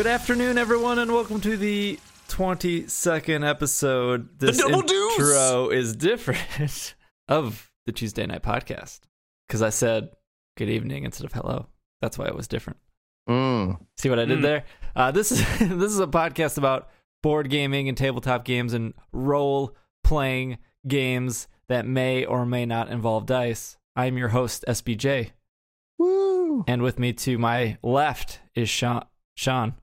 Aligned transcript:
Good 0.00 0.06
afternoon, 0.06 0.56
everyone, 0.56 0.98
and 0.98 1.12
welcome 1.12 1.42
to 1.42 1.58
the 1.58 1.98
22nd 2.28 3.46
episode. 3.46 4.30
This 4.38 4.56
the 4.56 4.62
double 4.62 4.80
deuce! 4.80 5.12
intro 5.18 5.68
is 5.68 5.94
different 5.94 6.94
of 7.28 7.70
the 7.84 7.92
Tuesday 7.92 8.24
Night 8.24 8.42
Podcast 8.42 9.00
because 9.46 9.60
I 9.60 9.68
said 9.68 10.08
good 10.56 10.70
evening 10.70 11.04
instead 11.04 11.26
of 11.26 11.34
hello. 11.34 11.66
That's 12.00 12.16
why 12.16 12.24
it 12.28 12.34
was 12.34 12.48
different. 12.48 12.78
Mm. 13.28 13.78
See 13.98 14.08
what 14.08 14.18
I 14.18 14.24
did 14.24 14.38
Mm. 14.38 14.42
there? 14.42 14.64
Uh, 14.96 15.10
this 15.10 15.32
is 15.32 15.40
this 15.58 15.92
is 15.92 16.00
a 16.00 16.06
podcast 16.06 16.56
about 16.56 16.88
board 17.22 17.50
gaming 17.50 17.86
and 17.86 17.98
tabletop 17.98 18.46
games 18.46 18.72
and 18.72 18.94
role 19.12 19.76
playing 20.02 20.56
games 20.88 21.46
that 21.68 21.84
may 21.86 22.24
or 22.24 22.46
may 22.46 22.64
not 22.64 22.88
involve 22.88 23.26
dice. 23.26 23.76
I'm 23.94 24.16
your 24.16 24.28
host 24.28 24.64
SBJ, 24.66 25.32
Woo. 25.98 26.64
and 26.66 26.80
with 26.80 26.98
me 26.98 27.12
to 27.12 27.36
my 27.36 27.76
left 27.82 28.40
is 28.54 28.70
Sean. 28.70 29.04
Sean. 29.34 29.74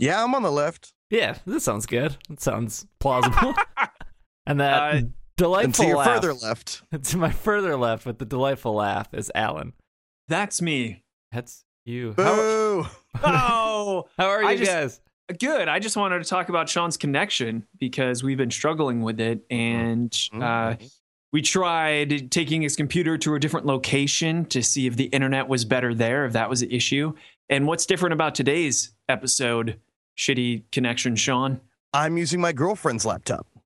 Yeah, 0.00 0.22
I'm 0.24 0.34
on 0.34 0.42
the 0.42 0.50
left. 0.52 0.92
Yeah, 1.10 1.36
this 1.46 1.64
sounds 1.64 1.86
good. 1.86 2.16
It 2.30 2.40
sounds 2.40 2.86
plausible. 3.00 3.54
and 4.46 4.60
that 4.60 4.82
Uh, 4.82 4.96
And 4.96 5.12
delightful 5.36 5.84
to 5.84 5.88
your 5.88 5.98
laugh. 5.98 6.06
further 6.22 6.34
left. 6.34 6.82
to 7.04 7.16
my 7.16 7.30
further 7.30 7.76
left 7.76 8.06
with 8.06 8.18
the 8.18 8.24
delightful 8.24 8.74
laugh 8.74 9.08
is 9.12 9.30
Alan. 9.34 9.72
That's 10.28 10.62
me. 10.62 11.02
That's 11.32 11.64
you. 11.84 12.14
How, 12.16 12.88
Oh, 13.22 14.08
how 14.18 14.28
are 14.28 14.42
you 14.42 14.48
I 14.48 14.56
just- 14.56 14.70
guys? 14.70 15.00
good. 15.38 15.68
I 15.68 15.78
just 15.78 15.96
wanted 15.96 16.22
to 16.22 16.28
talk 16.28 16.48
about 16.48 16.68
Sean's 16.68 16.96
connection 16.96 17.66
because 17.78 18.22
we've 18.24 18.36
been 18.38 18.50
struggling 18.50 19.02
with 19.02 19.20
it, 19.20 19.44
and 19.48 20.12
uh, 20.34 20.74
we 21.32 21.40
tried 21.40 22.32
taking 22.32 22.62
his 22.62 22.74
computer 22.74 23.16
to 23.18 23.36
a 23.36 23.38
different 23.38 23.64
location 23.66 24.44
to 24.46 24.60
see 24.62 24.88
if 24.88 24.96
the 24.96 25.04
internet 25.04 25.46
was 25.48 25.64
better 25.64 25.94
there, 25.94 26.24
if 26.26 26.32
that 26.32 26.50
was 26.50 26.60
the 26.60 26.74
issue. 26.74 27.12
And 27.48 27.66
what's 27.68 27.86
different 27.86 28.12
about 28.12 28.34
today's 28.34 28.92
episode? 29.08 29.78
Shitty 30.20 30.64
connection, 30.70 31.16
Sean. 31.16 31.60
I'm 31.94 32.18
using 32.18 32.40
my 32.42 32.52
girlfriend's 32.52 33.06
laptop. 33.06 33.46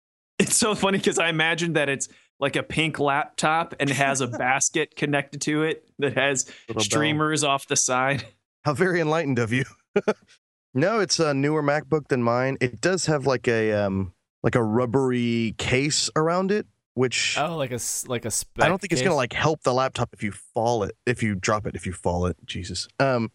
It's 0.40 0.56
so 0.56 0.74
funny 0.74 0.98
because 0.98 1.18
I 1.20 1.28
imagine 1.28 1.74
that 1.74 1.88
it's 1.88 2.08
like 2.40 2.56
a 2.56 2.62
pink 2.64 2.98
laptop 2.98 3.72
and 3.78 3.88
has 3.88 4.20
a 4.20 4.26
basket 4.44 4.96
connected 4.96 5.40
to 5.42 5.62
it 5.62 5.88
that 6.00 6.16
has 6.16 6.46
Little 6.68 6.74
bell. 6.80 6.84
streamers 6.84 7.44
off 7.44 7.68
the 7.68 7.76
side. 7.76 8.24
How 8.64 8.74
very 8.74 9.00
enlightened 9.00 9.38
of 9.38 9.52
you. 9.52 9.64
no, 10.74 10.98
it's 10.98 11.20
a 11.20 11.34
newer 11.34 11.62
MacBook 11.62 12.08
than 12.08 12.22
mine. 12.22 12.56
It 12.60 12.80
does 12.80 13.06
have 13.06 13.26
like 13.26 13.46
a 13.46 13.72
um 13.74 14.12
like 14.42 14.56
a 14.56 14.62
rubbery 14.62 15.54
case 15.56 16.10
around 16.16 16.50
it, 16.50 16.66
which 16.94 17.36
Oh, 17.38 17.56
like 17.56 17.70
a 17.70 17.74
s- 17.74 18.04
like 18.08 18.24
a 18.24 18.30
spec 18.30 18.64
I 18.64 18.68
don't 18.68 18.80
think 18.80 18.92
it's 18.92 19.02
gonna 19.02 19.14
like 19.14 19.32
help 19.32 19.62
the 19.62 19.72
laptop 19.72 20.10
if 20.12 20.22
you 20.24 20.32
fall 20.32 20.82
it, 20.82 20.96
if 21.06 21.22
you 21.22 21.36
drop 21.36 21.64
it, 21.68 21.76
if 21.76 21.86
you 21.86 21.92
fall 21.92 22.26
it. 22.26 22.36
Jesus. 22.44 22.88
Um, 22.98 23.30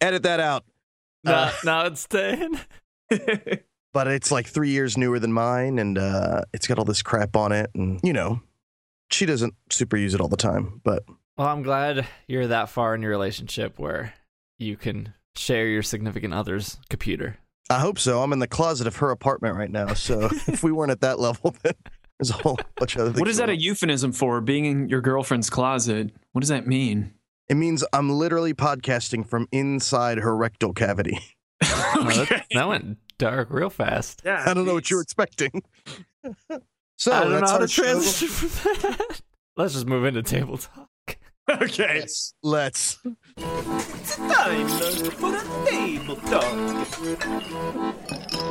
edit 0.00 0.22
that 0.22 0.40
out. 0.40 0.64
No, 1.24 1.32
uh, 1.32 1.52
no, 1.64 1.80
it's 1.86 2.02
staying. 2.02 2.58
But 3.94 4.08
it's 4.08 4.32
like 4.32 4.48
three 4.48 4.70
years 4.70 4.98
newer 4.98 5.20
than 5.20 5.32
mine, 5.32 5.78
and 5.78 5.96
uh, 5.96 6.42
it's 6.52 6.66
got 6.66 6.80
all 6.80 6.84
this 6.84 7.00
crap 7.00 7.36
on 7.36 7.52
it, 7.52 7.70
and 7.74 8.00
you 8.02 8.12
know, 8.12 8.42
she 9.08 9.24
doesn't 9.24 9.54
super 9.70 9.96
use 9.96 10.14
it 10.14 10.20
all 10.20 10.26
the 10.26 10.36
time, 10.36 10.80
but 10.82 11.04
Well, 11.38 11.46
I'm 11.46 11.62
glad 11.62 12.04
you're 12.26 12.48
that 12.48 12.70
far 12.70 12.96
in 12.96 13.02
your 13.02 13.12
relationship 13.12 13.78
where 13.78 14.12
you 14.58 14.76
can 14.76 15.14
share 15.36 15.68
your 15.68 15.84
significant 15.84 16.34
other's 16.34 16.76
computer. 16.90 17.36
I 17.70 17.78
hope 17.78 18.00
so. 18.00 18.20
I'm 18.20 18.32
in 18.32 18.40
the 18.40 18.48
closet 18.48 18.88
of 18.88 18.96
her 18.96 19.10
apartment 19.12 19.54
right 19.56 19.70
now. 19.70 19.94
So 19.94 20.28
if 20.48 20.64
we 20.64 20.72
weren't 20.72 20.90
at 20.90 21.00
that 21.02 21.20
level, 21.20 21.54
then 21.62 21.74
there's 22.18 22.30
a 22.30 22.34
whole 22.42 22.58
bunch 22.76 22.96
of 22.96 23.02
other 23.02 23.10
things. 23.10 23.20
what 23.20 23.28
is 23.28 23.36
that 23.36 23.48
a 23.48 23.56
euphemism 23.56 24.10
for? 24.10 24.40
Being 24.40 24.64
in 24.64 24.88
your 24.88 25.02
girlfriend's 25.02 25.50
closet? 25.50 26.10
What 26.32 26.40
does 26.40 26.50
that 26.50 26.66
mean? 26.66 27.14
It 27.48 27.54
means 27.56 27.84
I'm 27.92 28.10
literally 28.10 28.54
podcasting 28.54 29.28
from 29.28 29.48
inside 29.52 30.18
her 30.18 30.36
rectal 30.36 30.72
cavity. 30.72 31.18
Oh, 31.96 32.02
that, 32.28 32.44
that 32.52 32.68
went 32.68 32.98
dark 33.18 33.48
real 33.50 33.70
fast. 33.70 34.20
Yeah, 34.24 34.42
I 34.44 34.52
don't 34.52 34.66
know 34.66 34.74
what 34.74 34.90
you 34.90 34.96
were 34.96 35.02
expecting. 35.02 35.62
so 36.98 37.12
I 37.12 37.20
don't 37.20 37.30
know 37.30 37.38
that's 37.40 37.50
how 37.52 37.58
to 37.58 37.68
show. 37.68 37.82
transition 37.84 38.28
from 38.28 38.90
that. 38.90 39.20
Let's 39.56 39.74
just 39.74 39.86
move 39.86 40.04
into 40.04 40.22
table 40.22 40.58
talk. 40.58 40.88
Okay. 41.48 42.00
Yes, 42.00 42.34
let's. 42.42 42.98
It's 43.36 44.16
time 44.16 44.68
for 45.10 45.36
a 45.36 45.66
table 45.70 46.16
talk. 46.16 46.52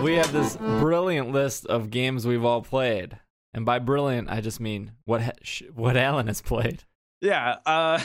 We 0.02 0.14
have 0.14 0.32
this 0.32 0.56
brilliant 0.56 1.32
list 1.32 1.66
of 1.66 1.90
games 1.92 2.26
we've 2.26 2.46
all 2.46 2.62
played, 2.62 3.20
and 3.54 3.66
by 3.66 3.80
brilliant, 3.80 4.30
I 4.30 4.40
just 4.42 4.60
mean 4.62 4.94
what 5.06 5.22
ha- 5.22 5.32
sh- 5.44 5.64
what 5.76 5.98
Alan 5.98 6.28
has 6.28 6.42
played. 6.42 6.86
Yeah, 7.22 7.58
uh, 7.66 8.02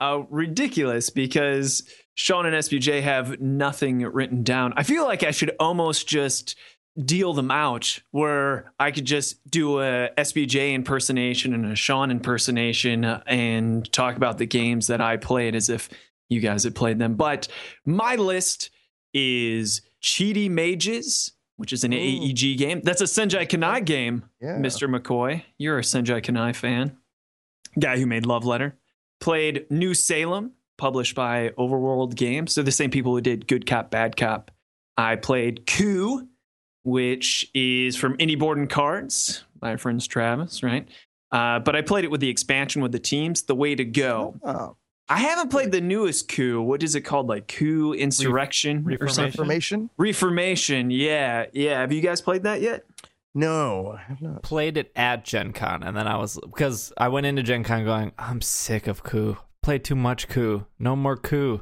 uh, 0.00 0.22
ridiculous 0.30 1.10
because 1.10 1.88
Sean 2.14 2.46
and 2.46 2.54
SBJ 2.56 3.02
have 3.02 3.40
nothing 3.40 4.00
written 4.00 4.42
down. 4.42 4.72
I 4.76 4.82
feel 4.82 5.04
like 5.04 5.22
I 5.22 5.30
should 5.30 5.54
almost 5.60 6.06
just 6.08 6.56
deal 7.04 7.32
them 7.32 7.50
out 7.50 8.00
where 8.10 8.72
I 8.78 8.90
could 8.90 9.04
just 9.04 9.48
do 9.48 9.80
a 9.80 10.10
SBJ 10.18 10.74
impersonation 10.74 11.54
and 11.54 11.66
a 11.66 11.76
Sean 11.76 12.10
impersonation 12.10 13.04
and 13.04 13.90
talk 13.92 14.16
about 14.16 14.38
the 14.38 14.46
games 14.46 14.88
that 14.88 15.00
I 15.00 15.16
played 15.16 15.54
as 15.54 15.68
if 15.68 15.88
you 16.28 16.40
guys 16.40 16.64
had 16.64 16.74
played 16.74 16.98
them. 16.98 17.14
But 17.14 17.48
my 17.84 18.16
list 18.16 18.70
is 19.14 19.82
Cheaty 20.02 20.50
Mages, 20.50 21.32
which 21.56 21.72
is 21.72 21.84
an 21.84 21.92
Ooh. 21.92 21.96
AEG 21.96 22.56
game. 22.58 22.80
That's 22.82 23.00
a 23.00 23.04
Seiji 23.04 23.46
Kanai 23.46 23.84
game. 23.84 24.24
Yeah. 24.40 24.56
Mr. 24.56 24.88
McCoy. 24.88 25.42
You're 25.58 25.78
a 25.78 25.82
Seiji 25.82 26.22
Kanai 26.22 26.54
fan. 26.54 26.96
Guy 27.78 27.98
who 27.98 28.06
made 28.06 28.26
Love 28.26 28.44
Letter. 28.44 28.76
Played 29.20 29.66
New 29.70 29.94
Salem, 29.94 30.52
published 30.78 31.14
by 31.14 31.50
Overworld 31.58 32.14
Games. 32.14 32.54
They're 32.54 32.64
the 32.64 32.72
same 32.72 32.90
people 32.90 33.14
who 33.14 33.20
did 33.20 33.46
Good 33.46 33.66
Cop, 33.66 33.90
Bad 33.90 34.16
Cop. 34.16 34.50
I 34.96 35.16
played 35.16 35.66
Coup, 35.66 36.26
which 36.84 37.50
is 37.54 37.96
from 37.96 38.16
Indie 38.16 38.38
Board 38.38 38.58
and 38.58 38.68
Cards 38.68 39.44
my 39.60 39.76
friends 39.76 40.06
Travis, 40.06 40.62
right? 40.62 40.88
Uh, 41.32 41.60
but 41.60 41.76
I 41.76 41.82
played 41.82 42.04
it 42.04 42.10
with 42.10 42.20
the 42.20 42.28
expansion 42.28 42.82
with 42.82 42.92
the 42.92 42.98
teams. 42.98 43.42
The 43.42 43.54
way 43.54 43.74
to 43.74 43.84
go. 43.84 44.36
Oh, 44.42 44.76
I 45.08 45.18
haven't 45.18 45.50
played 45.50 45.72
the 45.72 45.80
newest 45.80 46.28
Coup. 46.28 46.60
What 46.62 46.82
is 46.82 46.94
it 46.94 47.02
called? 47.02 47.28
Like 47.28 47.48
Coup 47.48 47.92
Insurrection 47.94 48.78
or 48.78 48.90
Reformation? 48.90 49.14
something? 49.14 49.32
information? 49.32 49.90
Reformation. 49.96 50.90
Yeah, 50.90 51.46
yeah. 51.52 51.80
Have 51.80 51.92
you 51.92 52.00
guys 52.00 52.20
played 52.20 52.44
that 52.44 52.60
yet? 52.60 52.84
No, 53.34 53.96
I 53.98 54.02
have 54.02 54.20
not. 54.20 54.42
Played 54.42 54.76
it 54.76 54.92
at 54.96 55.24
Gen 55.24 55.52
Con, 55.52 55.82
and 55.82 55.96
then 55.96 56.08
I 56.08 56.16
was 56.16 56.38
because 56.42 56.92
I 56.96 57.08
went 57.08 57.26
into 57.26 57.42
Gen 57.42 57.62
Con 57.62 57.84
going, 57.84 58.12
I'm 58.18 58.40
sick 58.40 58.86
of 58.86 59.02
coup. 59.02 59.36
Played 59.62 59.84
too 59.84 59.94
much 59.94 60.28
coup. 60.28 60.66
No 60.78 60.96
more 60.96 61.16
coup. 61.16 61.60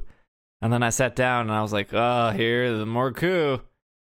And 0.63 0.73
then 0.73 0.83
I 0.83 0.91
sat 0.91 1.15
down 1.15 1.43
and 1.43 1.53
I 1.53 1.63
was 1.63 1.73
like, 1.73 1.89
oh, 1.93 2.31
here's 2.31 2.85
more 2.87 3.13
coup. 3.13 3.61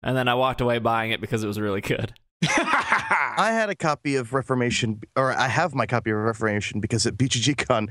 And 0.02 0.16
then 0.16 0.28
I 0.28 0.34
walked 0.34 0.60
away 0.60 0.78
buying 0.78 1.10
it 1.10 1.20
because 1.20 1.42
it 1.42 1.48
was 1.48 1.58
really 1.58 1.80
good. 1.80 2.12
I 2.44 3.50
had 3.52 3.70
a 3.70 3.74
copy 3.74 4.16
of 4.16 4.32
Reformation, 4.32 5.00
or 5.16 5.32
I 5.32 5.48
have 5.48 5.74
my 5.74 5.86
copy 5.86 6.10
of 6.10 6.18
Reformation 6.18 6.80
because 6.80 7.06
at 7.06 7.16
BGGCon, 7.16 7.88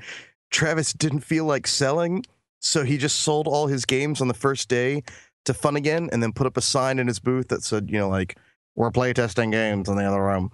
Travis 0.51 0.93
didn't 0.93 1.21
feel 1.21 1.45
like 1.45 1.67
selling, 1.67 2.23
so 2.59 2.83
he 2.83 2.97
just 2.97 3.19
sold 3.19 3.47
all 3.47 3.67
his 3.67 3.85
games 3.85 4.21
on 4.21 4.27
the 4.27 4.33
first 4.33 4.69
day 4.69 5.03
to 5.45 5.53
Fun 5.53 5.75
Again, 5.75 6.09
and 6.11 6.23
then 6.23 6.31
put 6.31 6.47
up 6.47 6.57
a 6.57 6.61
sign 6.61 6.99
in 6.99 7.07
his 7.07 7.19
booth 7.19 7.49
that 7.49 7.63
said, 7.63 7.89
you 7.89 7.99
know, 7.99 8.09
like 8.09 8.37
we're 8.75 8.91
playtesting 8.91 9.51
games 9.51 9.89
in 9.89 9.95
the 9.97 10.05
other 10.05 10.21
room, 10.21 10.51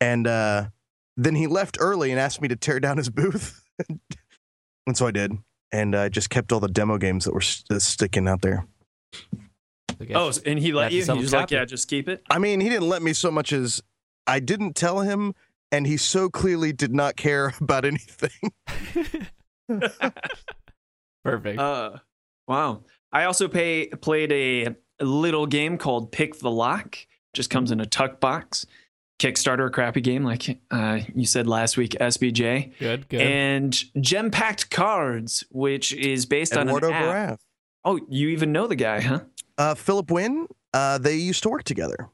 and 0.00 0.26
uh, 0.26 0.66
then 1.16 1.34
he 1.34 1.46
left 1.46 1.76
early 1.80 2.10
and 2.10 2.20
asked 2.20 2.40
me 2.40 2.48
to 2.48 2.56
tear 2.56 2.80
down 2.80 2.96
his 2.96 3.10
booth, 3.10 3.62
and 4.86 4.96
so 4.96 5.06
I 5.06 5.10
did, 5.10 5.32
and 5.72 5.94
I 5.94 6.08
just 6.08 6.30
kept 6.30 6.52
all 6.52 6.60
the 6.60 6.68
demo 6.68 6.98
games 6.98 7.24
that 7.24 7.34
were 7.34 7.40
st- 7.40 7.80
sticking 7.82 8.28
out 8.28 8.42
there. 8.42 8.66
I. 10.00 10.14
Oh, 10.14 10.32
and 10.44 10.58
he 10.58 10.68
Have 10.68 10.74
let 10.74 10.88
to 10.90 10.94
you? 10.94 11.04
He 11.04 11.12
was 11.12 11.32
like, 11.32 11.50
yeah, 11.50 11.64
just 11.64 11.88
keep 11.88 12.08
it. 12.08 12.22
I 12.30 12.38
mean, 12.38 12.60
he 12.60 12.68
didn't 12.68 12.88
let 12.88 13.02
me 13.02 13.12
so 13.12 13.30
much 13.30 13.52
as 13.52 13.82
I 14.26 14.40
didn't 14.40 14.74
tell 14.74 15.00
him, 15.00 15.34
and 15.70 15.86
he 15.86 15.96
so 15.96 16.28
clearly 16.28 16.72
did 16.72 16.94
not 16.94 17.16
care 17.16 17.54
about 17.60 17.84
anything. 17.84 18.52
Perfect. 21.24 21.58
Uh, 21.58 21.92
wow. 22.46 22.84
I 23.12 23.24
also 23.24 23.48
pay, 23.48 23.86
played 23.86 24.32
a, 24.32 24.76
a 25.00 25.04
little 25.04 25.46
game 25.46 25.78
called 25.78 26.12
Pick 26.12 26.38
the 26.38 26.50
Lock. 26.50 26.98
Just 27.34 27.50
comes 27.50 27.70
in 27.70 27.80
a 27.80 27.86
tuck 27.86 28.20
box. 28.20 28.66
Kickstarter, 29.20 29.66
a 29.68 29.70
crappy 29.70 30.00
game, 30.00 30.24
like 30.24 30.58
uh, 30.72 30.98
you 31.14 31.24
said 31.24 31.46
last 31.46 31.76
week, 31.76 31.92
SBJ. 32.00 32.76
good, 32.80 33.08
good. 33.08 33.20
And 33.20 33.84
Gem 34.00 34.30
Packed 34.32 34.70
Cards, 34.70 35.44
which 35.50 35.92
is 35.92 36.26
based 36.26 36.52
Eduardo 36.56 36.88
on 36.88 36.92
an 36.94 37.02
app. 37.02 37.14
Baraf. 37.34 37.38
Oh, 37.84 38.00
you 38.08 38.30
even 38.30 38.50
know 38.50 38.66
the 38.66 38.74
guy, 38.74 39.00
huh? 39.00 39.20
Uh, 39.56 39.74
Philip 39.76 40.10
Wynn, 40.10 40.48
uh, 40.72 40.98
they 40.98 41.14
used 41.14 41.44
to 41.44 41.48
work 41.48 41.62
together. 41.62 42.08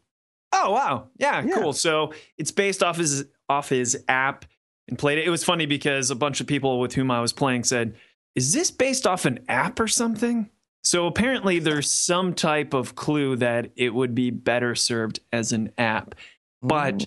Oh 0.53 0.73
wow, 0.73 1.09
yeah, 1.17 1.43
Yeah. 1.43 1.55
cool. 1.55 1.73
So 1.73 2.13
it's 2.37 2.51
based 2.51 2.83
off 2.83 2.99
his 2.99 3.25
off 3.49 3.71
his 3.71 4.05
app 4.09 4.45
and 4.89 4.99
played 4.99 5.17
it. 5.19 5.27
It 5.27 5.31
was 5.31 5.43
funny 5.43 5.65
because 5.65 6.11
a 6.11 6.17
bunch 6.17 6.41
of 6.43 6.47
people 6.47 6.81
with 6.81 6.93
whom 6.95 7.11
I 7.11 7.21
was 7.23 7.33
playing 7.33 7.65
said, 7.65 7.95
"Is 8.35 8.53
this 8.53 8.71
based 8.71 9.07
off 9.07 9.25
an 9.25 9.41
app 9.49 9.81
or 9.81 9.89
something?" 9.89 10.51
So 10.83 11.07
apparently, 11.07 11.59
there's 11.59 11.91
some 11.91 12.35
type 12.35 12.73
of 12.75 12.95
clue 12.95 13.37
that 13.37 13.71
it 13.77 13.95
would 13.95 14.15
be 14.15 14.31
better 14.31 14.75
served 14.75 15.21
as 15.33 15.53
an 15.53 15.73
app. 15.79 16.15
But 16.63 17.05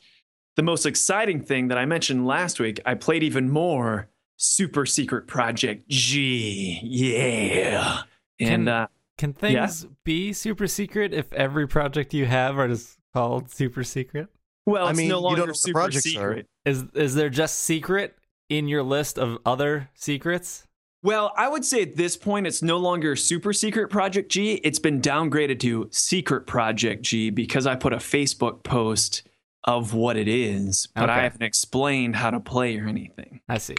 the 0.56 0.64
most 0.64 0.86
exciting 0.86 1.42
thing 1.42 1.68
that 1.70 1.78
I 1.78 1.86
mentioned 1.86 2.26
last 2.28 2.60
week, 2.60 2.80
I 2.86 2.94
played 2.96 3.24
even 3.24 3.50
more. 3.50 4.10
Super 4.38 4.86
Secret 4.86 5.28
Project 5.28 5.88
G, 5.88 6.80
yeah, 6.84 8.02
and 8.40 8.50
Can- 8.66 8.68
uh, 8.68 8.88
Can 9.18 9.32
things 9.34 9.86
be 10.04 10.34
super 10.34 10.68
secret 10.68 11.14
if 11.14 11.32
every 11.34 11.68
project 11.68 12.14
you 12.14 12.26
have 12.26 12.58
are 12.58 12.68
just 12.68 12.98
called 13.14 13.52
super 13.52 13.84
secret? 13.84 14.28
Well, 14.66 14.88
I 14.88 14.90
it's 14.90 14.98
mean, 14.98 15.08
no 15.08 15.18
you 15.20 15.24
longer 15.24 15.38
don't 15.38 15.48
know 15.48 15.52
the 15.54 15.58
super 15.58 15.80
projects 15.80 16.08
are. 16.08 16.10
secret. 16.10 16.48
Is 16.66 16.84
is 16.96 17.16
there 17.16 17.30
just 17.30 17.60
secret 17.60 18.18
in 18.50 18.68
your 18.68 18.84
list 18.84 19.18
of 19.20 19.38
other 19.46 19.90
secrets? 19.94 20.68
Well, 21.04 21.34
I 21.36 21.50
would 21.50 21.66
say 21.66 21.82
at 21.82 21.98
this 21.98 22.16
point, 22.16 22.48
it's 22.48 22.62
no 22.62 22.78
longer 22.78 23.18
Super 23.18 23.52
Secret 23.52 23.90
Project 23.90 24.32
G. 24.32 24.54
It's 24.54 24.80
been 24.80 25.02
downgraded 25.02 25.60
to 25.60 25.90
Secret 25.92 26.48
Project 26.48 27.04
G 27.04 27.30
because 27.30 27.68
I 27.68 27.76
put 27.76 27.92
a 27.92 27.98
Facebook 27.98 28.64
post 28.64 29.28
of 29.66 29.94
what 29.94 30.16
it 30.16 30.30
is, 30.30 30.88
but 30.96 31.10
I 31.10 31.24
haven't 31.24 31.44
explained 31.44 32.16
how 32.16 32.32
to 32.32 32.40
play 32.40 32.78
or 32.80 32.88
anything. 32.88 33.42
I 33.50 33.58
see. 33.58 33.76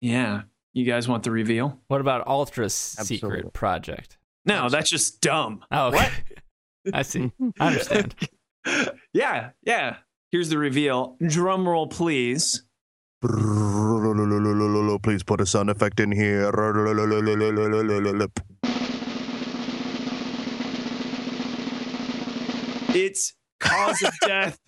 Yeah. 0.00 0.42
You 0.72 0.86
guys 0.86 1.08
want 1.08 1.24
the 1.24 1.30
reveal? 1.30 1.78
What 1.88 2.00
about 2.00 2.26
ultra 2.26 2.70
secret 2.70 3.52
project? 3.52 4.16
No, 4.46 4.70
that's 4.70 4.88
just 4.88 5.20
dumb. 5.20 5.62
Oh, 5.70 5.88
okay. 5.88 6.08
I 6.94 7.02
see. 7.02 7.32
I 7.58 7.66
understand. 7.66 8.14
yeah, 9.12 9.50
yeah. 9.62 9.96
Here's 10.32 10.48
the 10.48 10.58
reveal. 10.58 11.16
Drum 11.26 11.68
roll, 11.68 11.86
please. 11.86 12.62
Please 15.02 15.22
put 15.22 15.40
a 15.42 15.46
sound 15.46 15.68
effect 15.68 16.00
in 16.00 16.10
here. 16.10 16.50
It's 22.92 23.34
Cause 23.60 24.02
of 24.02 24.14
Death 24.26 24.58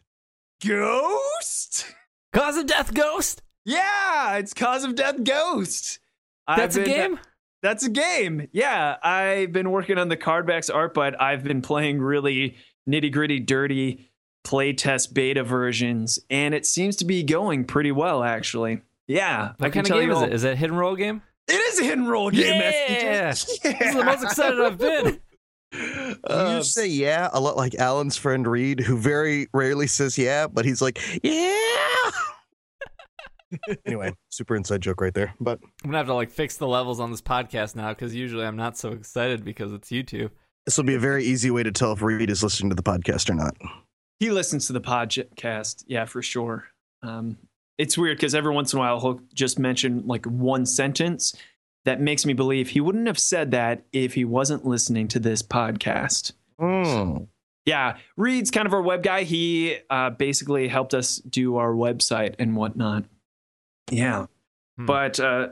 Ghost? 0.65 1.87
Cause 2.35 2.59
of 2.59 2.67
Death 2.67 2.93
Ghost. 2.93 3.43
Yeah, 3.65 4.37
it's 4.37 4.53
Cause 4.53 4.85
of 4.85 4.97
Death 4.97 5.25
Ghost. 5.25 5.99
That's 6.47 6.77
I've 6.77 6.83
a 6.83 6.87
game. 6.87 7.19
That's 7.63 7.85
a 7.85 7.91
game. 7.91 8.49
Yeah, 8.53 8.97
I've 9.03 9.53
been 9.53 9.71
working 9.71 9.97
on 9.97 10.09
the 10.09 10.17
cardbacks 10.17 10.73
art, 10.73 10.93
but 10.93 11.19
I've 11.21 11.43
been 11.43 11.63
playing 11.63 12.01
really 12.01 12.57
nitty 12.89 13.13
gritty, 13.13 13.41
dirty 13.41 14.12
playtest 14.45 15.15
beta 15.15 15.43
versions, 15.45 16.19
and 16.31 16.55
it 16.55 16.67
seems 16.67 16.97
to 16.97 17.05
be 17.05 17.23
going 17.23 17.65
pretty 17.65 17.93
well, 17.93 18.23
actually. 18.25 18.83
Yeah, 19.09 19.53
I 19.59 19.63
What 19.63 19.73
can 19.73 19.85
kind 19.85 19.87
of 19.87 19.93
game 20.01 20.09
you 20.09 20.13
is 20.13 20.19
all- 20.19 20.25
it? 20.25 20.33
Is 20.33 20.45
it 20.45 20.53
a 20.53 20.57
hit 20.57 20.71
and 20.71 20.79
role 20.79 20.97
game? 20.97 21.23
It 21.49 21.55
is 21.55 21.81
a 21.81 21.83
hidden 21.85 22.01
and 22.01 22.09
role 22.11 22.31
game. 22.31 22.61
Yeah! 22.61 23.31
SBJ. 23.33 23.63
This 23.79 23.89
is 23.89 23.95
the 23.95 24.05
most 24.05 24.23
excited 24.23 24.61
I've 24.61 24.79
been. 24.79 25.21
Uh, 26.25 26.57
you 26.59 26.63
say 26.63 26.87
yeah 26.87 27.31
a 27.33 27.41
lot 27.41 27.57
like 27.57 27.75
Alan's 27.77 28.17
friend 28.17 28.47
Reed, 28.47 28.79
who 28.81 28.97
very 28.99 29.49
rarely 29.55 29.87
says 29.87 30.17
yeah, 30.19 30.47
but 30.47 30.65
he's 30.67 30.83
like, 30.83 31.01
yeah. 31.23 31.59
anyway, 33.87 34.15
super 34.31 34.55
inside 34.55 34.81
joke 34.83 35.01
right 35.01 35.15
there. 35.15 35.35
But 35.41 35.61
I'm 35.83 35.91
gonna 35.91 35.99
have 35.99 36.07
to 36.09 36.15
like 36.15 36.31
fix 36.31 36.57
the 36.57 36.67
levels 36.69 37.01
on 37.01 37.11
this 37.11 37.21
podcast 37.23 37.75
now 37.75 37.89
because 37.91 38.15
usually 38.15 38.45
I'm 38.47 38.57
not 38.57 38.77
so 38.79 38.91
excited 38.93 39.45
because 39.45 39.73
it's 39.73 39.91
YouTube. 39.91 40.31
this 40.67 40.77
will 40.77 40.85
be 40.85 40.95
a 40.95 40.99
very 41.01 41.25
easy 41.25 41.51
way 41.51 41.63
to 41.63 41.73
tell 41.73 41.93
if 41.93 42.03
Reed 42.03 42.31
is 42.31 42.43
listening 42.43 42.71
to 42.71 42.77
the 42.77 42.83
podcast 42.83 43.29
or 43.31 43.35
not. 43.35 43.55
He 44.23 44.31
listens 44.31 44.69
to 44.69 44.73
the 44.73 44.81
podcast, 44.81 45.83
yeah, 45.89 46.05
for 46.05 46.23
sure. 46.23 46.69
Um, 47.03 47.37
it's 47.79 47.99
weird 47.99 48.19
because 48.19 48.37
every 48.37 48.55
once 48.55 48.73
in 48.73 48.79
a 48.79 48.81
while 48.81 49.01
he'll 49.01 49.21
just 49.35 49.59
mention 49.59 50.07
like 50.07 50.25
one 50.27 50.65
sentence 50.65 51.35
that 51.85 52.01
makes 52.01 52.25
me 52.25 52.33
believe 52.33 52.69
he 52.69 52.81
wouldn't 52.81 53.09
have 53.09 53.19
said 53.19 53.51
that 53.51 53.83
if 53.93 54.15
he 54.15 54.25
wasn't 54.25 54.65
listening 54.65 55.09
to 55.09 55.19
this 55.19 55.43
podcast. 55.43 56.33
Hmm. 56.61 57.25
Yeah, 57.67 57.97
Reed's 58.17 58.53
kind 58.53 58.67
of 58.69 58.73
our 58.75 58.83
web 58.83 59.03
guy. 59.03 59.25
He 59.25 59.79
uh, 59.91 60.11
basically 60.11 60.69
helped 60.69 60.95
us 60.95 61.17
do 61.17 61.57
our 61.57 61.73
website 61.73 62.37
and 62.39 62.55
whatnot. 62.57 63.05
Yeah, 63.91 64.27
Hmm. 64.79 64.87
but 64.87 65.19
uh, 65.19 65.49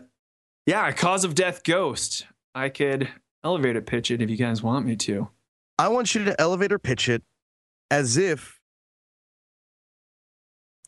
yeah, 0.67 0.93
cause 0.93 1.25
of 1.25 1.35
death, 1.35 1.65
ghost. 1.65 2.27
I 2.55 2.69
could 2.69 3.09
elevator 3.43 3.81
pitch 3.81 4.13
it 4.13 4.23
if 4.23 4.31
you 4.31 4.37
guys 4.37 4.63
want 4.63 4.87
me 4.87 4.95
to. 4.97 5.29
I 5.79 5.89
want 5.89 6.15
you 6.15 6.25
to 6.27 6.41
elevator 6.41 6.79
pitch 6.79 7.09
it 7.09 7.23
as 7.91 8.17
if 8.17 8.60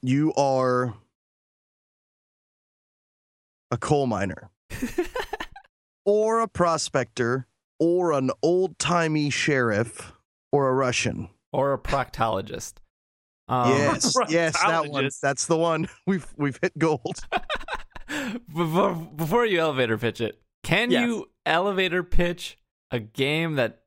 you 0.02 0.32
are 0.34 0.94
a 3.70 3.78
coal 3.78 4.06
miner 4.06 4.50
or 6.04 6.40
a 6.40 6.48
prospector 6.48 7.46
or 7.78 8.12
an 8.12 8.30
old 8.42 8.78
timey 8.78 9.30
sheriff 9.30 10.12
or 10.52 10.68
a 10.68 10.74
Russian. 10.74 11.28
or 11.52 11.72
a 11.72 11.78
proctologist. 11.78 12.74
Um, 13.48 13.70
yes, 13.70 14.14
yes, 14.28 14.60
that 14.64 14.88
one. 14.88 15.10
That's 15.22 15.46
the 15.46 15.56
one. 15.56 15.88
We've 16.06 16.26
we've 16.36 16.58
hit 16.62 16.76
gold. 16.78 17.16
before, 18.54 18.94
before 18.94 19.46
you 19.46 19.58
elevator 19.60 19.98
pitch 19.98 20.20
it, 20.20 20.40
can 20.62 20.90
Yes. 20.90 21.06
you 21.06 21.30
elevator 21.44 22.02
pitch 22.02 22.58
a 22.90 23.00
game 23.00 23.56
that 23.56 23.82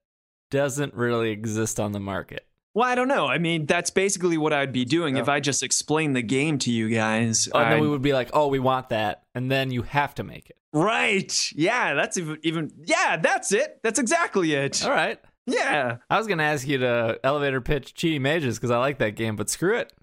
doesn't 0.51 0.93
really 0.93 1.29
exist 1.31 1.79
on 1.79 1.91
the 1.93 1.99
market? 1.99 2.44
Well, 2.75 2.87
I 2.87 2.93
don't 2.93 3.07
know. 3.07 3.25
I 3.25 3.37
mean, 3.39 3.65
that's 3.65 3.89
basically 3.89 4.37
what 4.37 4.51
I'd 4.53 4.73
be 4.73 4.83
doing 4.85 5.15
if 5.17 5.27
I 5.29 5.39
just 5.39 5.63
explained 5.63 6.15
the 6.15 6.21
game 6.21 6.59
to 6.59 6.71
you 6.71 6.89
guys. 6.89 7.47
Oh, 7.53 7.57
and 7.59 7.65
then 7.67 7.73
I'd- 7.77 7.81
we 7.81 7.87
would 7.87 8.01
be 8.01 8.11
like, 8.13 8.29
"Oh, 8.33 8.47
we 8.47 8.59
want 8.59 8.89
that," 8.89 9.23
and 9.33 9.49
then 9.49 9.71
you 9.71 9.81
have 9.83 10.13
to 10.15 10.23
make 10.23 10.49
it. 10.49 10.57
right. 10.73 11.51
Yeah, 11.55 11.93
that's 11.93 12.17
even, 12.17 12.37
even. 12.43 12.71
Yeah, 12.83 13.15
that's 13.17 13.53
it. 13.53 13.79
That's 13.81 13.97
exactly 13.97 14.53
it. 14.53 14.83
All 14.85 14.91
right. 14.91 15.17
Yeah. 15.47 15.97
I 16.09 16.17
was 16.17 16.27
gonna 16.27 16.43
ask 16.43 16.67
you 16.67 16.79
to 16.79 17.17
elevator 17.23 17.61
pitch 17.61 17.93
Cheaty 17.93 18.19
Mages 18.19 18.57
because 18.57 18.71
I 18.71 18.77
like 18.79 18.97
that 18.97 19.11
game, 19.15 19.35
but 19.37 19.49
screw 19.49 19.77
it. 19.77 19.93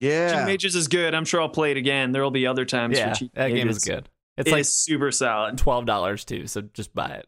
Yeah. 0.00 0.36
Cheat 0.40 0.46
Mages 0.46 0.74
is 0.74 0.86
good. 0.86 1.14
I'm 1.14 1.24
sure 1.24 1.40
I'll 1.40 1.48
play 1.48 1.70
it 1.70 1.76
again. 1.78 2.12
There 2.12 2.22
will 2.22 2.30
be 2.30 2.46
other 2.46 2.64
times 2.66 2.98
yeah, 2.98 3.14
for 3.14 3.18
Cheat 3.20 3.34
that 3.36 3.48
game 3.48 3.68
is 3.70 3.78
good. 3.82 4.08
It's 4.36 4.48
It's 4.48 4.52
like 4.52 4.64
super 4.66 5.10
solid. 5.12 5.56
twelve 5.56 5.86
dollars 5.86 6.24
too, 6.26 6.46
so 6.46 6.60
just 6.60 6.94
buy 6.94 7.08
it. 7.08 7.26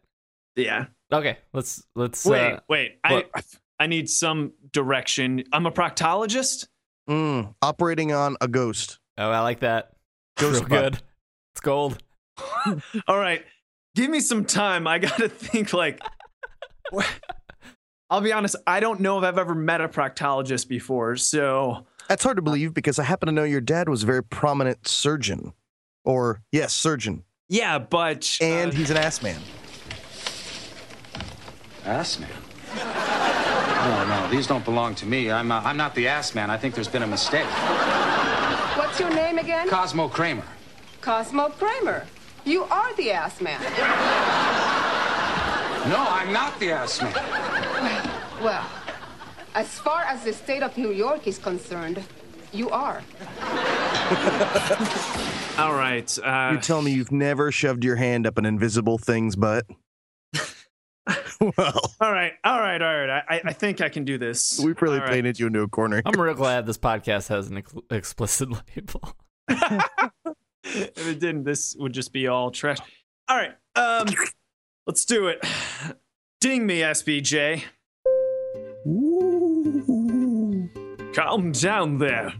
Yeah. 0.55 0.85
Okay, 1.11 1.37
let's 1.53 1.81
let's. 1.95 2.23
Wait, 2.25 2.53
uh, 2.53 2.59
wait. 2.69 2.97
What? 3.07 3.29
I 3.33 3.41
need 3.87 4.09
some 4.09 4.53
direction. 4.71 5.43
I'm 5.53 5.65
a 5.65 5.71
proctologist. 5.71 6.67
Mm, 7.09 7.53
operating 7.61 8.11
on 8.13 8.37
a 8.41 8.47
ghost. 8.47 8.99
oh, 9.17 9.29
I 9.29 9.39
like 9.41 9.61
that. 9.61 9.91
Ghost 10.37 10.61
Real 10.61 10.69
butt. 10.69 10.91
good. 10.93 11.01
It's 11.53 11.61
gold. 11.61 12.01
All 13.07 13.17
right. 13.17 13.43
Give 13.95 14.09
me 14.09 14.19
some 14.21 14.45
time. 14.45 14.87
I 14.87 14.99
got 14.99 15.17
to 15.17 15.27
think 15.29 15.73
like 15.73 15.99
I'll 18.09 18.21
be 18.21 18.33
honest, 18.33 18.55
I 18.67 18.79
don't 18.79 18.99
know 18.99 19.17
if 19.19 19.23
I've 19.23 19.37
ever 19.37 19.55
met 19.55 19.81
a 19.81 19.87
proctologist 19.87 20.67
before. 20.67 21.15
So, 21.15 21.85
That's 22.09 22.23
hard 22.23 22.35
to 22.37 22.41
believe 22.41 22.73
because 22.73 22.99
I 22.99 23.03
happen 23.03 23.27
to 23.27 23.31
know 23.31 23.43
your 23.45 23.61
dad 23.61 23.87
was 23.87 24.03
a 24.03 24.05
very 24.05 24.23
prominent 24.23 24.87
surgeon. 24.87 25.53
Or, 26.03 26.41
yes, 26.51 26.73
surgeon. 26.73 27.23
yeah, 27.47 27.79
but 27.79 28.37
And 28.41 28.71
uh, 28.71 28.75
he's 28.75 28.89
an 28.89 28.97
ass 28.97 29.21
man. 29.23 29.39
Ass 31.85 32.19
man? 32.19 32.29
No, 33.81 34.05
no, 34.05 34.29
these 34.29 34.45
don't 34.47 34.63
belong 34.63 34.93
to 34.95 35.05
me. 35.05 35.31
I'm, 35.31 35.51
uh, 35.51 35.61
I'm 35.63 35.77
not 35.77 35.95
the 35.95 36.07
ass 36.07 36.35
man. 36.35 36.49
I 36.51 36.57
think 36.57 36.75
there's 36.75 36.87
been 36.87 37.03
a 37.03 37.07
mistake. 37.07 37.47
What's 38.77 38.99
your 38.99 39.09
name 39.09 39.39
again? 39.39 39.67
Cosmo 39.69 40.07
Kramer. 40.07 40.45
Cosmo 41.01 41.49
Kramer. 41.49 42.05
You 42.45 42.63
are 42.65 42.93
the 42.95 43.11
ass 43.11 43.41
man. 43.41 43.59
No, 45.89 45.97
I'm 45.97 46.31
not 46.31 46.59
the 46.59 46.71
ass 46.71 47.01
man. 47.01 47.13
Well, 48.43 48.65
as 49.55 49.67
far 49.79 50.03
as 50.03 50.23
the 50.23 50.33
state 50.33 50.61
of 50.61 50.77
New 50.77 50.91
York 50.91 51.25
is 51.27 51.39
concerned, 51.39 52.03
you 52.53 52.69
are. 52.69 53.01
all 55.57 55.73
right. 55.73 56.17
Uh, 56.23 56.51
You 56.53 56.59
tell 56.59 56.81
me 56.81 56.91
you've 56.91 57.11
never 57.11 57.51
shoved 57.51 57.83
your 57.83 57.95
hand 57.95 58.27
up 58.27 58.37
an 58.37 58.45
invisible 58.45 58.97
thing's 58.99 59.35
butt? 59.35 59.65
well, 61.57 61.79
all 61.99 62.11
right. 62.11 62.33
All 62.43 62.59
right. 62.59 62.81
All 62.81 63.05
right. 63.05 63.23
I, 63.29 63.41
I 63.45 63.53
think 63.53 63.81
I 63.81 63.89
can 63.89 64.03
do 64.05 64.17
this. 64.17 64.59
we've 64.59 64.81
really 64.81 64.97
All 64.99 65.03
right. 65.05 65.11
painted 65.13 65.39
you 65.39 65.47
into 65.47 65.61
a 65.61 65.67
corner. 65.67 66.01
I'm 66.05 66.19
real 66.19 66.33
glad 66.33 66.65
this 66.65 66.77
podcast 66.77 67.27
has 67.29 67.49
an 67.49 67.57
ex- 67.57 67.73
explicit 67.89 68.49
label. 68.75 69.15
if 70.63 71.07
it 71.07 71.19
didn't, 71.19 71.43
this 71.43 71.75
would 71.77 71.93
just 71.93 72.13
be 72.13 72.27
all 72.27 72.51
trash. 72.51 72.77
All 73.27 73.37
right. 73.37 73.53
Um, 73.75 74.07
let's 74.87 75.05
do 75.05 75.27
it. 75.27 75.45
Ding 76.39 76.65
me, 76.65 76.79
SBJ. 76.81 77.63
Ooh. 78.87 80.69
Calm 81.13 81.51
down 81.51 81.97
there. 81.97 82.33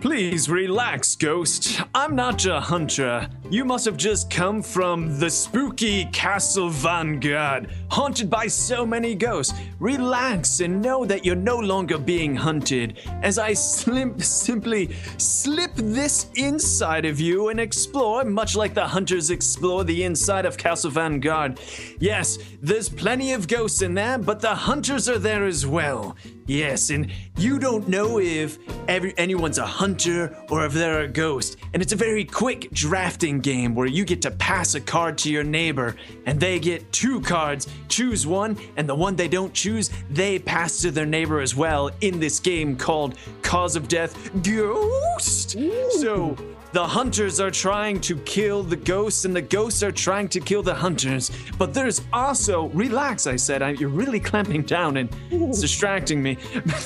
Please 0.00 0.48
relax, 0.48 1.16
Ghost. 1.16 1.80
I'm 1.92 2.14
not 2.14 2.44
your 2.44 2.60
hunter. 2.60 3.28
You 3.50 3.64
must 3.64 3.84
have 3.84 3.96
just 3.96 4.30
come 4.30 4.62
from 4.62 5.18
the 5.18 5.28
spooky 5.28 6.04
Castle 6.12 6.68
Vanguard, 6.68 7.68
haunted 7.90 8.30
by 8.30 8.46
so 8.46 8.86
many 8.86 9.16
ghosts. 9.16 9.54
Relax 9.80 10.60
and 10.60 10.80
know 10.80 11.04
that 11.04 11.24
you're 11.24 11.34
no 11.34 11.58
longer 11.58 11.98
being 11.98 12.36
hunted, 12.36 13.00
as 13.22 13.40
I 13.40 13.54
slim- 13.54 14.20
simply 14.20 14.94
slip 15.16 15.74
this 15.74 16.30
inside 16.36 17.04
of 17.04 17.18
you 17.18 17.48
and 17.48 17.58
explore, 17.58 18.22
much 18.22 18.54
like 18.54 18.74
the 18.74 18.86
hunters 18.86 19.30
explore 19.30 19.82
the 19.82 20.04
inside 20.04 20.46
of 20.46 20.56
Castle 20.56 20.92
Vanguard. 20.92 21.58
Yes, 21.98 22.38
there's 22.62 22.88
plenty 22.88 23.32
of 23.32 23.48
ghosts 23.48 23.82
in 23.82 23.94
there, 23.94 24.18
but 24.18 24.38
the 24.40 24.54
hunters 24.54 25.08
are 25.08 25.18
there 25.18 25.44
as 25.44 25.66
well. 25.66 26.16
Yes, 26.46 26.88
and 26.88 27.12
you 27.38 27.58
don't 27.60 27.88
know 27.88 28.18
if 28.18 28.58
every, 28.88 29.14
anyone's 29.16 29.58
a 29.58 29.66
hunter 29.66 30.36
or 30.50 30.66
if 30.66 30.72
they're 30.72 31.02
a 31.02 31.08
ghost. 31.08 31.56
And 31.72 31.80
it's 31.80 31.92
a 31.92 31.96
very 31.96 32.24
quick 32.24 32.70
drafting 32.72 33.40
game 33.40 33.74
where 33.74 33.86
you 33.86 34.04
get 34.04 34.20
to 34.22 34.30
pass 34.32 34.74
a 34.74 34.80
card 34.80 35.16
to 35.18 35.30
your 35.30 35.44
neighbor 35.44 35.94
and 36.26 36.40
they 36.40 36.58
get 36.58 36.90
two 36.92 37.20
cards, 37.20 37.68
choose 37.88 38.26
one, 38.26 38.58
and 38.76 38.88
the 38.88 38.94
one 38.94 39.14
they 39.14 39.28
don't 39.28 39.54
choose, 39.54 39.90
they 40.10 40.38
pass 40.38 40.80
to 40.82 40.90
their 40.90 41.06
neighbor 41.06 41.40
as 41.40 41.54
well 41.54 41.90
in 42.00 42.18
this 42.18 42.40
game 42.40 42.76
called 42.76 43.14
Cause 43.42 43.76
of 43.76 43.86
Death 43.86 44.30
Ghost. 44.42 45.56
So 46.00 46.36
the 46.72 46.86
hunters 46.86 47.40
are 47.40 47.50
trying 47.50 48.00
to 48.02 48.16
kill 48.18 48.62
the 48.62 48.76
ghosts, 48.76 49.24
and 49.24 49.34
the 49.34 49.42
ghosts 49.42 49.82
are 49.82 49.92
trying 49.92 50.28
to 50.28 50.40
kill 50.40 50.62
the 50.62 50.74
hunters. 50.74 51.30
But 51.56 51.72
there's 51.72 52.02
also, 52.12 52.68
relax, 52.68 53.26
I 53.26 53.36
said, 53.36 53.62
I, 53.62 53.70
you're 53.70 53.88
really 53.88 54.20
clamping 54.20 54.62
down 54.62 54.98
and 54.98 55.08
it's 55.30 55.60
distracting 55.60 56.22
me. 56.22 56.36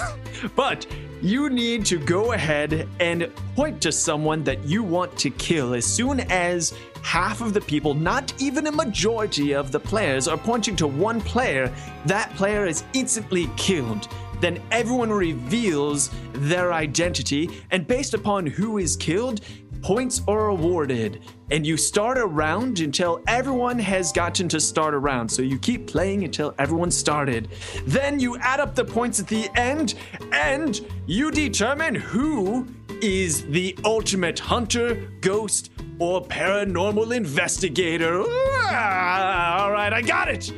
but 0.57 0.87
you 1.21 1.51
need 1.51 1.85
to 1.87 1.99
go 1.99 2.33
ahead 2.33 2.89
and 3.01 3.31
point 3.55 3.81
to 3.83 3.93
someone 3.93 4.43
that 4.45 4.65
you 4.65 4.83
want 4.83 5.17
to 5.19 5.31
kill 5.31 5.75
as 5.75 5.85
soon 5.85 6.21
as 6.21 6.75
half 7.03 7.41
of 7.41 7.53
the 7.53 7.61
people, 7.61 7.95
not 7.95 8.33
even 8.41 8.69
a 8.69 8.73
majority 8.73 9.53
of 9.53 9.73
the 9.73 9.81
players, 9.81 10.29
are 10.29 10.37
pointing 10.37 10.77
to 10.77 10.87
one 10.87 11.21
player, 11.21 11.73
that 12.07 12.33
player 12.35 12.67
is 12.67 12.85
instantly 12.93 13.51
killed 13.57 14.09
then 14.43 14.61
everyone 14.73 15.11
reveals 15.11 16.11
their 16.33 16.73
identity, 16.73 17.49
and 17.71 17.87
based 17.87 18.13
upon 18.13 18.45
who 18.45 18.79
is 18.79 18.97
killed, 18.97 19.41
points 19.83 20.23
are 20.27 20.49
awarded. 20.49 21.23
And 21.51 21.67
you 21.67 21.77
start 21.77 22.17
a 22.17 22.25
round 22.25 22.81
until 22.81 23.21
everyone 23.27 23.79
has 23.79 24.13
gotten 24.13 24.49
to 24.49 24.61
start 24.61 24.95
a 24.95 24.99
round. 24.99 25.31
So 25.31 25.43
you 25.43 25.59
keep 25.59 25.87
playing 25.87 26.25
until 26.25 26.55
everyone 26.59 26.91
started. 26.91 27.49
Then 27.87 28.19
you 28.19 28.39
add 28.39 28.61
up 28.61 28.75
the 28.75 28.85
points 28.85 29.21
at 29.21 29.27
the 29.27 29.51
end, 29.55 29.95
and 30.33 30.81
you 31.07 31.31
determine 31.31 31.95
who 31.95 32.67
is 33.03 33.45
the 33.47 33.77
ultimate 33.85 34.39
hunter, 34.39 34.95
ghost, 35.21 35.73
or 35.99 36.23
paranormal 36.23 37.15
investigator. 37.15 38.25
Ah, 38.27 39.65
all 39.65 39.73
right, 39.73 39.93
I 39.93 40.01
got 40.01 40.29
it. 40.29 40.53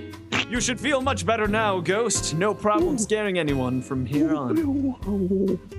You 0.49 0.61
should 0.61 0.79
feel 0.79 1.01
much 1.01 1.25
better 1.27 1.49
now, 1.49 1.81
Ghost. 1.81 2.35
No 2.35 2.55
problem 2.55 2.99
scaring 2.99 3.39
anyone 3.39 3.83
from 3.83 4.05
here 4.07 4.35
on. 4.35 5.75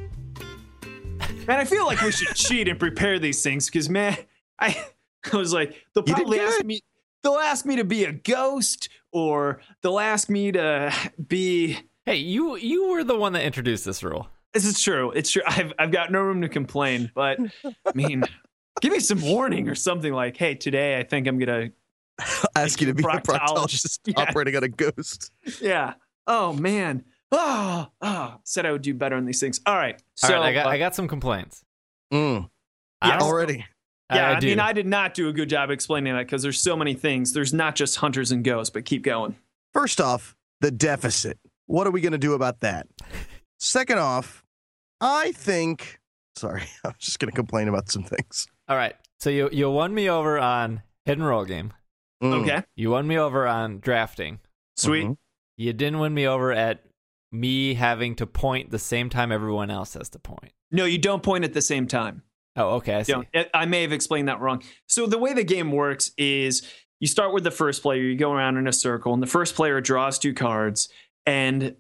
Man, 1.47 1.59
I 1.59 1.65
feel 1.65 1.85
like 1.85 2.01
we 2.01 2.11
should 2.11 2.35
cheat 2.35 2.67
and 2.67 2.79
prepare 2.79 3.19
these 3.19 3.41
things 3.43 3.65
because, 3.67 3.89
man, 3.89 4.17
I, 4.59 4.75
I 5.31 5.37
was 5.37 5.53
like, 5.53 5.75
they'll 5.93 6.03
probably 6.03 6.39
ask 6.39 6.63
me. 6.63 6.81
They'll 7.23 7.37
ask 7.37 7.65
me 7.65 7.75
to 7.77 7.83
be 7.83 8.03
a 8.05 8.11
ghost, 8.11 8.89
or 9.11 9.61
they'll 9.81 9.99
ask 9.99 10.29
me 10.29 10.51
to 10.51 10.93
be. 11.27 11.77
Hey, 12.05 12.17
you 12.17 12.55
you 12.55 12.89
were 12.89 13.03
the 13.03 13.17
one 13.17 13.33
that 13.33 13.43
introduced 13.43 13.83
this 13.85 14.03
rule. 14.03 14.27
This 14.53 14.65
is 14.65 14.81
true. 14.81 15.11
It's 15.11 15.31
true. 15.31 15.41
I've 15.47 15.73
I've 15.79 15.91
got 15.91 16.11
no 16.11 16.21
room 16.21 16.41
to 16.41 16.49
complain, 16.49 17.11
but 17.15 17.39
I 17.63 17.73
mean, 17.95 18.23
give 18.81 18.91
me 18.93 18.99
some 18.99 19.21
warning 19.21 19.67
or 19.69 19.75
something 19.75 20.13
like, 20.13 20.37
hey, 20.37 20.55
today 20.55 20.97
I 20.99 21.03
think 21.03 21.27
I'm 21.27 21.39
gonna. 21.39 21.69
Ask 22.55 22.79
you 22.79 22.87
to 22.87 22.93
be 22.93 23.03
a 23.03 23.05
proctologist. 23.07 23.25
proctologist 23.25 23.99
Yeah. 24.05 24.21
operating 24.21 24.55
on 24.55 24.63
a 24.63 24.69
ghost. 24.69 25.31
Yeah. 25.61 25.95
Oh 26.27 26.53
man. 26.53 27.03
Oh, 27.31 27.87
oh. 28.01 28.35
Said 28.43 28.65
I 28.65 28.71
would 28.71 28.81
do 28.81 28.93
better 28.93 29.15
on 29.15 29.25
these 29.25 29.39
things. 29.39 29.59
All 29.65 29.75
right. 29.75 30.01
So 30.15 30.33
right, 30.33 30.41
I 30.49 30.53
got 30.53 30.65
uh, 30.67 30.69
I 30.69 30.77
got 30.77 30.95
some 30.95 31.07
complaints. 31.07 31.63
Mm, 32.13 32.49
I 33.01 33.07
Yes. 33.09 33.21
already. 33.21 33.65
Yeah, 34.13 34.29
I, 34.29 34.35
I 34.35 34.39
do. 34.39 34.47
mean, 34.47 34.59
I 34.59 34.71
did 34.73 34.85
not 34.85 35.15
do 35.15 35.29
a 35.29 35.33
good 35.33 35.49
job 35.49 35.71
explaining 35.71 36.13
that 36.13 36.25
because 36.27 36.43
there's 36.43 36.61
so 36.61 36.75
many 36.75 36.93
things. 36.93 37.33
There's 37.33 37.53
not 37.53 37.75
just 37.75 37.97
hunters 37.97 38.31
and 38.31 38.43
ghosts, 38.43 38.69
but 38.71 38.85
keep 38.85 39.01
going. 39.03 39.35
First 39.73 39.99
off, 39.99 40.35
the 40.61 40.69
deficit. 40.71 41.39
What 41.65 41.87
are 41.87 41.91
we 41.91 42.01
going 42.01 42.11
to 42.11 42.19
do 42.19 42.33
about 42.33 42.59
that? 42.59 42.87
Second 43.59 43.97
off, 43.99 44.43
I 45.01 45.31
think. 45.31 45.99
Sorry, 46.35 46.61
I 46.83 46.89
was 46.89 46.97
just 46.99 47.19
going 47.19 47.31
to 47.31 47.35
complain 47.35 47.67
about 47.67 47.89
some 47.91 48.03
things. 48.03 48.45
All 48.67 48.77
right. 48.77 48.95
So 49.19 49.29
you 49.31 49.49
you 49.51 49.69
won 49.71 49.93
me 49.93 50.07
over 50.09 50.37
on 50.37 50.83
hidden 51.05 51.23
role 51.23 51.45
game. 51.45 51.73
Mm, 52.23 52.41
Okay, 52.43 52.63
You 52.75 52.91
won 52.91 53.07
me 53.07 53.17
over 53.17 53.47
on 53.47 53.79
drafting. 53.79 54.39
sweet. 54.77 55.05
mhm. 55.07 55.17
You 55.57 55.73
didn't 55.73 55.99
win 55.99 56.13
me 56.13 56.27
over 56.27 56.51
at 56.51 56.83
me 57.39 57.73
having 57.73 58.15
to 58.15 58.27
point 58.27 58.71
the 58.71 58.79
same 58.79 59.09
time 59.09 59.31
everyone 59.31 59.69
else 59.69 59.93
has 59.93 60.09
to 60.09 60.19
point. 60.19 60.51
No, 60.71 60.85
you 60.85 60.97
don't 60.97 61.23
point 61.23 61.43
at 61.43 61.53
the 61.53 61.61
same 61.61 61.87
time. 61.87 62.23
Oh, 62.55 62.75
okay. 62.75 62.95
I 62.95 63.01
see. 63.03 63.15
I 63.53 63.65
may 63.65 63.81
have 63.81 63.91
explained 63.91 64.27
that 64.29 64.39
wrong. 64.39 64.63
So 64.87 65.07
the 65.07 65.17
way 65.17 65.33
the 65.33 65.43
game 65.43 65.71
works 65.71 66.11
is 66.17 66.61
you 66.99 67.07
start 67.07 67.33
with 67.33 67.43
the 67.43 67.51
first 67.51 67.81
player. 67.81 68.01
You 68.01 68.15
go 68.15 68.31
around 68.31 68.57
in 68.57 68.67
a 68.67 68.73
circle, 68.73 69.13
and 69.13 69.21
the 69.21 69.27
first 69.27 69.55
player 69.55 69.81
draws 69.81 70.17
two 70.17 70.33
cards 70.33 70.89
and 71.25 71.75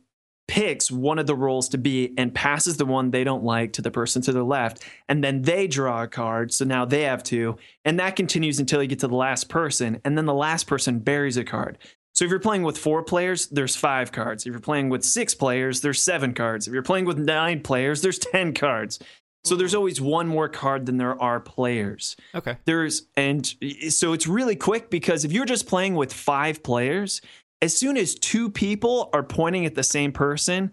picks 0.47 0.91
one 0.91 1.17
of 1.17 1.25
the 1.25 1.35
roles 1.35 1.69
to 1.69 1.77
be 1.77 2.13
and 2.17 2.33
passes 2.33 2.77
the 2.77 2.85
one 2.85 3.09
they 3.09 3.23
don't 3.23 3.43
like 3.43 3.73
to 3.73 3.81
the 3.81 3.89
person 3.89 4.21
to 4.21 4.31
the 4.31 4.43
left 4.43 4.83
and 5.09 5.23
then 5.23 5.41
they 5.41 5.65
draw 5.65 6.03
a 6.03 6.07
card 6.07 6.53
so 6.53 6.63
now 6.63 6.85
they 6.85 7.01
have 7.01 7.23
two 7.23 7.57
and 7.83 7.99
that 7.99 8.15
continues 8.15 8.59
until 8.59 8.79
you 8.79 8.87
get 8.87 8.99
to 8.99 9.07
the 9.07 9.15
last 9.15 9.49
person 9.49 9.99
and 10.05 10.15
then 10.15 10.25
the 10.25 10.33
last 10.35 10.67
person 10.67 10.99
buries 10.99 11.35
a 11.35 11.43
card 11.43 11.79
so 12.15 12.25
if 12.25 12.31
you're 12.31 12.39
playing 12.39 12.63
with 12.63 12.77
four 12.77 13.03
players 13.03 13.47
there's 13.47 13.75
five 13.75 14.11
cards. 14.11 14.45
If 14.45 14.51
you're 14.51 14.59
playing 14.59 14.89
with 14.89 15.03
six 15.03 15.35
players 15.35 15.81
there's 15.81 16.01
seven 16.01 16.33
cards. 16.33 16.67
If 16.67 16.73
you're 16.73 16.83
playing 16.83 17.05
with 17.05 17.17
nine 17.17 17.61
players 17.61 18.01
there's 18.01 18.19
ten 18.31 18.53
cards. 18.53 18.99
So 19.43 19.55
there's 19.55 19.73
hmm. 19.73 19.77
always 19.77 20.01
one 20.01 20.27
more 20.27 20.49
card 20.49 20.87
than 20.87 20.97
there 20.97 21.21
are 21.21 21.39
players. 21.39 22.15
Okay. 22.33 22.57
there's 22.65 23.03
and 23.15 23.45
so 23.89 24.13
it's 24.13 24.27
really 24.27 24.55
quick 24.55 24.89
because 24.89 25.23
if 25.23 25.31
you're 25.31 25.45
just 25.45 25.67
playing 25.67 25.95
with 25.95 26.11
five 26.11 26.63
players 26.63 27.21
as 27.61 27.75
soon 27.75 27.97
as 27.97 28.15
two 28.15 28.49
people 28.49 29.09
are 29.13 29.23
pointing 29.23 29.65
at 29.65 29.75
the 29.75 29.83
same 29.83 30.11
person 30.11 30.71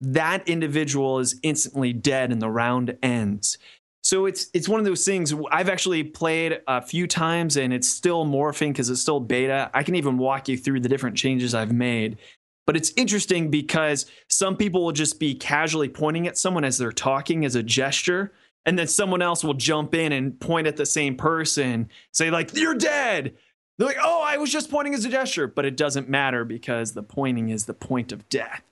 that 0.00 0.46
individual 0.48 1.20
is 1.20 1.38
instantly 1.42 1.92
dead 1.92 2.32
and 2.32 2.42
the 2.42 2.50
round 2.50 2.96
ends 3.02 3.56
so 4.02 4.26
it's 4.26 4.48
it's 4.52 4.68
one 4.68 4.80
of 4.80 4.86
those 4.86 5.04
things 5.04 5.32
i've 5.50 5.68
actually 5.68 6.02
played 6.02 6.60
a 6.66 6.82
few 6.82 7.06
times 7.06 7.56
and 7.56 7.72
it's 7.72 7.88
still 7.88 8.26
morphing 8.26 8.68
because 8.68 8.90
it's 8.90 9.00
still 9.00 9.20
beta. 9.20 9.70
I 9.72 9.82
can 9.82 9.94
even 9.94 10.18
walk 10.18 10.48
you 10.48 10.58
through 10.58 10.80
the 10.80 10.88
different 10.88 11.16
changes 11.16 11.54
i've 11.54 11.72
made. 11.72 12.18
But 12.64 12.76
it's 12.76 12.92
interesting 12.96 13.50
because 13.50 14.06
some 14.28 14.56
people 14.56 14.84
will 14.84 14.92
just 14.92 15.18
be 15.18 15.34
casually 15.34 15.88
pointing 15.88 16.28
at 16.28 16.38
someone 16.38 16.62
as 16.62 16.78
they're 16.78 16.92
talking 16.92 17.44
as 17.44 17.56
a 17.56 17.62
gesture 17.62 18.32
and 18.66 18.78
then 18.78 18.86
someone 18.86 19.20
else 19.20 19.42
will 19.42 19.54
jump 19.54 19.94
in 19.94 20.12
and 20.12 20.38
point 20.38 20.68
at 20.68 20.76
the 20.76 20.86
same 20.86 21.16
person 21.16 21.88
say 22.12 22.30
like 22.30 22.54
you're 22.54 22.74
dead! 22.74 23.34
They're 23.78 23.88
like 23.88 23.98
oh 24.02 24.22
i 24.22 24.36
was 24.36 24.52
just 24.52 24.70
pointing 24.70 24.94
as 24.94 25.04
a 25.04 25.10
gesture. 25.10 25.46
But 25.46 25.64
it 25.64 25.76
doesn't 25.76 26.08
matter 26.08 26.44
because 26.44 26.92
the 26.92 27.02
pointing 27.02 27.50
is 27.50 27.66
the 27.66 27.74
point 27.74 28.10
of 28.10 28.28
death. 28.28 28.62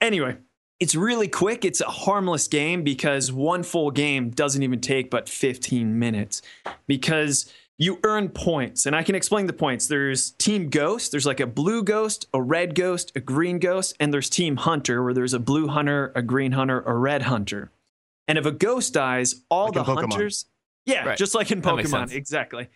Anyway 0.00 0.38
it's 0.82 0.96
really 0.96 1.28
quick. 1.28 1.64
It's 1.64 1.80
a 1.80 1.84
harmless 1.84 2.48
game 2.48 2.82
because 2.82 3.30
one 3.30 3.62
full 3.62 3.92
game 3.92 4.30
doesn't 4.30 4.64
even 4.64 4.80
take 4.80 5.12
but 5.12 5.28
15 5.28 5.96
minutes 5.96 6.42
because 6.88 7.52
you 7.78 8.00
earn 8.02 8.30
points. 8.30 8.84
And 8.84 8.96
i 8.96 9.04
can 9.04 9.14
explain 9.14 9.46
the 9.46 9.52
points. 9.52 9.86
There's 9.86 10.32
team 10.32 10.70
ghost 10.70 11.12
there's 11.12 11.24
like 11.24 11.38
a 11.38 11.46
blue 11.46 11.84
ghost 11.84 12.26
a 12.34 12.42
red 12.42 12.74
ghost 12.74 13.12
a 13.14 13.20
green 13.20 13.60
ghost 13.60 13.94
and 14.00 14.12
there's 14.12 14.28
team 14.28 14.56
hunter 14.56 15.04
where 15.04 15.14
there's 15.14 15.34
a 15.34 15.38
blue 15.38 15.68
hunter 15.68 16.10
a 16.16 16.22
green 16.22 16.50
hunter 16.50 16.80
a 16.80 16.94
red 16.96 17.22
hunter. 17.22 17.70
And 18.26 18.36
if 18.36 18.44
a 18.44 18.52
ghost 18.52 18.92
dies 18.92 19.36
all 19.48 19.66
Like 19.66 19.74
the 19.74 19.84
hunters 19.84 20.46
yeah 20.84 21.04
Right. 21.06 21.16
just 21.16 21.36
like 21.36 21.52
in 21.52 21.62
pokemon 21.62 22.12
exactly. 22.12 22.68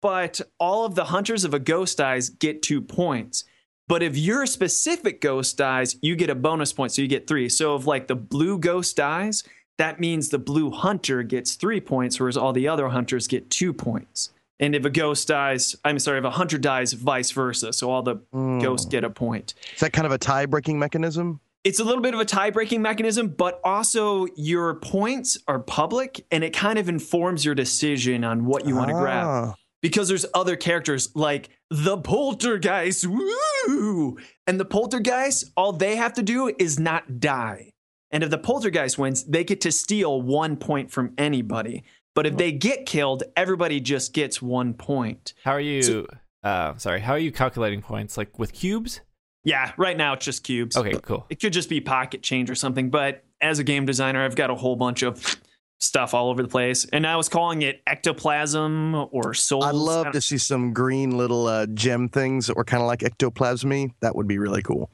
But 0.00 0.40
all 0.58 0.86
of 0.86 0.94
the 0.94 1.04
hunters 1.04 1.44
of 1.44 1.52
a 1.52 1.58
ghost 1.58 1.98
dies 1.98 2.30
get 2.30 2.62
two 2.62 2.80
points 2.80 3.44
but 3.92 4.02
if 4.02 4.16
your 4.16 4.46
specific 4.46 5.20
ghost 5.20 5.58
dies 5.58 5.96
you 6.00 6.16
get 6.16 6.30
a 6.30 6.34
bonus 6.34 6.72
point 6.72 6.92
so 6.92 7.02
you 7.02 7.08
get 7.08 7.26
three 7.26 7.48
so 7.48 7.76
if 7.76 7.86
like 7.86 8.06
the 8.06 8.14
blue 8.16 8.58
ghost 8.58 8.96
dies 8.96 9.44
that 9.78 10.00
means 10.00 10.28
the 10.30 10.38
blue 10.38 10.70
hunter 10.70 11.22
gets 11.22 11.54
three 11.56 11.80
points 11.80 12.18
whereas 12.18 12.36
all 12.36 12.52
the 12.54 12.66
other 12.68 12.88
hunters 12.88 13.26
get 13.26 13.50
two 13.50 13.72
points 13.72 14.30
and 14.60 14.74
if 14.74 14.84
a 14.84 14.90
ghost 14.90 15.28
dies 15.28 15.76
i'm 15.84 15.98
sorry 15.98 16.18
if 16.18 16.24
a 16.24 16.30
hunter 16.30 16.56
dies 16.58 16.94
vice 16.94 17.30
versa 17.32 17.72
so 17.72 17.90
all 17.90 18.02
the 18.02 18.16
Mm. 18.32 18.62
ghosts 18.62 18.86
get 18.86 19.04
a 19.04 19.10
point 19.10 19.52
Is 19.74 19.80
that 19.80 19.92
kind 19.92 20.06
of 20.06 20.12
a 20.12 20.18
tie 20.18 20.46
breaking 20.46 20.78
mechanism? 20.78 21.40
it's 21.64 21.78
a 21.80 21.84
little 21.84 22.02
bit 22.02 22.12
of 22.14 22.18
a 22.18 22.24
tie-breaking 22.24 22.82
mechanism, 22.82 23.28
but 23.28 23.60
also 23.62 24.26
your 24.34 24.74
points 24.74 25.38
are 25.46 25.60
public 25.60 26.26
and 26.32 26.42
it 26.42 26.52
kind 26.52 26.76
of 26.76 26.88
informs 26.88 27.44
your 27.44 27.54
decision 27.54 28.24
on 28.24 28.46
what 28.46 28.66
you 28.66 28.74
want 28.74 28.88
to 28.88 28.94
grab. 28.94 29.24
Ah, 29.28 29.54
Because 29.80 30.08
there's 30.08 30.26
other 30.34 30.56
characters 30.56 31.10
like 31.14 31.50
the 31.72 31.96
poltergeist. 31.96 33.06
Woo! 33.06 34.18
And 34.46 34.60
the 34.60 34.64
poltergeist, 34.64 35.50
all 35.56 35.72
they 35.72 35.96
have 35.96 36.12
to 36.14 36.22
do 36.22 36.52
is 36.58 36.78
not 36.78 37.18
die. 37.18 37.72
And 38.10 38.22
if 38.22 38.30
the 38.30 38.38
poltergeist 38.38 38.98
wins, 38.98 39.24
they 39.24 39.42
get 39.42 39.62
to 39.62 39.72
steal 39.72 40.20
one 40.20 40.56
point 40.56 40.90
from 40.90 41.14
anybody. 41.16 41.84
But 42.14 42.26
if 42.26 42.36
they 42.36 42.52
get 42.52 42.84
killed, 42.84 43.22
everybody 43.36 43.80
just 43.80 44.12
gets 44.12 44.42
one 44.42 44.74
point. 44.74 45.32
How 45.44 45.52
are 45.52 45.60
you? 45.60 46.06
uh, 46.44 46.76
sorry. 46.76 47.00
How 47.00 47.14
are 47.14 47.18
you 47.18 47.32
calculating 47.32 47.80
points? 47.80 48.18
Like 48.18 48.38
with 48.38 48.52
cubes? 48.52 49.00
Yeah, 49.44 49.72
right 49.78 49.96
now 49.96 50.12
it's 50.12 50.24
just 50.24 50.44
cubes. 50.44 50.76
Okay, 50.76 50.92
cool. 51.02 51.24
It 51.30 51.40
could 51.40 51.54
just 51.54 51.70
be 51.70 51.80
pocket 51.80 52.22
change 52.22 52.50
or 52.50 52.54
something, 52.54 52.90
but 52.90 53.24
as 53.40 53.58
a 53.58 53.64
game 53.64 53.86
designer, 53.86 54.22
I've 54.24 54.36
got 54.36 54.50
a 54.50 54.54
whole 54.54 54.76
bunch 54.76 55.02
of 55.02 55.36
stuff 55.82 56.14
all 56.14 56.30
over 56.30 56.42
the 56.42 56.48
place. 56.48 56.86
And 56.92 57.06
I 57.06 57.16
was 57.16 57.28
calling 57.28 57.62
it 57.62 57.82
ectoplasm 57.86 58.94
or 59.10 59.34
souls. 59.34 59.64
I'd 59.64 59.74
love 59.74 60.12
to 60.12 60.20
see 60.20 60.38
some 60.38 60.72
green 60.72 61.16
little 61.16 61.46
uh, 61.46 61.66
gem 61.66 62.08
things 62.08 62.46
that 62.46 62.56
were 62.56 62.64
kind 62.64 62.82
of 62.82 62.86
like 62.86 63.00
ectoplasmy. 63.00 63.92
That 64.00 64.14
would 64.14 64.28
be 64.28 64.38
really 64.38 64.62
cool. 64.62 64.90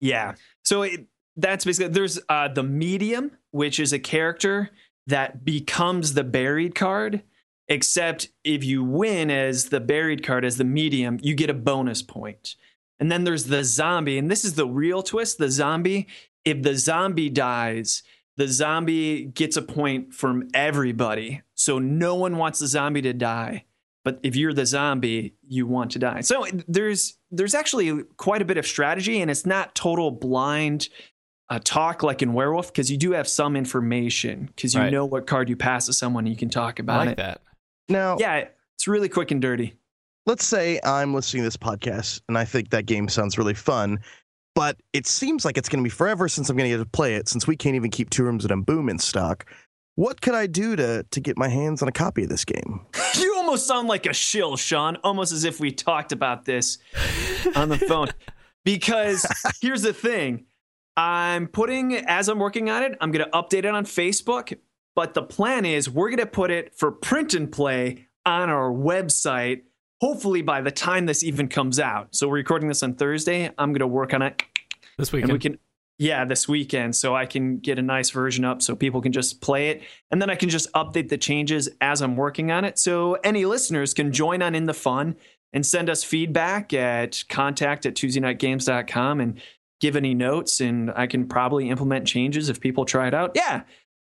Yeah. 0.00 0.34
So 0.64 0.82
it, 0.82 1.06
that's 1.36 1.64
basically 1.64 1.92
there's 1.92 2.20
uh, 2.28 2.48
the 2.48 2.62
medium, 2.62 3.32
which 3.50 3.80
is 3.80 3.92
a 3.92 3.98
character 3.98 4.70
that 5.06 5.44
becomes 5.44 6.14
the 6.14 6.24
buried 6.24 6.74
card. 6.74 7.22
Except 7.68 8.28
if 8.44 8.62
you 8.62 8.84
win 8.84 9.28
as 9.28 9.70
the 9.70 9.80
buried 9.80 10.24
card, 10.24 10.44
as 10.44 10.56
the 10.56 10.64
medium, 10.64 11.18
you 11.20 11.34
get 11.34 11.50
a 11.50 11.54
bonus 11.54 12.00
point. 12.00 12.54
And 13.00 13.10
then 13.10 13.24
there's 13.24 13.46
the 13.46 13.64
zombie. 13.64 14.18
And 14.18 14.30
this 14.30 14.44
is 14.44 14.54
the 14.54 14.68
real 14.68 15.02
twist 15.02 15.38
the 15.38 15.50
zombie. 15.50 16.06
If 16.44 16.62
the 16.62 16.76
zombie 16.76 17.28
dies, 17.28 18.04
the 18.36 18.48
zombie 18.48 19.24
gets 19.24 19.56
a 19.56 19.62
point 19.62 20.12
from 20.14 20.48
everybody. 20.54 21.42
So 21.54 21.78
no 21.78 22.14
one 22.14 22.36
wants 22.36 22.58
the 22.58 22.66
zombie 22.66 23.02
to 23.02 23.12
die. 23.12 23.64
But 24.04 24.20
if 24.22 24.36
you're 24.36 24.52
the 24.52 24.66
zombie, 24.66 25.34
you 25.48 25.66
want 25.66 25.90
to 25.92 25.98
die. 25.98 26.20
So 26.20 26.46
there's 26.68 27.18
there's 27.32 27.54
actually 27.54 28.04
quite 28.16 28.40
a 28.40 28.44
bit 28.44 28.56
of 28.56 28.66
strategy, 28.66 29.20
and 29.20 29.30
it's 29.30 29.44
not 29.46 29.74
total 29.74 30.10
blind 30.12 30.88
uh, 31.50 31.58
talk 31.64 32.02
like 32.04 32.22
in 32.22 32.32
Werewolf 32.32 32.72
because 32.72 32.90
you 32.90 32.96
do 32.96 33.12
have 33.12 33.26
some 33.26 33.56
information 33.56 34.50
because 34.54 34.74
you 34.74 34.80
Right. 34.80 34.92
know 34.92 35.04
what 35.06 35.26
card 35.26 35.48
you 35.48 35.56
pass 35.56 35.86
to 35.86 35.92
someone, 35.92 36.24
and 36.24 36.32
you 36.32 36.38
can 36.38 36.50
talk 36.50 36.78
I 36.78 36.82
about 36.82 36.98
like 36.98 37.08
it. 37.10 37.16
that. 37.18 37.40
Now, 37.88 38.16
Yeah, 38.18 38.44
it's 38.76 38.86
really 38.86 39.08
quick 39.08 39.30
and 39.32 39.40
dirty. 39.42 39.74
let's 40.26 40.44
say 40.44 40.78
I'm 40.84 41.14
listening 41.14 41.42
to 41.42 41.46
this 41.46 41.56
podcast 41.56 42.20
and 42.28 42.36
I 42.36 42.44
think 42.44 42.70
that 42.70 42.86
game 42.86 43.08
sounds 43.08 43.38
really 43.38 43.54
fun, 43.54 43.98
but 44.56 44.78
it 44.94 45.06
seems 45.06 45.44
like 45.44 45.58
it's 45.58 45.68
going 45.68 45.84
to 45.84 45.86
be 45.86 45.90
forever 45.90 46.28
since 46.28 46.48
I'm 46.48 46.56
going 46.56 46.68
to 46.68 46.76
get 46.78 46.82
to 46.82 46.88
play 46.90 47.14
it 47.14 47.28
since 47.28 47.46
we 47.46 47.56
can't 47.56 47.76
even 47.76 47.90
keep 47.90 48.08
Two 48.08 48.24
Rooms 48.24 48.42
at 48.42 48.50
a 48.50 48.56
Boom 48.56 48.88
in 48.88 48.98
stock. 48.98 49.44
What 49.96 50.22
could 50.22 50.34
I 50.34 50.46
do 50.46 50.74
to 50.76 51.04
to 51.04 51.20
get 51.20 51.36
my 51.36 51.48
hands 51.48 51.82
on 51.82 51.88
a 51.88 51.92
copy 51.92 52.24
of 52.24 52.30
this 52.30 52.44
game? 52.44 52.80
You 53.18 53.34
almost 53.36 53.66
sound 53.66 53.88
like 53.88 54.04
a 54.04 54.12
shill, 54.12 54.56
Sean, 54.56 54.96
almost 55.04 55.32
as 55.32 55.44
if 55.44 55.60
we 55.60 55.70
talked 55.70 56.12
about 56.12 56.44
this 56.44 56.78
on 57.54 57.68
the 57.68 57.78
phone. 57.78 58.08
Because 58.64 59.24
here's 59.62 59.82
the 59.82 59.92
thing 59.92 60.46
I'm 60.96 61.46
putting, 61.46 61.94
as 61.94 62.28
I'm 62.28 62.40
working 62.40 62.68
on 62.68 62.82
it, 62.82 62.98
I'm 63.00 63.12
going 63.12 63.24
to 63.24 63.30
update 63.30 63.60
it 63.60 63.66
on 63.66 63.84
Facebook. 63.84 64.58
But 64.96 65.14
the 65.14 65.22
plan 65.22 65.64
is 65.64 65.88
we're 65.88 66.08
going 66.08 66.18
to 66.18 66.26
put 66.26 66.50
it 66.50 66.74
for 66.74 66.90
print 66.90 67.32
and 67.32 67.50
play 67.50 68.08
on 68.26 68.50
our 68.50 68.72
website, 68.72 69.62
hopefully 70.00 70.42
by 70.42 70.60
the 70.60 70.70
time 70.70 71.06
this 71.06 71.22
even 71.22 71.48
comes 71.48 71.80
out. 71.80 72.14
So 72.14 72.28
we're 72.28 72.34
recording 72.36 72.68
this 72.68 72.82
on 72.82 72.94
Thursday. 72.94 73.50
I'm 73.58 73.72
going 73.72 73.80
to 73.80 73.86
work 73.86 74.12
on 74.14 74.22
it 74.22 74.42
This 74.98 75.08
and 75.12 75.14
weekend. 75.22 75.32
we 75.32 75.38
can 75.38 75.58
yeah 75.98 76.26
this 76.26 76.46
weekend 76.46 76.94
so 76.94 77.16
i 77.16 77.24
can 77.24 77.56
get 77.56 77.78
a 77.78 77.82
nice 77.82 78.10
version 78.10 78.44
up 78.44 78.60
so 78.60 78.76
people 78.76 79.00
can 79.00 79.12
just 79.12 79.40
play 79.40 79.70
it 79.70 79.82
and 80.10 80.20
then 80.20 80.28
i 80.28 80.34
can 80.34 80.50
just 80.50 80.70
update 80.74 81.08
the 81.08 81.16
changes 81.16 81.70
as 81.80 82.02
i'm 82.02 82.16
working 82.16 82.50
on 82.50 82.66
it 82.66 82.78
so 82.78 83.14
any 83.24 83.46
listeners 83.46 83.94
can 83.94 84.12
join 84.12 84.42
on 84.42 84.54
in 84.54 84.66
the 84.66 84.74
fun 84.74 85.16
and 85.54 85.64
send 85.64 85.88
us 85.88 86.04
feedback 86.04 86.74
at 86.74 87.24
contact 87.30 87.86
at 87.86 87.94
tuesdayknightgames.com 87.94 89.20
and 89.22 89.40
give 89.80 89.96
any 89.96 90.12
notes 90.14 90.60
and 90.60 90.90
i 90.96 91.06
can 91.06 91.26
probably 91.26 91.70
implement 91.70 92.06
changes 92.06 92.50
if 92.50 92.60
people 92.60 92.84
try 92.84 93.06
it 93.08 93.14
out 93.14 93.32
yeah 93.34 93.62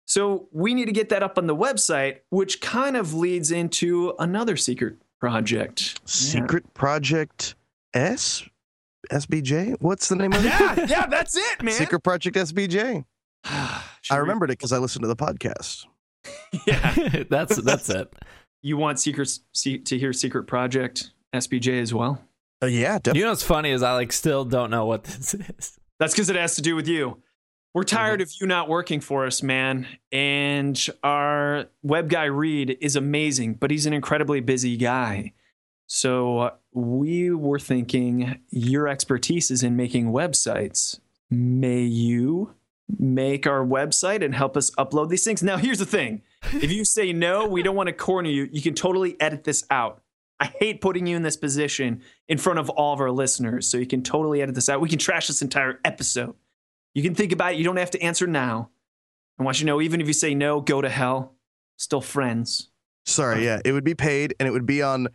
so 0.08 0.48
we 0.52 0.74
need 0.74 0.86
to 0.86 0.92
get 0.92 1.10
that 1.10 1.22
up 1.22 1.38
on 1.38 1.46
the 1.46 1.56
website 1.56 2.18
which 2.32 2.62
kind 2.62 2.98
of 2.98 3.14
leads 3.14 3.52
into 3.52 4.14
another 4.18 4.58
secret 4.58 4.96
project 5.26 6.00
Secret 6.06 6.72
Project 6.76 7.56
S 7.96 8.44
SBJ? 9.12 9.76
What's 9.80 10.08
the 10.08 10.16
name 10.16 10.34
of 10.34 10.46
it? 10.46 10.50
yeah 10.50 10.86
yeah 10.88 11.08
that's 11.08 11.36
it 11.36 11.64
man 11.64 11.74
Secret 11.74 12.02
Project 12.02 12.36
SBJ. 12.38 13.04
I 13.46 13.82
remembered 14.12 14.52
it 14.52 14.60
because 14.60 14.72
I 14.72 14.78
listened 14.78 15.02
to 15.02 15.08
the 15.08 15.16
podcast. 15.16 15.86
yeah 16.68 17.24
that's 17.30 17.60
that's 17.64 17.90
it. 17.90 18.14
You 18.62 18.78
want 18.78 19.00
secrets 19.00 19.42
se- 19.52 19.80
to 19.80 19.98
hear 19.98 20.14
Secret 20.14 20.44
Project 20.44 21.10
SBJ 21.34 21.82
as 21.82 21.92
well? 21.92 22.22
Uh, 22.62 22.68
yeah, 22.68 23.00
definitely. 23.00 23.20
You 23.20 23.26
know 23.26 23.32
what's 23.32 23.44
funny 23.44 23.72
is 23.72 23.82
I 23.82 23.94
like 23.94 24.12
still 24.12 24.46
don't 24.46 24.70
know 24.70 24.86
what 24.86 25.06
this 25.06 25.34
is. 25.34 25.80
That's 26.00 26.14
because 26.14 26.30
it 26.30 26.36
has 26.36 26.56
to 26.58 26.62
do 26.62 26.76
with 26.76 26.88
you. 26.88 27.18
We're 27.76 27.84
tired 27.84 28.22
of 28.22 28.32
you 28.40 28.48
not 28.48 28.70
working 28.70 29.02
for 29.02 29.26
us, 29.26 29.44
man. 29.44 29.86
And 30.10 30.82
our 31.04 31.66
web 31.84 32.10
guy 32.10 32.24
Reed 32.24 32.78
is 32.80 32.96
amazing, 32.96 33.56
but 33.56 33.70
he's 33.70 33.86
an 33.86 33.92
incredibly 33.92 34.40
busy 34.40 34.78
guy. 34.78 35.34
So 35.86 36.40
uh, 36.40 36.52
we 36.72 37.32
were 37.32 37.60
thinking 37.60 38.40
your 38.50 38.88
expertise 38.88 39.52
is 39.52 39.62
in 39.62 39.76
making 39.76 40.14
websites. 40.14 41.02
May 41.30 41.82
you 41.82 42.56
make 42.98 43.46
our 43.46 43.66
website 43.66 44.24
and 44.24 44.34
help 44.34 44.56
us 44.56 44.72
upload 44.78 45.10
these 45.10 45.26
things? 45.26 45.44
Now, 45.44 45.58
here's 45.58 45.80
the 45.80 45.86
thing 45.86 46.22
if 46.54 46.72
you 46.72 46.86
say 46.86 47.12
no, 47.12 47.46
we 47.46 47.62
don't 47.62 47.76
want 47.76 47.88
to 47.88 47.94
corner 47.94 48.30
you, 48.30 48.48
you 48.54 48.62
can 48.62 48.74
totally 48.74 49.20
edit 49.20 49.44
this 49.44 49.66
out. 49.70 50.02
I 50.40 50.46
hate 50.46 50.80
putting 50.80 51.08
you 51.08 51.18
in 51.18 51.24
this 51.24 51.36
position 51.36 52.04
in 52.30 52.38
front 52.38 52.60
of 52.60 52.70
all 52.70 52.94
of 52.94 53.02
our 53.02 53.12
listeners. 53.12 53.68
So 53.68 53.78
you 53.78 53.86
can 53.86 54.02
totally 54.02 54.42
edit 54.42 54.56
this 54.56 54.70
out. 54.70 54.80
We 54.80 54.88
can 54.88 55.00
trash 55.00 55.28
this 55.28 55.42
entire 55.42 55.82
episode. 55.84 56.36
You 56.96 57.04
can 57.04 57.14
think 57.14 57.32
about 57.32 57.54
it. 57.54 57.58
You 57.58 57.64
don't 57.66 57.78
have 57.78 57.92
to 57.92 58.02
answer 58.02 58.26
now. 58.26 58.72
I 59.38 59.44
want 59.44 59.60
you 59.60 59.66
to 59.66 59.68
know, 59.68 59.82
even 59.82 60.02
if 60.02 60.08
you 60.08 60.14
say 60.14 60.34
no, 60.34 60.62
go 60.62 60.82
to 60.82 60.90
hell. 60.90 61.36
Still 61.78 62.02
friends. 62.02 62.70
Sorry, 63.06 63.46
yeah, 63.46 63.60
it 63.64 63.74
would 63.74 63.84
be 63.84 63.94
paid 63.94 64.34
and 64.40 64.48
it 64.48 64.52
would 64.52 64.66
be 64.66 64.82
on 64.82 65.10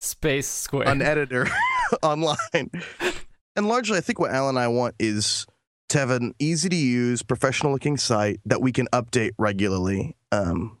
Space 0.00 0.48
Square. 0.48 0.88
an 0.88 1.00
editor 1.00 1.48
online. 2.02 2.36
And 3.56 3.68
largely, 3.68 3.96
I 3.96 4.00
think 4.00 4.18
what 4.18 4.30
Alan 4.30 4.56
and 4.56 4.58
I 4.58 4.68
want 4.68 4.94
is 4.98 5.46
to 5.90 5.98
have 5.98 6.10
an 6.10 6.34
easy 6.38 6.68
to 6.68 6.76
use, 6.76 7.22
professional 7.22 7.72
looking 7.72 7.96
site 7.96 8.40
that 8.44 8.60
we 8.60 8.72
can 8.72 8.88
update 8.92 9.32
regularly. 9.38 10.16
Um, 10.32 10.78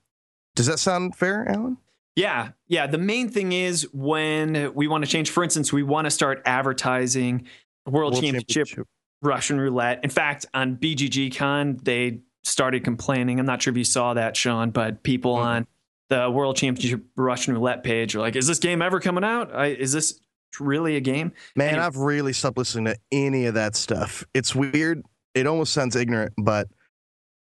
does 0.54 0.66
that 0.66 0.78
sound 0.78 1.16
fair, 1.16 1.48
Alan? 1.48 1.78
Yeah, 2.16 2.50
yeah. 2.66 2.86
The 2.86 2.98
main 2.98 3.28
thing 3.28 3.52
is 3.52 3.88
when 3.92 4.74
we 4.74 4.88
want 4.88 5.04
to 5.04 5.10
change, 5.10 5.30
for 5.30 5.42
instance, 5.44 5.72
we 5.72 5.82
want 5.82 6.06
to 6.06 6.10
start 6.10 6.42
advertising 6.44 7.46
World, 7.86 8.20
Championship, 8.20 8.86
Russian 9.22 9.60
roulette. 9.60 10.00
In 10.02 10.10
fact, 10.10 10.46
on 10.54 10.76
BGG 10.76 11.34
Con, 11.36 11.78
they 11.82 12.20
started 12.44 12.84
complaining. 12.84 13.38
I'm 13.38 13.46
not 13.46 13.60
sure 13.62 13.70
if 13.70 13.76
you 13.76 13.84
saw 13.84 14.14
that, 14.14 14.36
Sean, 14.36 14.70
but 14.70 15.02
people 15.02 15.36
Mhm. 15.36 15.44
on 15.44 15.66
the 16.08 16.30
World 16.30 16.56
Championship 16.56 17.02
Russian 17.16 17.54
roulette 17.54 17.84
page 17.84 18.14
are 18.16 18.20
like, 18.20 18.34
"Is 18.34 18.46
this 18.46 18.58
game 18.58 18.80
ever 18.82 18.98
coming 18.98 19.22
out? 19.24 19.54
I, 19.54 19.66
is 19.66 19.92
this 19.92 20.20
really 20.58 20.96
a 20.96 21.00
game?" 21.00 21.32
Man, 21.54 21.68
Anyway. 21.68 21.84
I've 21.84 21.96
really 21.96 22.32
stopped 22.32 22.56
listening 22.58 22.86
to 22.86 22.96
any 23.12 23.46
of 23.46 23.54
that 23.54 23.76
stuff. 23.76 24.24
It's 24.34 24.54
weird. 24.54 25.02
It 25.34 25.46
almost 25.46 25.72
sounds 25.72 25.94
ignorant, 25.94 26.32
but 26.38 26.66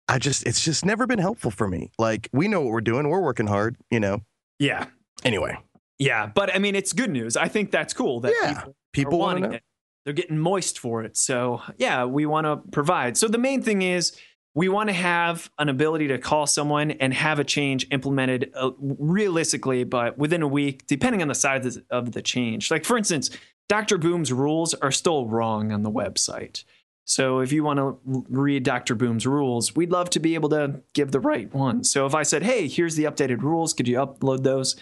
I 0.10 0.20
just, 0.20 0.46
it's 0.48 0.64
just 0.64 0.84
never 0.86 1.06
been 1.06 1.20
helpful 1.20 1.52
for 1.52 1.68
me. 1.68 1.92
Like, 2.00 2.28
we 2.34 2.48
know 2.48 2.62
what 2.62 2.72
we're 2.72 2.82
doing. 2.82 3.08
We're 3.10 3.22
working 3.22 3.48
hard, 3.48 3.76
you 3.92 4.00
know? 4.00 4.22
Yeah, 4.60 4.86
Anyway, 5.24 5.58
yeah. 6.00 6.28
But 6.28 6.54
I 6.56 6.60
mean, 6.60 6.76
it's 6.76 6.92
good 6.94 7.10
news. 7.10 7.36
I 7.38 7.48
think 7.48 7.72
that's 7.72 7.94
cool 7.94 8.20
that 8.22 8.34
Yeah, 8.42 8.54
people 8.54 8.76
people 8.94 9.20
want 9.20 9.38
to 9.38 9.42
wanting 9.42 9.50
know. 9.52 9.56
it. 9.58 9.64
They're 10.08 10.14
getting 10.14 10.40
moist 10.40 10.80
for 10.80 11.04
it. 11.04 11.18
So, 11.18 11.62
yeah, 11.78 12.06
we 12.06 12.26
want 12.26 12.46
to 12.46 12.56
provide. 12.72 13.18
So, 13.18 13.28
the 13.28 13.38
main 13.38 13.62
thing 13.62 13.82
is 13.82 14.16
we 14.56 14.70
want 14.70 14.88
to 14.88 14.94
have 14.94 15.52
an 15.60 15.68
ability 15.68 16.08
to 16.08 16.18
call 16.18 16.48
someone 16.48 16.92
and 16.92 17.14
have 17.14 17.40
a 17.40 17.44
change 17.44 17.86
implemented 17.92 18.50
uh, 18.56 18.72
realistically, 18.80 19.84
but 19.84 20.18
within 20.18 20.42
a 20.44 20.48
week, 20.48 20.88
depending 20.88 21.22
on 21.22 21.28
the 21.28 21.36
size 21.36 21.78
of 21.90 22.14
the- 22.14 22.22
change. 22.22 22.72
Like, 22.72 22.86
for 22.86 22.98
instance, 22.98 23.32
Dr. 23.68 23.98
Boom's 23.98 24.32
rules 24.32 24.74
are 24.76 24.94
still 24.94 25.28
wrong 25.28 25.74
on 25.74 25.84
the 25.84 25.92
website. 25.92 26.64
So, 27.04 27.42
if 27.42 27.52
you 27.52 27.66
want 27.66 27.80
to 27.80 28.00
read 28.30 28.64
Dr. 28.64 28.96
Boom's 28.96 29.28
rules, 29.28 29.76
we'd 29.76 29.92
love 29.92 30.10
to 30.12 30.22
be 30.22 30.36
able 30.36 30.48
to 30.52 30.84
give 30.94 31.12
the 31.12 31.20
right 31.20 31.54
one. 31.54 31.84
So, 31.84 32.06
if 32.06 32.16
I 32.16 32.24
said, 32.24 32.44
hey, 32.44 32.70
here's 32.70 32.96
the 32.96 33.04
updated 33.04 33.42
rules, 33.42 33.74
could 33.74 33.90
you 33.90 33.98
upload 33.98 34.44
those? 34.44 34.78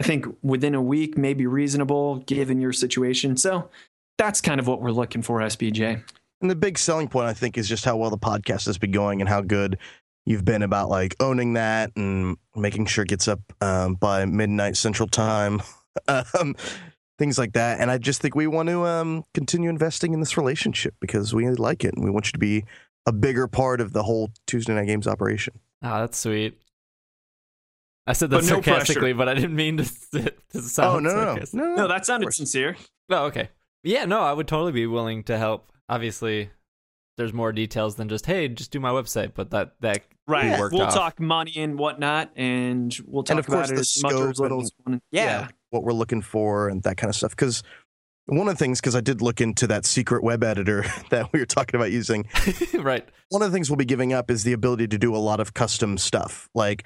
I 0.00 0.02
think 0.02 0.26
within 0.42 0.74
a 0.74 0.80
week 0.82 1.18
may 1.18 1.34
be 1.34 1.46
reasonable 1.46 2.16
given 2.20 2.60
your 2.60 2.72
situation. 2.72 3.36
So 3.36 3.68
that's 4.20 4.42
kind 4.42 4.60
of 4.60 4.66
what 4.66 4.82
we're 4.82 4.90
looking 4.90 5.22
for, 5.22 5.38
SBJ. 5.40 6.02
And 6.42 6.50
the 6.50 6.54
big 6.54 6.76
selling 6.76 7.08
point, 7.08 7.26
I 7.26 7.32
think, 7.32 7.56
is 7.56 7.66
just 7.66 7.86
how 7.86 7.96
well 7.96 8.10
the 8.10 8.18
podcast 8.18 8.66
has 8.66 8.76
been 8.76 8.92
going 8.92 9.22
and 9.22 9.28
how 9.28 9.40
good 9.40 9.78
you've 10.26 10.44
been 10.44 10.62
about 10.62 10.90
like 10.90 11.16
owning 11.20 11.54
that 11.54 11.90
and 11.96 12.36
making 12.54 12.84
sure 12.84 13.04
it 13.04 13.08
gets 13.08 13.28
up 13.28 13.40
um, 13.62 13.94
by 13.94 14.26
midnight 14.26 14.76
Central 14.76 15.08
Time, 15.08 15.62
um, 16.08 16.54
things 17.18 17.38
like 17.38 17.54
that. 17.54 17.80
And 17.80 17.90
I 17.90 17.96
just 17.96 18.20
think 18.20 18.34
we 18.34 18.46
want 18.46 18.68
to 18.68 18.84
um, 18.84 19.24
continue 19.32 19.70
investing 19.70 20.12
in 20.12 20.20
this 20.20 20.36
relationship 20.36 20.94
because 21.00 21.34
we 21.34 21.48
like 21.48 21.82
it 21.82 21.94
and 21.94 22.04
we 22.04 22.10
want 22.10 22.26
you 22.26 22.32
to 22.32 22.38
be 22.38 22.64
a 23.06 23.12
bigger 23.12 23.48
part 23.48 23.80
of 23.80 23.94
the 23.94 24.02
whole 24.02 24.30
Tuesday 24.46 24.74
Knight 24.74 24.86
Games 24.86 25.06
operation. 25.06 25.58
Oh, 25.82 26.00
that's 26.00 26.18
sweet. 26.18 26.60
I 28.06 28.12
said 28.12 28.28
that 28.30 28.42
But 28.42 28.44
no 28.44 28.60
sarcastically, 28.60 29.14
but 29.14 29.30
I 29.30 29.34
didn't 29.34 29.56
mean 29.56 29.78
to, 29.78 29.84
to 30.52 30.62
sound 30.62 30.96
oh 30.96 30.98
no, 30.98 31.10
no, 31.10 31.16
no, 31.16 31.24
sarcastic. 31.24 31.54
no, 31.54 31.74
No, 31.74 31.88
that 31.88 32.04
sounded 32.04 32.34
sincere. 32.34 32.76
Oh, 33.08 33.24
okay. 33.26 33.48
Yeah, 33.82 34.04
no, 34.04 34.20
I 34.20 34.32
would 34.32 34.48
totally 34.48 34.72
be 34.72 34.86
willing 34.86 35.22
to 35.24 35.38
help. 35.38 35.72
Obviously, 35.88 36.50
there's 37.16 37.32
more 37.32 37.52
details 37.52 37.96
than 37.96 38.08
just 38.08 38.26
hey, 38.26 38.48
just 38.48 38.70
do 38.70 38.80
my 38.80 38.90
website, 38.90 39.32
but 39.34 39.50
that 39.50 39.74
that 39.80 40.02
Right. 40.26 40.58
worked 40.60 40.74
We'll 40.74 40.82
off. 40.84 40.94
talk 40.94 41.18
money 41.20 41.54
and 41.56 41.76
whatnot, 41.78 42.30
and 42.36 42.96
we'll 43.06 43.24
talk 43.24 43.30
And 43.32 43.38
of 43.40 43.46
course, 43.46 43.68
about 43.68 43.70
it 43.70 43.74
the 43.74 43.80
as 43.80 44.02
much 44.02 44.12
scope 44.12 44.30
as 44.30 44.38
little 44.38 44.64
and- 44.86 44.94
as. 44.96 45.00
Yeah. 45.10 45.48
what 45.70 45.82
we're 45.82 45.92
looking 45.92 46.22
for 46.22 46.68
and 46.68 46.82
that 46.84 46.96
kind 46.96 47.08
of 47.08 47.16
stuff. 47.16 47.30
Because 47.30 47.62
one 48.26 48.46
of 48.48 48.54
the 48.54 48.58
things, 48.58 48.80
because 48.80 48.94
I 48.94 49.00
did 49.00 49.20
look 49.22 49.40
into 49.40 49.66
that 49.68 49.84
secret 49.86 50.22
web 50.22 50.44
editor 50.44 50.84
that 51.10 51.32
we 51.32 51.40
were 51.40 51.46
talking 51.46 51.74
about 51.74 51.90
using, 51.90 52.28
right. 52.74 53.08
one 53.30 53.42
of 53.42 53.50
the 53.50 53.54
things 53.56 53.70
we'll 53.70 53.76
be 53.76 53.84
giving 53.84 54.12
up 54.12 54.30
is 54.30 54.44
the 54.44 54.52
ability 54.52 54.86
to 54.88 54.98
do 54.98 55.14
a 55.14 55.18
lot 55.18 55.40
of 55.40 55.52
custom 55.54 55.98
stuff. 55.98 56.48
Like 56.54 56.84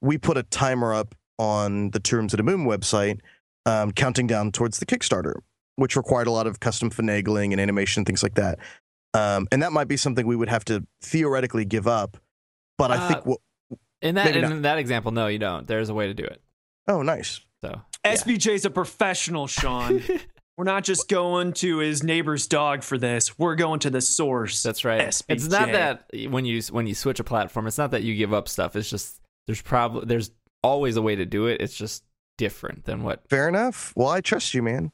we 0.00 0.18
put 0.18 0.36
a 0.36 0.42
timer 0.44 0.94
up 0.94 1.14
on 1.38 1.90
the 1.90 2.00
Terms 2.00 2.32
of 2.32 2.36
the 2.36 2.44
Moon 2.44 2.64
website, 2.64 3.18
um, 3.66 3.90
counting 3.90 4.28
down 4.28 4.52
towards 4.52 4.78
the 4.78 4.86
Kickstarter, 4.86 5.34
which 5.76 5.96
required 5.96 6.26
a 6.26 6.30
lot 6.30 6.46
of 6.46 6.60
custom 6.60 6.90
finagling 6.90 7.52
and 7.52 7.60
animation, 7.60 8.04
things 8.04 8.22
like 8.22 8.34
that. 8.34 8.58
Um, 9.14 9.46
and 9.52 9.62
that 9.62 9.72
might 9.72 9.88
be 9.88 9.96
something 9.96 10.26
we 10.26 10.36
would 10.36 10.48
have 10.48 10.64
to 10.66 10.84
theoretically 11.02 11.64
give 11.64 11.86
up. 11.86 12.16
But 12.78 12.90
I 12.90 12.96
Uh, 12.96 13.08
think 13.08 13.26
what 13.26 13.40
In 14.02 14.16
that 14.16 14.36
in 14.36 14.42
not. 14.42 14.62
that 14.62 14.78
example, 14.78 15.12
no, 15.12 15.26
you 15.28 15.38
don't. 15.38 15.66
There's 15.66 15.88
a 15.88 15.94
way 15.94 16.06
to 16.08 16.14
do 16.14 16.24
it. 16.24 16.40
Oh, 16.88 17.02
nice. 17.02 17.40
So 17.64 17.80
SBJ's 18.04 18.64
a 18.64 18.70
professional, 18.70 19.46
Sean. 19.46 20.02
We're 20.56 20.64
not 20.64 20.84
just 20.84 21.08
going 21.08 21.52
to 21.54 21.78
his 21.78 22.02
neighbor's 22.04 22.46
dog 22.46 22.82
for 22.84 22.96
this. 22.96 23.36
We're 23.38 23.56
going 23.56 23.80
to 23.80 23.90
the 23.90 24.00
source. 24.00 24.62
that's 24.62 24.84
right. 24.84 25.00
SBJ. 25.00 25.24
It's 25.28 25.48
not 25.48 25.72
that 25.72 26.06
when 26.28 26.44
you 26.44 26.60
when 26.70 26.86
you 26.86 26.94
switch 26.94 27.18
a 27.18 27.24
platform, 27.24 27.66
it's 27.66 27.78
not 27.78 27.90
that 27.92 28.02
you 28.04 28.14
give 28.14 28.32
up 28.32 28.48
stuff. 28.48 28.76
It's 28.76 28.88
just 28.90 29.20
there's 29.46 29.62
probably 29.62 30.06
there's 30.06 30.30
always 30.62 30.96
a 30.96 31.02
way 31.02 31.16
to 31.16 31.24
do 31.26 31.46
it. 31.46 31.60
It's 31.60 31.74
just 31.76 32.04
different 32.38 32.84
than 32.84 33.02
what. 33.02 33.22
Fair 33.28 33.48
enough. 33.48 33.92
Well, 33.96 34.08
I 34.08 34.20
trust 34.20 34.54
you, 34.54 34.62
man. 34.62 34.92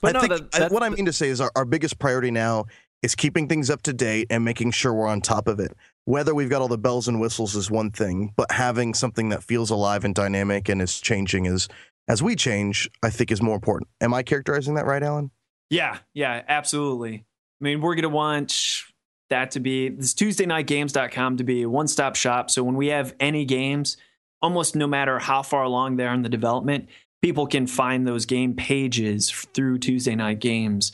But 0.00 0.16
I 0.16 0.20
no, 0.20 0.20
think 0.36 0.50
that- 0.52 0.62
I- 0.62 0.68
what 0.68 0.82
I 0.82 0.88
mean 0.88 1.04
to 1.06 1.12
say 1.12 1.28
is 1.28 1.40
our, 1.40 1.50
our 1.54 1.64
biggest 1.64 1.98
priority 1.98 2.30
now 2.30 2.64
is 3.02 3.14
keeping 3.14 3.48
things 3.48 3.68
up 3.68 3.82
to 3.82 3.92
date 3.92 4.28
and 4.30 4.44
making 4.44 4.70
sure 4.70 4.92
we're 4.94 5.08
on 5.08 5.20
top 5.20 5.48
of 5.48 5.58
it. 5.58 5.72
Whether 6.04 6.34
we've 6.34 6.48
got 6.50 6.62
all 6.62 6.68
the 6.68 6.78
bells 6.78 7.08
and 7.08 7.20
whistles 7.20 7.54
is 7.56 7.70
one 7.70 7.90
thing, 7.90 8.32
but 8.36 8.50
having 8.52 8.94
something 8.94 9.28
that 9.30 9.42
feels 9.42 9.70
alive 9.70 10.04
and 10.04 10.14
dynamic 10.14 10.68
and 10.68 10.80
is 10.80 11.00
changing 11.00 11.46
is 11.46 11.68
as 12.08 12.22
we 12.22 12.34
change, 12.36 12.88
I 13.02 13.10
think 13.10 13.30
is 13.30 13.42
more 13.42 13.54
important. 13.54 13.88
Am 14.00 14.12
I 14.14 14.22
characterizing 14.22 14.74
that 14.74 14.86
right, 14.86 15.02
Alan? 15.02 15.30
Yeah, 15.70 15.98
yeah, 16.14 16.42
absolutely. 16.48 17.24
I 17.60 17.64
mean, 17.64 17.80
we're 17.80 17.94
going 17.94 18.02
to 18.02 18.08
want 18.08 18.82
that 19.30 19.52
to 19.52 19.60
be 19.60 19.88
this 19.88 20.12
Tuesday 20.14 20.44
night 20.46 20.66
TuesdayKnightGames.com 20.66 21.36
to 21.38 21.44
be 21.44 21.62
a 21.62 21.68
one 21.68 21.88
stop 21.88 22.16
shop. 22.16 22.50
So 22.50 22.62
when 22.64 22.74
we 22.76 22.88
have 22.88 23.14
any 23.20 23.44
games, 23.44 23.96
almost 24.42 24.74
no 24.76 24.86
matter 24.86 25.18
how 25.18 25.42
far 25.42 25.62
along 25.62 25.96
they 25.96 26.06
are 26.06 26.14
in 26.14 26.22
the 26.22 26.28
development, 26.28 26.88
people 27.22 27.46
can 27.46 27.66
find 27.66 28.06
those 28.06 28.26
game 28.26 28.54
pages 28.54 29.30
through 29.30 29.78
Tuesday 29.78 30.14
Knight 30.14 30.40
Games 30.40 30.92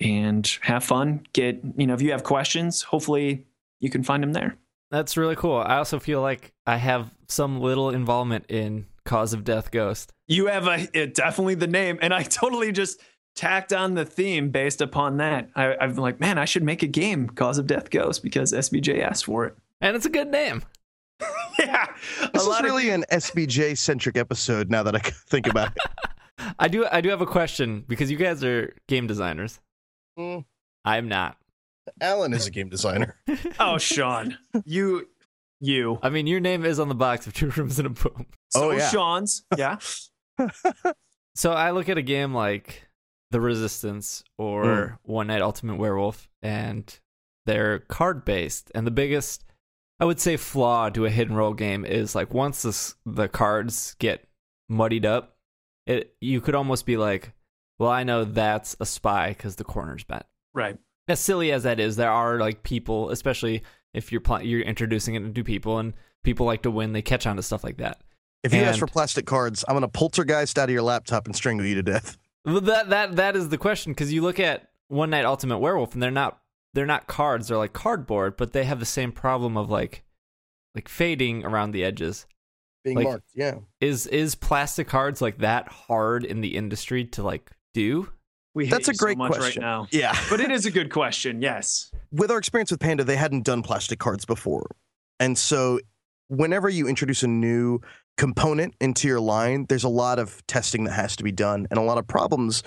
and 0.00 0.58
have 0.62 0.82
fun. 0.82 1.26
Get, 1.32 1.60
you 1.76 1.86
know, 1.86 1.94
if 1.94 2.02
you 2.02 2.10
have 2.12 2.24
questions, 2.24 2.82
hopefully 2.82 3.46
you 3.80 3.90
can 3.90 4.02
find 4.02 4.22
them 4.22 4.32
there. 4.32 4.56
That's 4.90 5.16
really 5.16 5.36
cool. 5.36 5.56
I 5.56 5.76
also 5.76 5.98
feel 5.98 6.20
like 6.20 6.52
I 6.66 6.76
have 6.76 7.10
some 7.28 7.60
little 7.60 7.90
involvement 7.90 8.46
in 8.48 8.86
Cause 9.04 9.32
of 9.32 9.44
Death 9.44 9.70
Ghost. 9.70 10.12
You 10.26 10.46
have 10.46 10.66
a 10.66 10.88
it, 10.92 11.14
definitely 11.14 11.54
the 11.54 11.66
name, 11.66 11.98
and 12.00 12.14
I 12.14 12.22
totally 12.24 12.72
just 12.72 13.00
tacked 13.34 13.72
on 13.72 13.94
the 13.94 14.04
theme 14.04 14.50
based 14.50 14.80
upon 14.80 15.18
that. 15.18 15.50
I, 15.54 15.76
I'm 15.76 15.96
like, 15.96 16.20
man, 16.20 16.38
I 16.38 16.44
should 16.44 16.62
make 16.62 16.82
a 16.82 16.88
game, 16.88 17.28
Cause 17.28 17.58
of 17.58 17.66
Death 17.66 17.90
Ghost, 17.90 18.22
because 18.22 18.52
SBJ 18.52 19.02
asked 19.02 19.24
for 19.24 19.44
it. 19.44 19.56
And 19.80 19.94
it's 19.94 20.06
a 20.06 20.10
good 20.10 20.28
name. 20.28 20.62
yeah, 21.58 21.86
a 22.22 22.30
This 22.32 22.42
is 22.42 22.48
lot 22.48 22.64
of 22.64 22.70
really 22.70 22.90
an 22.90 23.04
SBJ 23.10 23.78
centric 23.78 24.16
episode 24.16 24.70
now 24.70 24.82
that 24.82 24.94
I 24.94 24.98
think 25.28 25.46
about 25.46 25.72
it. 25.76 25.82
I 26.58 26.68
do 26.68 26.86
I 26.90 27.00
do 27.00 27.08
have 27.08 27.20
a 27.22 27.26
question 27.26 27.84
because 27.88 28.10
you 28.10 28.16
guys 28.16 28.44
are 28.44 28.74
game 28.88 29.06
designers. 29.06 29.60
Mm. 30.18 30.44
I'm 30.84 31.08
not. 31.08 31.36
Alan 32.00 32.32
is 32.34 32.46
a 32.46 32.50
game 32.50 32.68
designer. 32.68 33.16
oh, 33.60 33.78
Sean, 33.78 34.36
you, 34.64 35.08
you. 35.60 35.98
I 36.02 36.10
mean, 36.10 36.26
your 36.26 36.40
name 36.40 36.64
is 36.64 36.78
on 36.80 36.88
the 36.88 36.94
box 36.94 37.26
of 37.26 37.32
Two 37.32 37.50
Rooms 37.50 37.78
and 37.78 37.86
a 37.86 37.90
Boom. 37.90 38.26
So 38.50 38.70
Oh, 38.70 38.70
yeah. 38.72 38.88
Sean's, 38.88 39.44
yeah. 39.56 39.78
So 41.34 41.52
I 41.52 41.70
look 41.72 41.88
at 41.88 41.98
a 41.98 42.02
game 42.02 42.34
like 42.34 42.88
The 43.30 43.40
Resistance 43.40 44.24
or 44.38 44.98
One 45.02 45.26
Night 45.26 45.42
Ultimate 45.42 45.76
Werewolf, 45.76 46.28
and 46.42 46.98
they're 47.44 47.80
card 47.80 48.24
based. 48.24 48.72
And 48.74 48.86
the 48.86 48.90
biggest, 48.90 49.44
I 49.98 50.04
would 50.04 50.20
say, 50.20 50.36
flaw 50.36 50.90
to 50.90 51.06
a 51.06 51.10
hidden 51.10 51.34
role 51.34 51.54
game 51.54 51.84
is 51.84 52.14
like 52.14 52.34
once 52.34 52.62
this, 52.62 52.94
the 53.06 53.28
cards 53.28 53.96
get 53.98 54.26
muddied 54.68 55.06
up, 55.06 55.36
it 55.86 56.14
you 56.20 56.40
could 56.40 56.54
almost 56.54 56.84
be 56.84 56.96
like, 56.96 57.32
well, 57.78 57.90
I 57.90 58.04
know 58.04 58.24
that's 58.24 58.76
a 58.80 58.86
spy 58.86 59.28
because 59.28 59.56
the 59.56 59.64
corner's 59.64 60.04
bent. 60.04 60.26
Right. 60.54 60.78
As 61.08 61.20
silly 61.20 61.52
as 61.52 61.62
that 61.62 61.78
is, 61.78 61.96
there 61.96 62.10
are 62.10 62.38
like 62.38 62.62
people, 62.62 63.10
especially 63.10 63.62
if 63.94 64.10
you're 64.10 64.20
pl- 64.20 64.42
you're 64.42 64.62
introducing 64.62 65.14
it 65.14 65.34
to 65.34 65.44
people, 65.44 65.78
and 65.78 65.94
people 66.24 66.46
like 66.46 66.62
to 66.62 66.70
win. 66.70 66.92
They 66.92 67.02
catch 67.02 67.26
on 67.26 67.36
to 67.36 67.42
stuff 67.42 67.64
like 67.64 67.78
that. 67.78 68.02
If 68.42 68.52
you 68.52 68.60
ask 68.60 68.78
for 68.78 68.86
plastic 68.86 69.26
cards, 69.26 69.64
I'm 69.66 69.74
gonna 69.74 69.88
poltergeist 69.88 70.58
out 70.58 70.68
of 70.68 70.72
your 70.72 70.82
laptop 70.82 71.26
and 71.26 71.34
strangle 71.34 71.66
you 71.66 71.76
to 71.76 71.82
death. 71.82 72.18
That 72.44 72.90
that 72.90 73.16
that 73.16 73.36
is 73.36 73.48
the 73.48 73.58
question 73.58 73.92
because 73.92 74.12
you 74.12 74.22
look 74.22 74.38
at 74.38 74.68
One 74.88 75.10
Night 75.10 75.24
Ultimate 75.24 75.58
Werewolf 75.58 75.94
and 75.94 76.02
they're 76.02 76.10
not 76.10 76.38
they're 76.76 76.86
not 76.86 77.08
cards 77.08 77.48
they're 77.48 77.56
like 77.58 77.72
cardboard 77.72 78.36
but 78.36 78.52
they 78.52 78.64
have 78.64 78.78
the 78.78 78.86
same 78.86 79.10
problem 79.10 79.56
of 79.56 79.68
like 79.70 80.04
like 80.76 80.88
fading 80.88 81.42
around 81.42 81.70
the 81.70 81.82
edges. 81.82 82.26
Being 82.84 82.98
Like- 82.98 83.06
marked, 83.08 83.30
yeah. 83.34 83.54
Is 83.80 84.06
is 84.06 84.34
plastic 84.34 84.86
cards 84.86 85.22
like 85.22 85.38
that 85.38 85.68
hard 85.68 86.22
in 86.22 86.42
the 86.42 86.54
industry 86.54 87.06
to 87.06 87.22
like 87.22 87.50
do? 87.72 88.10
We 88.54 88.66
hate 88.66 88.72
That's 88.72 88.88
a 88.88 88.94
great 88.94 89.14
so 89.14 89.18
much 89.18 89.32
question. 89.32 89.62
right 89.62 89.66
now. 89.68 89.86
Yeah. 89.90 90.14
But 90.30 90.40
it 90.40 90.50
is 90.50 90.66
a 90.66 90.70
good 90.70 90.90
question. 90.92 91.40
Yes. 91.40 91.90
with 92.12 92.30
our 92.30 92.36
experience 92.38 92.70
with 92.70 92.80
Panda, 92.80 93.04
they 93.04 93.16
hadn't 93.16 93.44
done 93.44 93.62
plastic 93.62 93.98
cards 93.98 94.24
before. 94.26 94.66
And 95.18 95.36
so 95.38 95.80
whenever 96.28 96.68
you 96.68 96.86
introduce 96.86 97.22
a 97.22 97.26
new 97.28 97.80
component 98.18 98.74
into 98.80 99.08
your 99.08 99.20
line, 99.20 99.64
there's 99.70 99.84
a 99.84 99.88
lot 99.88 100.18
of 100.18 100.46
testing 100.46 100.84
that 100.84 100.92
has 100.92 101.16
to 101.16 101.24
be 101.24 101.32
done. 101.32 101.66
And 101.70 101.78
a 101.78 101.82
lot 101.82 101.96
of 101.98 102.06
problems 102.06 102.62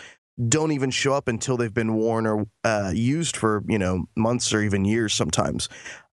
don't 0.47 0.71
even 0.71 0.89
show 0.89 1.13
up 1.13 1.27
until 1.27 1.57
they've 1.57 1.73
been 1.73 1.95
worn 1.95 2.25
or 2.25 2.45
uh, 2.63 2.91
used 2.93 3.35
for, 3.35 3.63
you 3.67 3.77
know, 3.77 4.05
months 4.15 4.53
or 4.53 4.61
even 4.61 4.85
years 4.85 5.13
sometimes. 5.13 5.67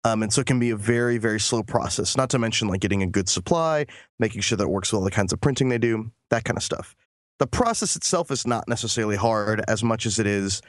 Um, 0.03 0.23
and 0.23 0.31
so 0.31 0.41
it 0.41 0.47
can 0.47 0.59
be 0.59 0.69
a 0.69 0.75
very, 0.75 1.17
very 1.17 1.39
slow 1.39 1.63
process, 1.63 2.15
not 2.15 2.29
to 2.31 2.39
mention 2.39 2.67
like 2.67 2.79
getting 2.79 3.01
a 3.01 3.07
good 3.07 3.27
supply, 3.27 3.85
making 4.19 4.41
sure 4.41 4.57
that 4.57 4.67
works 4.67 4.91
with 4.91 4.99
all 4.99 5.05
the 5.05 5.11
kinds 5.11 5.33
of 5.33 5.41
printing 5.41 5.69
they 5.69 5.77
do, 5.77 6.11
that 6.29 6.43
kind 6.43 6.57
of 6.57 6.63
stuff. 6.63 6.95
The 7.39 7.47
process 7.47 7.95
itself 7.95 8.31
is 8.31 8.47
not 8.47 8.67
necessarily 8.67 9.15
hard 9.15 9.63
as 9.67 9.83
much 9.83 10.05
as 10.05 10.19
it 10.19 10.27
is. 10.27 10.61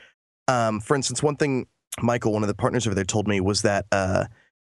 Um, 0.49 0.81
for 0.81 0.97
instance, 0.97 1.23
one 1.23 1.37
thing 1.37 1.66
Michael, 2.01 2.33
one 2.33 2.42
of 2.42 2.49
the 2.49 2.55
partners 2.55 2.87
over 2.87 2.95
there, 2.95 3.05
told 3.05 3.29
me 3.29 3.40
was 3.40 3.62
that 3.62 3.87
uh, 3.92 4.25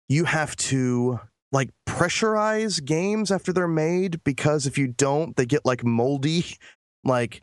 you 0.08 0.24
have 0.24 0.56
to 0.56 1.20
like 1.52 1.70
pressurize 1.86 2.84
games 2.84 3.30
after 3.30 3.52
they're 3.52 3.68
made 3.68 4.22
because 4.24 4.66
if 4.66 4.78
you 4.78 4.88
don't, 4.88 5.36
they 5.36 5.46
get 5.46 5.64
like 5.64 5.84
moldy. 5.84 6.44
Like 7.04 7.42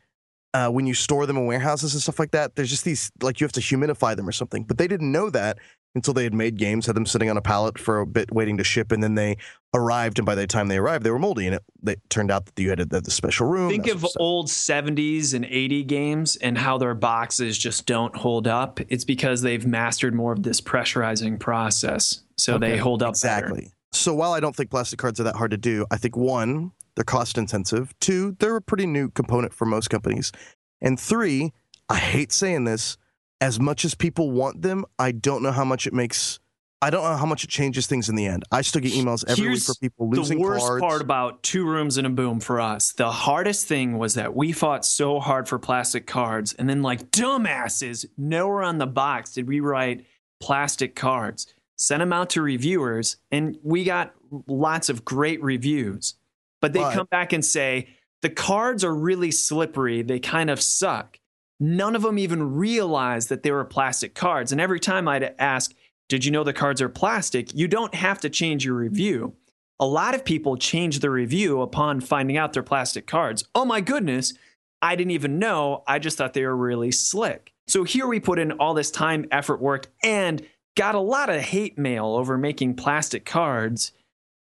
uh, 0.55 0.69
when 0.69 0.87
you 0.87 0.93
store 0.93 1.25
them 1.25 1.35
in 1.35 1.45
warehouses 1.45 1.93
and 1.93 2.01
stuff 2.01 2.17
like 2.17 2.31
that, 2.31 2.55
there's 2.55 2.69
just 2.69 2.85
these 2.85 3.11
like 3.21 3.41
you 3.41 3.45
have 3.45 3.51
to 3.51 3.59
humidify 3.59 4.15
them 4.15 4.27
or 4.27 4.31
something. 4.31 4.63
But 4.63 4.77
they 4.77 4.87
didn't 4.87 5.11
know 5.11 5.29
that 5.31 5.57
until 5.95 6.13
they 6.13 6.23
had 6.23 6.33
made 6.33 6.57
games, 6.57 6.85
had 6.85 6.95
them 6.95 7.05
sitting 7.05 7.29
on 7.29 7.35
a 7.35 7.41
pallet 7.41 7.77
for 7.77 7.99
a 7.99 8.05
bit 8.05 8.31
waiting 8.31 8.55
to 8.57 8.63
ship, 8.63 8.93
and 8.93 9.03
then 9.03 9.15
they 9.15 9.35
arrived. 9.73 10.17
And 10.17 10.25
by 10.25 10.33
the 10.33 10.47
time 10.47 10.69
they 10.69 10.77
arrived, 10.77 11.03
they 11.03 11.11
were 11.11 11.19
moldy, 11.19 11.45
and 11.45 11.55
it, 11.55 11.63
it 11.85 11.99
turned 12.09 12.31
out 12.31 12.45
that 12.45 12.61
you 12.61 12.69
had 12.69 12.79
the, 12.79 13.01
the 13.01 13.11
special 13.11 13.47
room. 13.47 13.69
Think 13.69 13.87
of 13.87 14.05
old 14.15 14.47
70s 14.47 15.33
and 15.33 15.43
80 15.43 15.83
games 15.83 16.37
and 16.37 16.57
how 16.57 16.77
their 16.77 16.95
boxes 16.95 17.57
just 17.57 17.85
don't 17.85 18.15
hold 18.15 18.47
up. 18.47 18.79
It's 18.87 19.03
because 19.03 19.41
they've 19.41 19.65
mastered 19.65 20.15
more 20.15 20.31
of 20.31 20.43
this 20.43 20.61
pressurizing 20.61 21.37
process. 21.37 22.21
So 22.37 22.57
they 22.57 22.77
hold 22.77 23.03
up 23.03 23.15
better. 23.21 23.47
Exactly. 23.47 23.71
So 23.91 24.13
while 24.13 24.31
I 24.31 24.39
don't 24.39 24.55
think 24.55 24.71
plastic 24.71 24.99
cards 24.99 25.19
are 25.19 25.23
that 25.23 25.35
hard 25.35 25.51
to 25.51 25.57
do, 25.57 25.85
I 25.91 25.97
think 25.97 26.15
one, 26.15 26.71
they're 26.95 27.03
cost 27.03 27.37
intensive. 27.37 27.93
Two, 27.99 28.35
they're 28.39 28.55
a 28.55 28.61
pretty 28.61 28.85
new 28.85 29.09
component 29.09 29.53
for 29.53 29.65
most 29.65 29.89
companies. 29.89 30.31
And 30.81 30.99
three, 30.99 31.53
I 31.89 31.97
hate 31.97 32.31
saying 32.31 32.63
this, 32.65 32.97
as 33.41 33.59
much 33.59 33.85
as 33.85 33.95
people 33.95 34.31
want 34.31 34.61
them, 34.61 34.85
I 34.97 35.11
don't 35.11 35.43
know 35.43 35.51
how 35.51 35.65
much 35.65 35.85
it 35.87 35.93
makes. 35.93 36.39
I 36.81 36.89
don't 36.89 37.03
know 37.03 37.15
how 37.15 37.25
much 37.25 37.43
it 37.43 37.49
changes 37.49 37.87
things 37.87 38.09
in 38.09 38.15
the 38.15 38.25
end. 38.25 38.43
I 38.51 38.61
still 38.61 38.81
get 38.81 38.93
emails 38.93 39.23
every 39.27 39.45
Here's 39.45 39.67
week 39.67 39.75
for 39.75 39.79
people 39.79 40.09
losing 40.09 40.37
cards. 40.37 40.63
The 40.63 40.65
worst 40.65 40.67
cards. 40.67 40.81
part 40.81 41.01
about 41.01 41.43
two 41.43 41.65
rooms 41.65 41.97
and 41.97 42.05
a 42.05 42.09
boom 42.09 42.39
for 42.39 42.59
us, 42.59 42.91
the 42.93 43.11
hardest 43.11 43.67
thing 43.67 43.97
was 43.97 44.13
that 44.15 44.35
we 44.35 44.51
fought 44.51 44.85
so 44.85 45.19
hard 45.19 45.47
for 45.47 45.57
plastic 45.57 46.05
cards, 46.05 46.53
and 46.53 46.69
then 46.69 46.81
like 46.81 47.11
dumbasses, 47.11 48.05
nowhere 48.17 48.63
on 48.63 48.77
the 48.77 48.87
box 48.87 49.33
did 49.33 49.47
we 49.47 49.59
write 49.59 50.05
plastic 50.39 50.95
cards. 50.95 51.47
Sent 51.77 51.99
them 51.99 52.13
out 52.13 52.29
to 52.31 52.41
reviewers, 52.41 53.17
and 53.31 53.57
we 53.63 53.83
got 53.83 54.13
lots 54.47 54.87
of 54.87 55.03
great 55.03 55.41
reviews. 55.43 56.15
But 56.65 56.73
they 56.73 56.79
But- 56.79 56.93
come 56.95 57.07
back 57.11 57.31
and 57.31 57.45
say 57.45 57.89
the 58.23 58.29
cards 58.31 58.83
are 58.83 58.95
really 58.95 59.29
slippery. 59.29 60.01
They 60.01 60.17
kind 60.17 60.49
of 60.49 60.59
suck. 60.59 61.19
None 61.59 61.95
of 61.95 62.01
them 62.01 62.17
even 62.17 62.55
realized 62.55 63.29
that 63.29 63.43
they 63.43 63.51
were 63.51 63.63
plastic 63.65 64.15
cards. 64.15 64.51
And 64.51 64.59
every 64.59 64.79
time 64.79 65.07
I'd 65.07 65.35
ask, 65.37 65.75
Did 66.09 66.25
you 66.25 66.31
know 66.31 66.43
the 66.43 66.53
cards 66.53 66.81
are 66.81 66.89
plastic? 66.89 67.53
You 67.53 67.67
don't 67.67 67.93
have 67.93 68.19
to 68.21 68.29
change 68.31 68.65
your 68.65 68.73
review. 68.73 69.35
A 69.79 69.85
lot 69.85 70.15
of 70.15 70.25
people 70.25 70.57
change 70.57 71.01
their 71.01 71.11
review 71.11 71.61
upon 71.61 71.99
finding 72.01 72.35
out 72.35 72.53
they're 72.53 72.63
plastic 72.63 73.05
cards. 73.05 73.43
Oh 73.53 73.63
my 73.65 73.79
goodness, 73.81 74.33
I 74.81 74.95
didn't 74.95 75.11
even 75.11 75.37
know. 75.37 75.83
I 75.87 75.99
just 75.99 76.17
thought 76.17 76.33
they 76.33 76.45
were 76.45 76.55
really 76.55 76.91
slick. 76.91 77.53
So 77.67 77.83
here 77.83 78.07
we 78.07 78.19
put 78.19 78.39
in 78.39 78.53
all 78.53 78.73
this 78.73 78.89
time, 78.89 79.25
effort, 79.31 79.61
work, 79.61 79.85
and 80.03 80.43
got 80.75 80.95
a 80.95 80.99
lot 80.99 81.29
of 81.29 81.41
hate 81.41 81.77
mail 81.77 82.07
over 82.07 82.39
making 82.39 82.75
plastic 82.75 83.23
cards. 83.25 83.91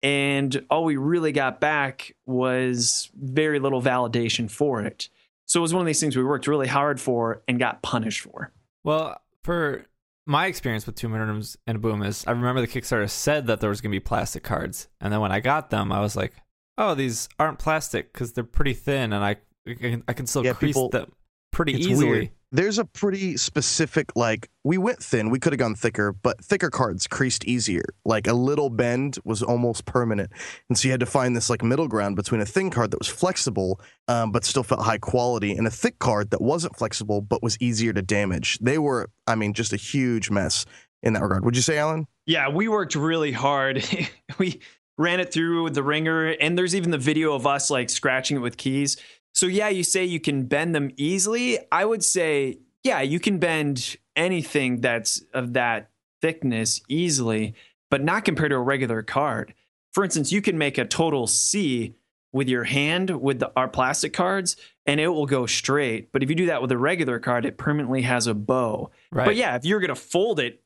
And 0.02 0.66
all 0.70 0.86
we 0.86 0.96
really 0.98 1.32
got 1.32 1.60
back 1.60 2.16
was 2.26 3.10
very 3.16 3.60
little 3.60 3.82
validation 3.82 4.50
for 4.50 4.82
it. 4.82 5.10
So 5.46 5.60
it 5.60 5.62
was 5.62 5.74
one 5.74 5.82
of 5.82 5.88
these 5.88 6.00
things 6.00 6.16
we 6.16 6.24
worked 6.24 6.48
really 6.48 6.68
hard 6.68 7.02
for 7.02 7.42
and 7.48 7.60
got 7.60 7.82
punished 7.82 8.22
for. 8.22 8.52
Well, 8.84 9.20
for 9.44 9.86
my 10.26 10.46
experience 10.46 10.86
with 10.86 10.96
Two 10.96 11.10
Minute 11.10 11.26
Rooms 11.26 11.58
and 11.68 11.76
a 11.76 11.80
Boom 11.80 12.04
is 12.04 12.24
I 12.28 12.32
remember 12.32 12.62
the 12.62 12.68
Kickstarter 12.68 13.10
said 13.10 13.48
that 13.48 13.60
there 13.60 13.70
was 13.70 13.82
going 13.82 13.92
to 13.92 13.96
be 13.96 14.00
plastic 14.00 14.44
cards, 14.44 14.88
and 15.02 15.12
then 15.12 15.20
when 15.20 15.32
I 15.32 15.40
got 15.40 15.70
them, 15.72 15.92
I 15.92 16.00
was 16.02 16.16
like, 16.16 16.34
"Oh, 16.78 16.94
these 16.96 17.28
aren't 17.40 17.58
plastic 17.60 18.14
because 18.14 18.34
they're 18.34 18.44
pretty 18.44 18.74
thin, 18.76 19.12
and 19.12 19.24
I 19.24 19.38
I 19.68 19.74
can, 19.74 20.04
I 20.08 20.14
can 20.14 20.28
still 20.28 20.46
Yeah, 20.46 20.54
crease 20.54 20.76
people- 20.76 20.90
them 20.90 21.12
pretty 21.52 21.74
it's 21.74 21.88
easily." 21.88 22.10
weird. 22.10 22.30
There's 22.52 22.80
a 22.80 22.86
pretty 22.86 23.38
specific 23.38 24.16
like 24.16 24.50
we 24.64 24.78
went 24.78 25.00
thin 25.00 25.30
we 25.30 25.40
could 25.40 25.54
have 25.54 25.60
gone 25.60 25.76
thicker 25.76 26.12
but 26.12 26.44
thicker 26.44 26.70
cards 26.70 27.08
creased 27.08 27.46
easier. 27.46 27.84
Like 28.06 28.28
a 28.28 28.34
little 28.34 28.70
bend 28.70 29.18
was 29.24 29.44
almost 29.44 29.86
permanent. 29.86 30.32
And 30.68 30.78
so 30.78 30.88
you 30.88 30.92
had 30.92 31.00
to 31.00 31.06
find 31.06 31.36
this 31.36 31.50
like 31.50 31.64
middle 31.64 31.88
ground 31.88 32.16
between 32.16 32.42
a 32.42 32.46
thin 32.46 32.70
card 32.70 32.92
that 32.92 33.00
was 33.00 33.08
flexible 33.08 33.80
um, 34.08 34.32
but 34.32 34.44
still 34.46 34.64
felt 34.64 34.82
high 34.82 34.98
quality 34.98 35.52
and 35.54 35.68
a 35.68 35.72
thick 35.72 36.00
card 36.00 36.32
that 36.32 36.42
wasn't 36.42 36.76
flexible 36.76 37.22
but 37.22 37.44
was 37.44 37.58
easier 37.60 37.94
to 37.94 38.02
damage. 38.02 38.58
They 38.60 38.78
were 38.78 39.10
i 39.28 39.36
mean 39.36 39.54
just 39.54 39.74
a 39.74 39.78
huge 39.78 40.30
mess 40.30 40.66
in 41.04 41.14
that 41.14 41.22
regard. 41.22 41.46
Would 41.46 41.56
you 41.56 41.62
say 41.62 41.78
alan? 41.78 42.08
Yeah, 42.26 42.50
we 42.50 42.68
worked 42.68 42.96
really 42.96 43.32
hard. 43.32 43.84
we 44.38 44.60
ran 45.00 45.20
it 45.22 45.32
through 45.34 45.70
the 45.70 45.82
ringer, 45.82 46.28
and 46.28 46.58
there's 46.58 46.76
even 46.76 46.92
the 46.92 46.98
video 46.98 47.34
of 47.34 47.48
us 47.48 47.72
like 47.72 47.90
scratching 47.90 48.38
it 48.38 48.42
with 48.42 48.58
keys. 48.58 48.98
So, 49.34 49.46
yeah, 49.46 49.70
you 49.70 49.84
say 49.84 50.06
you 50.06 50.20
can 50.20 50.46
bend 50.46 50.76
them 50.76 50.92
easily. 50.98 51.60
I 51.72 51.86
would 51.86 52.04
say, 52.04 52.60
yeah, 52.84 53.02
you 53.02 53.20
can 53.20 53.38
bend 53.38 53.98
anything 54.16 54.82
that's 54.82 55.22
of 55.34 55.54
that 55.54 55.90
thickness 56.22 56.82
easily, 56.90 57.54
but 57.90 58.04
not 58.04 58.26
compared 58.26 58.52
to 58.52 58.58
a 58.58 58.62
regular 58.62 59.02
card. 59.02 59.54
For 59.94 60.04
instance, 60.04 60.32
you 60.32 60.42
can 60.42 60.58
make 60.58 60.78
a 60.78 60.86
total 60.86 61.26
C 61.28 61.96
with 62.32 62.48
your 62.48 62.64
hand 62.64 63.10
with 63.22 63.40
the, 63.40 63.52
our 63.56 63.68
plastic 63.68 64.14
cards, 64.14 64.56
and 64.86 65.00
it 65.00 65.08
will 65.08 65.26
go 65.26 65.46
straight. 65.46 66.12
But 66.12 66.22
if 66.24 66.30
you 66.30 66.36
do 66.36 66.48
that 66.48 66.62
with 66.62 66.72
a 66.72 66.78
regular 66.78 67.20
card, 67.20 67.46
it 67.46 67.58
permanently 67.58 68.04
has 68.04 68.28
a 68.28 68.34
bow. 68.34 68.92
Right. 69.12 69.26
But 69.26 69.36
yeah, 69.36 69.56
if 69.56 69.66
you're 69.66 69.80
gonna 69.80 69.96
fold 69.96 70.40
it, 70.40 70.62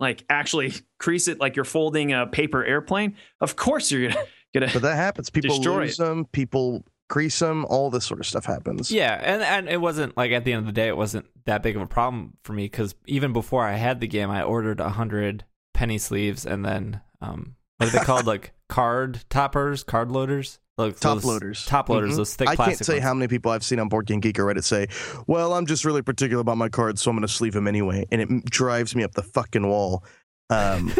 like 0.00 0.24
actually 0.28 0.72
crease 0.98 1.28
it 1.28 1.38
like 1.38 1.56
you're 1.56 1.64
folding 1.64 2.12
a 2.12 2.26
paper 2.26 2.64
airplane, 2.64 3.16
of 3.40 3.56
course 3.56 3.90
you're 3.90 4.08
gonna 4.08 4.24
gonna. 4.54 4.70
but 4.72 4.82
that 4.82 4.96
happens 4.96 5.30
people 5.30 5.56
Destroy 5.56 5.82
lose 5.82 5.98
it. 5.98 6.02
them 6.02 6.24
people 6.26 6.84
crease 7.12 7.38
them 7.38 7.66
all 7.68 7.90
this 7.90 8.06
sort 8.06 8.18
of 8.20 8.26
stuff 8.26 8.46
happens 8.46 8.90
Yeah, 8.90 9.20
and 9.22 9.42
and 9.42 9.68
it 9.68 9.80
wasn't 9.80 10.16
like 10.16 10.32
at 10.32 10.44
the 10.46 10.52
end 10.54 10.60
of 10.60 10.66
the 10.66 10.72
day, 10.72 10.88
it 10.88 10.96
wasn't 10.96 11.26
that 11.44 11.62
big 11.62 11.76
of 11.76 11.82
a 11.82 11.86
problem 11.86 12.32
for 12.42 12.54
me 12.54 12.64
because 12.64 12.94
even 13.06 13.32
before 13.34 13.64
I 13.66 13.74
had 13.74 14.00
the 14.00 14.06
game, 14.08 14.30
I 14.30 14.42
ordered 14.42 14.80
a 14.80 14.88
hundred 14.88 15.44
penny 15.74 15.98
sleeves 15.98 16.46
and 16.46 16.64
then 16.64 17.00
um, 17.20 17.56
what 17.76 17.88
are 17.94 17.98
they 17.98 18.04
called? 18.04 18.26
like 18.34 18.54
card 18.68 19.24
toppers, 19.28 19.84
card 19.84 20.10
loaders, 20.10 20.58
like 20.78 20.98
top 20.98 21.16
those- 21.16 21.24
loaders 21.26 21.66
top 21.66 21.90
loaders, 21.90 22.14
Mhm. 22.14 22.16
those 22.16 22.34
thick 22.34 22.48
i 22.48 22.56
can't 22.56 22.66
plastic. 22.68 22.86
say 22.86 22.94
ones. 22.94 23.04
how 23.04 23.12
many 23.14 23.28
people 23.28 23.52
i've 23.52 23.62
seen 23.62 23.78
on 23.78 23.88
board 23.90 24.06
game 24.06 24.20
geek 24.20 24.38
or 24.38 24.44
reddit 24.46 24.64
say 24.64 24.86
well 25.26 25.52
i'm 25.52 25.66
just 25.66 25.84
really 25.84 26.00
particular 26.00 26.40
about 26.40 26.56
my 26.56 26.70
cards 26.70 27.02
so 27.02 27.10
i'm 27.10 27.16
going 27.16 27.26
to 27.26 27.32
sleeve 27.32 27.52
them 27.52 27.68
anyway 27.68 28.06
and 28.10 28.22
it 28.22 28.44
drives 28.46 28.96
me 28.96 29.04
up 29.04 29.12
the 29.12 29.22
fucking 29.22 29.66
wall 29.68 30.02
um, 30.48 30.90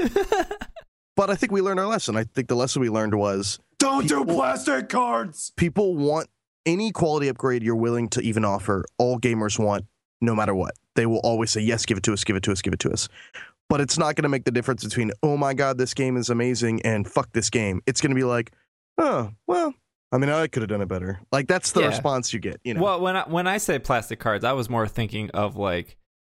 but 1.16 1.30
i 1.30 1.34
think 1.34 1.52
we 1.52 1.62
learned 1.62 1.80
our 1.80 1.86
lesson 1.86 2.16
i 2.16 2.24
think 2.24 2.48
the 2.48 2.54
lesson 2.54 2.82
we 2.82 2.90
learned 2.90 3.14
was 3.14 3.58
Don't 3.82 4.06
do 4.08 4.24
plastic 4.24 4.88
cards. 4.88 5.52
people 5.56 5.96
want 5.96 6.28
any 6.64 6.92
quality 6.92 7.26
upgrade 7.28 7.62
you're 7.64 7.74
willing 7.74 8.08
to 8.10 8.20
even 8.20 8.44
offer 8.44 8.84
all 8.98 9.18
gamers 9.18 9.58
want 9.58 9.84
no 10.20 10.34
matter 10.36 10.54
what 10.54 10.74
they 10.94 11.06
will 11.06 11.18
always 11.24 11.50
say 11.50 11.60
yes 11.60 11.84
give 11.84 11.98
it 11.98 12.04
to 12.04 12.12
us 12.12 12.22
give 12.22 12.36
it 12.36 12.42
to 12.44 12.52
us 12.52 12.62
give 12.62 12.72
it 12.72 12.78
to 12.78 12.90
us 12.92 13.08
but 13.68 13.80
it's 13.80 13.98
not 13.98 14.14
going 14.14 14.22
to 14.22 14.28
make 14.28 14.44
the 14.44 14.52
difference 14.52 14.84
between 14.84 15.10
oh 15.24 15.36
my 15.36 15.52
god 15.52 15.76
this 15.78 15.92
game 15.94 16.16
is 16.16 16.30
amazing 16.30 16.80
and 16.82 17.10
fuck 17.10 17.32
this 17.32 17.50
game 17.50 17.82
it's 17.86 18.00
going 18.00 18.10
to 18.10 18.14
be 18.14 18.22
like 18.22 18.52
oh 18.98 19.32
well 19.48 19.74
i 20.12 20.18
mean 20.18 20.30
i 20.30 20.46
could 20.46 20.62
have 20.62 20.70
done 20.70 20.80
it 20.80 20.86
better 20.86 21.20
like 21.32 21.48
that's 21.48 21.72
the 21.72 21.80
Yeah. 21.80 21.88
response 21.88 22.32
you 22.32 22.38
get 22.38 22.60
you 22.62 22.74
know 22.74 22.82
Well, 22.82 23.00
when 23.00 23.16
I, 23.16 23.22
when 23.28 23.48
I 23.48 23.56
say 23.58 23.80
plastic 23.80 24.20
cards, 24.20 24.44
I 24.44 24.52
was 24.52 24.70
more 24.70 24.86
thinking 24.86 25.28
of 25.30 25.56
like 25.56 25.96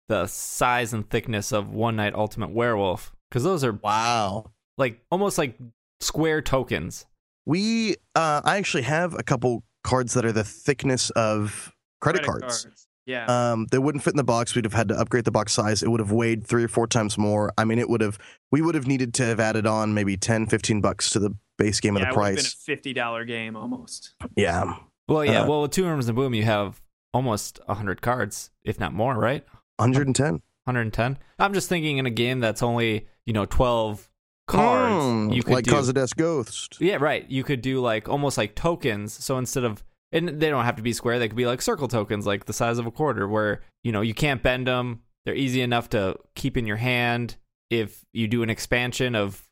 the 0.09 0.29
size 0.29 0.93
and 0.93 1.09
thickness 1.11 1.51
of 1.51 1.71
One 1.75 1.97
Night 1.97 2.15
Ultimate 2.15 2.51
Werewolf 2.51 3.13
because 3.29 3.43
those 3.43 3.65
are 3.65 3.73
wow 3.73 4.53
like 4.79 5.01
almost 5.11 5.39
like 5.39 5.57
square 6.01 6.41
tokens. 6.41 7.07
We 7.47 7.97
uh 8.15 8.41
i 8.45 8.57
actually 8.57 8.83
have 8.83 9.15
a 9.19 9.23
couple 9.23 9.65
cards 9.85 10.15
that 10.15 10.25
are 10.25 10.33
the 10.33 10.45
thickness 10.45 11.11
of 11.11 11.73
credit, 12.01 12.25
cards 12.25 12.67
Yeah. 13.05 13.27
Um, 13.27 13.67
they 13.73 13.79
wouldn't 13.79 14.05
fit 14.05 14.13
in 14.13 14.17
the 14.17 14.23
box. 14.25 14.55
We'd 14.55 14.65
have 14.65 14.73
had 14.73 14.89
to 14.89 14.95
upgrade 14.99 15.25
the 15.25 15.33
box 15.33 15.53
size. 15.53 15.83
It 15.83 15.89
would 15.91 15.99
have 15.99 16.13
weighed 16.13 16.47
three 16.47 16.63
or 16.63 16.69
four 16.69 16.87
times 16.87 17.19
more. 17.19 17.53
I 17.59 17.65
mean, 17.65 17.81
it 17.81 17.89
would 17.91 18.01
have, 18.01 18.17
we 18.53 18.63
would 18.63 18.77
have 18.77 18.87
needed 18.87 19.13
to 19.15 19.25
have 19.25 19.41
added 19.41 19.67
on 19.67 19.93
maybe 19.93 20.17
10, 20.17 20.47
15 20.47 20.81
bucks 20.81 21.11
to 21.11 21.19
the 21.19 21.35
base 21.59 21.81
game 21.81 21.97
yeah, 21.97 22.03
of 22.03 22.09
it 22.09 22.15
the 22.15 22.19
would 22.21 22.27
have 22.27 22.35
been 22.37 22.39
a 22.39 22.43
price. 22.43 22.55
fifty 22.55 22.93
dollar 22.93 23.25
game 23.25 23.57
almost. 23.57 24.15
Yeah. 24.37 24.77
Well, 25.09 25.25
yeah. 25.25 25.43
Uh, 25.43 25.49
well, 25.49 25.63
with 25.63 25.73
Two 25.73 25.85
Rooms 25.85 26.09
and 26.09 26.15
Boom, 26.15 26.33
you 26.33 26.45
have 26.45 26.81
almost 27.13 27.59
hundred 27.69 28.03
cards, 28.03 28.51
if 28.63 28.79
not 28.79 28.95
more, 28.95 29.17
right? 29.17 29.45
110. 29.79 30.43
110. 30.65 31.19
I'm 31.41 31.55
just 31.55 31.69
thinking 31.69 31.99
in 31.99 32.07
a 32.07 32.11
game 32.11 32.39
that's 32.39 32.63
only 32.63 33.09
you 33.27 33.33
know 33.33 33.47
12 33.47 34.09
cards, 34.57 35.05
Mm, 35.05 35.35
you 35.35 35.43
could 35.43 35.53
like 35.55 35.65
do. 35.65 35.71
Cause 35.71 35.88
of 35.88 35.95
Death 35.95 36.17
Ghost. 36.17 36.77
yeah, 36.81 36.97
right. 37.01 37.29
You 37.31 37.43
could 37.45 37.62
do 37.62 37.81
like 37.81 38.09
almost 38.09 38.37
like 38.38 38.55
tokens. 38.55 39.12
So 39.12 39.38
instead 39.38 39.65
of 39.65 39.83
and 40.12 40.29
they 40.41 40.51
don't 40.51 40.65
have 40.67 40.77
to 40.77 40.83
be 40.83 40.93
square. 40.93 41.19
They 41.19 41.29
could 41.29 41.37
be 41.37 41.47
like 41.47 41.62
circle 41.62 41.88
tokens, 41.88 42.27
like 42.27 42.45
the 42.45 42.53
size 42.53 42.79
of 42.79 42.87
a 42.87 42.91
quarter, 42.91 43.27
where 43.27 43.62
you 43.83 43.93
know 43.93 44.03
you 44.03 44.15
can't 44.15 44.43
bend 44.43 44.67
them. 44.67 45.01
They're 45.25 45.35
easy 45.35 45.62
enough 45.62 45.88
to 45.91 46.17
keep 46.35 46.57
in 46.57 46.67
your 46.67 46.77
hand. 46.77 47.37
If 47.71 48.05
you 48.12 48.29
do 48.29 48.43
an 48.43 48.51
expansion 48.51 49.15
of 49.15 49.43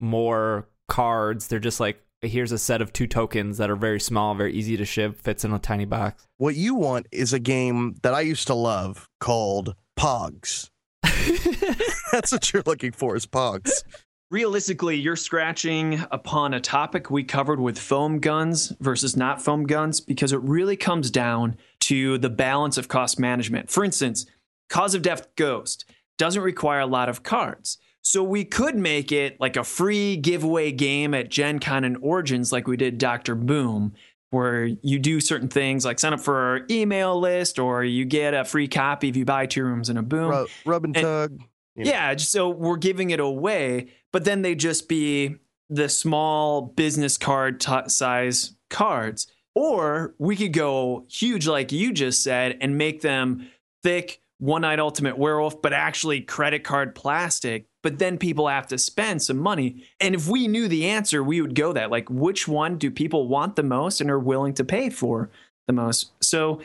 more 0.00 0.68
cards, 0.88 1.48
they're 1.48 1.58
just 1.58 1.80
like 1.80 2.02
here's 2.22 2.50
a 2.52 2.58
set 2.58 2.80
of 2.80 2.92
two 2.92 3.06
tokens 3.06 3.58
that 3.58 3.68
are 3.70 3.76
very 3.76 4.00
small, 4.00 4.34
very 4.34 4.52
easy 4.54 4.76
to 4.78 4.84
ship, 4.84 5.20
fits 5.20 5.44
in 5.44 5.52
a 5.52 5.58
tiny 5.58 5.84
box. 5.84 6.26
What 6.38 6.54
you 6.56 6.74
want 6.74 7.06
is 7.12 7.32
a 7.32 7.38
game 7.38 7.96
that 8.02 8.14
I 8.14 8.22
used 8.22 8.46
to 8.46 8.54
love 8.54 9.08
called 9.20 9.74
Pogs. 9.98 10.70
That's 12.12 12.32
what 12.32 12.52
you're 12.52 12.62
looking 12.64 12.92
for 12.92 13.16
is 13.16 13.26
Pogs. 13.26 13.82
Realistically, 14.30 14.96
you're 14.96 15.14
scratching 15.14 16.04
upon 16.10 16.52
a 16.52 16.60
topic 16.60 17.10
we 17.10 17.22
covered 17.22 17.60
with 17.60 17.78
foam 17.78 18.18
guns 18.18 18.72
versus 18.80 19.16
not 19.16 19.40
foam 19.40 19.64
guns 19.64 20.00
because 20.00 20.32
it 20.32 20.40
really 20.40 20.76
comes 20.76 21.12
down 21.12 21.56
to 21.80 22.18
the 22.18 22.28
balance 22.30 22.76
of 22.76 22.88
cost 22.88 23.20
management. 23.20 23.70
For 23.70 23.84
instance, 23.84 24.26
Cause 24.68 24.96
of 24.96 25.02
Death 25.02 25.28
Ghost 25.36 25.84
doesn't 26.18 26.42
require 26.42 26.80
a 26.80 26.86
lot 26.86 27.08
of 27.08 27.22
cards. 27.22 27.78
So 28.02 28.24
we 28.24 28.44
could 28.44 28.74
make 28.76 29.12
it 29.12 29.40
like 29.40 29.56
a 29.56 29.62
free 29.62 30.16
giveaway 30.16 30.72
game 30.72 31.14
at 31.14 31.28
Gen 31.30 31.60
Con 31.60 31.84
and 31.84 31.96
Origins, 32.00 32.50
like 32.52 32.66
we 32.66 32.76
did 32.76 32.98
Dr. 32.98 33.36
Boom, 33.36 33.94
where 34.30 34.64
you 34.64 34.98
do 34.98 35.20
certain 35.20 35.48
things 35.48 35.84
like 35.84 36.00
sign 36.00 36.12
up 36.14 36.20
for 36.20 36.36
our 36.36 36.60
email 36.68 37.18
list 37.20 37.60
or 37.60 37.84
you 37.84 38.04
get 38.04 38.34
a 38.34 38.44
free 38.44 38.66
copy 38.66 39.08
if 39.08 39.16
you 39.16 39.24
buy 39.24 39.46
two 39.46 39.62
rooms 39.62 39.88
in 39.88 39.96
a 39.96 40.02
boom. 40.02 40.30
Rub, 40.30 40.48
rub 40.64 40.84
and 40.84 40.96
And- 40.96 41.04
tug. 41.04 41.40
Know. 41.84 41.90
Yeah, 41.90 42.16
so 42.16 42.48
we're 42.48 42.76
giving 42.76 43.10
it 43.10 43.20
away, 43.20 43.88
but 44.12 44.24
then 44.24 44.42
they 44.42 44.54
just 44.54 44.88
be 44.88 45.36
the 45.68 45.88
small 45.88 46.62
business 46.62 47.18
card 47.18 47.60
t- 47.60 47.88
size 47.88 48.54
cards. 48.70 49.26
Or 49.54 50.14
we 50.18 50.36
could 50.36 50.52
go 50.52 51.06
huge, 51.08 51.46
like 51.46 51.72
you 51.72 51.92
just 51.92 52.22
said, 52.22 52.58
and 52.60 52.76
make 52.76 53.00
them 53.00 53.48
thick, 53.82 54.20
one 54.38 54.62
night 54.62 54.78
ultimate 54.78 55.16
werewolf, 55.16 55.62
but 55.62 55.72
actually 55.72 56.20
credit 56.20 56.62
card 56.62 56.94
plastic. 56.94 57.66
But 57.82 57.98
then 57.98 58.18
people 58.18 58.48
have 58.48 58.66
to 58.68 58.78
spend 58.78 59.22
some 59.22 59.38
money. 59.38 59.84
And 60.00 60.14
if 60.14 60.28
we 60.28 60.48
knew 60.48 60.68
the 60.68 60.86
answer, 60.86 61.22
we 61.22 61.40
would 61.40 61.54
go 61.54 61.72
that. 61.72 61.90
Like, 61.90 62.10
which 62.10 62.46
one 62.46 62.78
do 62.78 62.90
people 62.90 63.28
want 63.28 63.56
the 63.56 63.62
most 63.62 64.00
and 64.00 64.10
are 64.10 64.18
willing 64.18 64.54
to 64.54 64.64
pay 64.64 64.90
for 64.90 65.30
the 65.66 65.72
most? 65.72 66.10
So 66.20 66.60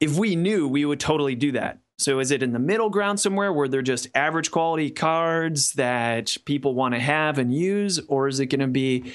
if 0.00 0.18
we 0.18 0.34
knew, 0.34 0.66
we 0.66 0.84
would 0.84 1.00
totally 1.00 1.34
do 1.34 1.52
that. 1.52 1.78
So 1.98 2.18
is 2.18 2.30
it 2.30 2.42
in 2.42 2.52
the 2.52 2.58
middle 2.58 2.90
ground 2.90 3.20
somewhere 3.20 3.52
where 3.52 3.68
they're 3.68 3.82
just 3.82 4.08
average 4.14 4.50
quality 4.50 4.90
cards 4.90 5.72
that 5.74 6.36
people 6.44 6.74
want 6.74 6.94
to 6.94 7.00
have 7.00 7.38
and 7.38 7.54
use, 7.54 8.00
or 8.08 8.28
is 8.28 8.40
it 8.40 8.46
going 8.46 8.60
to 8.60 8.66
be, 8.66 9.12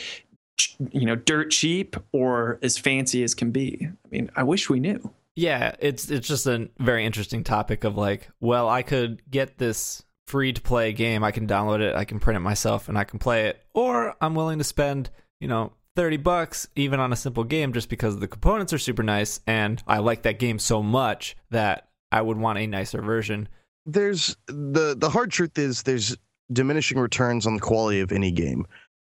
you 0.92 1.06
know, 1.06 1.16
dirt 1.16 1.52
cheap 1.52 1.98
or 2.14 2.60
as 2.62 2.78
fancy 2.78 3.24
as 3.24 3.36
can 3.36 3.52
be? 3.52 3.88
I 3.90 4.08
mean, 4.10 4.32
I 4.36 4.44
wish 4.44 4.70
we 4.70 4.80
knew. 4.80 5.12
Yeah, 5.36 5.76
it's 5.80 6.10
it's 6.10 6.28
just 6.28 6.48
a 6.48 6.70
very 6.80 7.06
interesting 7.06 7.44
topic 7.44 7.84
of 7.84 7.98
like, 7.98 8.30
well, 8.40 8.68
I 8.68 8.82
could 8.82 9.22
get 9.30 9.58
this 9.58 10.04
free 10.28 10.54
to 10.54 10.62
play 10.62 10.94
game, 10.94 11.24
I 11.24 11.32
can 11.32 11.48
download 11.48 11.80
it, 11.82 11.96
I 11.96 12.06
can 12.06 12.20
print 12.20 12.38
it 12.38 12.42
myself 12.42 12.88
and 12.88 12.98
I 12.98 13.04
can 13.04 13.20
play 13.20 13.48
it, 13.48 13.64
or 13.74 14.16
I'm 14.22 14.36
willing 14.36 14.60
to 14.60 14.64
spend, 14.64 15.10
you 15.40 15.48
know, 15.48 15.74
30 15.96 16.18
bucks 16.18 16.68
even 16.76 17.00
on 17.00 17.12
a 17.12 17.16
simple 17.16 17.44
game 17.44 17.74
just 17.74 17.90
because 17.90 18.20
the 18.20 18.28
components 18.28 18.72
are 18.72 18.78
super 18.78 19.04
nice 19.04 19.42
and 19.48 19.82
I 19.88 19.98
like 20.00 20.22
that 20.22 20.40
game 20.40 20.60
so 20.60 20.84
much 20.84 21.36
that 21.50 21.89
I 22.12 22.22
would 22.22 22.38
want 22.38 22.60
a 22.60 22.68
nicer 22.68 23.02
version. 23.02 23.48
there's 23.86 24.36
the 24.48 24.96
the 24.98 25.10
hard 25.10 25.32
truth 25.32 25.58
is 25.58 25.84
there's 25.84 26.16
diminishing 26.52 26.98
returns 27.00 27.46
on 27.48 27.56
the 27.56 27.62
quality 27.62 28.00
of 28.02 28.12
any 28.12 28.32
game 28.32 28.66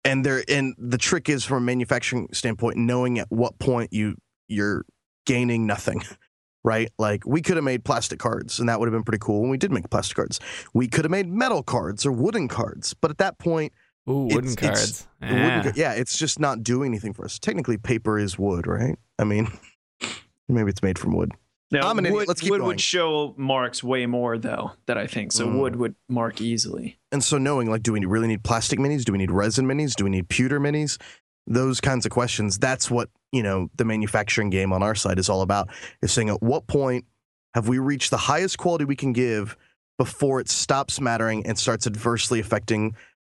and 0.05 0.25
there 0.25 0.43
and 0.47 0.73
the 0.77 0.97
trick 0.97 1.29
is 1.29 1.43
from 1.43 1.57
a 1.57 1.65
manufacturing 1.65 2.27
standpoint 2.31 2.77
knowing 2.77 3.19
at 3.19 3.27
what 3.29 3.57
point 3.59 3.91
you 3.91 4.15
you're 4.47 4.85
gaining 5.25 5.65
nothing 5.67 6.01
right 6.63 6.89
like 6.99 7.25
we 7.25 7.41
could 7.41 7.55
have 7.57 7.63
made 7.63 7.83
plastic 7.83 8.19
cards 8.19 8.59
and 8.59 8.69
that 8.69 8.79
would 8.79 8.87
have 8.87 8.93
been 8.93 9.03
pretty 9.03 9.19
cool 9.19 9.41
when 9.41 9.49
we 9.49 9.57
did 9.57 9.71
make 9.71 9.89
plastic 9.89 10.15
cards 10.15 10.39
we 10.73 10.87
could 10.87 11.03
have 11.05 11.11
made 11.11 11.27
metal 11.27 11.61
cards 11.63 12.05
or 12.05 12.11
wooden 12.11 12.47
cards 12.47 12.93
but 12.93 13.09
at 13.11 13.17
that 13.17 13.37
point 13.39 13.73
Ooh, 14.09 14.23
wooden 14.31 14.51
It's- 14.51 14.53
it's- 14.53 14.67
cards. 14.79 15.07
wooden 15.21 15.37
Yeah. 15.37 15.61
ca- 15.63 15.69
eh. 15.69 15.73
yeah 15.75 15.93
it's 15.93 16.17
just 16.17 16.39
not 16.39 16.63
doing 16.63 16.91
anything 16.91 17.13
for 17.13 17.25
us 17.25 17.37
technically 17.39 17.77
paper 17.77 18.17
is 18.19 18.37
wood 18.39 18.65
right 18.67 18.97
i 19.19 19.23
mean 19.23 19.47
maybe 20.47 20.69
it's 20.69 20.83
made 20.83 20.97
from 20.99 21.13
wood 21.15 21.31
Now, 21.73 21.89
I'm 21.89 21.97
an 21.99 22.05
idiot. 22.05 22.15
wood, 22.15 22.27
Let's 22.27 22.41
keep 22.41 22.51
wood 22.51 22.59
going. 22.59 22.67
would 22.67 22.81
show 22.81 23.33
marks 23.37 23.83
way 23.83 24.05
more 24.05 24.37
though 24.37 24.71
that 24.85 24.97
I 24.97 25.07
think. 25.07 25.31
So 25.31 25.47
Mm. 25.47 25.59
wood 25.59 25.75
would 25.75 25.95
mark 26.07 26.39
easily. 26.41 26.97
and 27.11 27.23
so 27.23 27.37
knowing 27.37 27.69
like 27.69 27.83
do 27.83 27.91
we 27.93 28.05
really 28.05 28.27
need 28.27 28.43
plastic 28.43 28.79
minis 28.79 29.03
do 29.03 29.11
we 29.11 29.17
need 29.17 29.31
resin 29.31 29.65
minis 29.67 29.93
do 29.95 30.03
we 30.03 30.09
need 30.09 30.27
pewter 30.29 30.59
minis 30.59 30.99
those 31.45 31.79
kinds 31.81 32.05
of 32.05 32.11
questions 32.11 32.57
that's 32.57 32.89
what 32.89 33.09
you 33.31 33.43
know 33.43 33.69
the 33.75 33.85
manufacturing 33.85 34.49
game 34.49 34.71
on 34.73 34.81
our 34.81 34.95
side 34.95 35.19
is 35.19 35.27
all 35.29 35.41
about 35.41 35.67
is 36.01 36.11
saying 36.11 36.29
at 36.29 36.41
what 36.41 36.65
point 36.67 37.05
Have 37.53 37.67
we 37.67 37.77
reached 37.79 38.09
the 38.11 38.17
highest 38.17 38.57
quality 38.57 38.85
we 38.85 38.95
can 38.95 39.13
give 39.13 39.55
before 39.99 40.39
it 40.39 40.49
stops 40.49 40.99
mattering 40.99 41.45
and 41.45 41.57
starts 41.59 41.85
adversely 41.85 42.39
affecting 42.39 42.95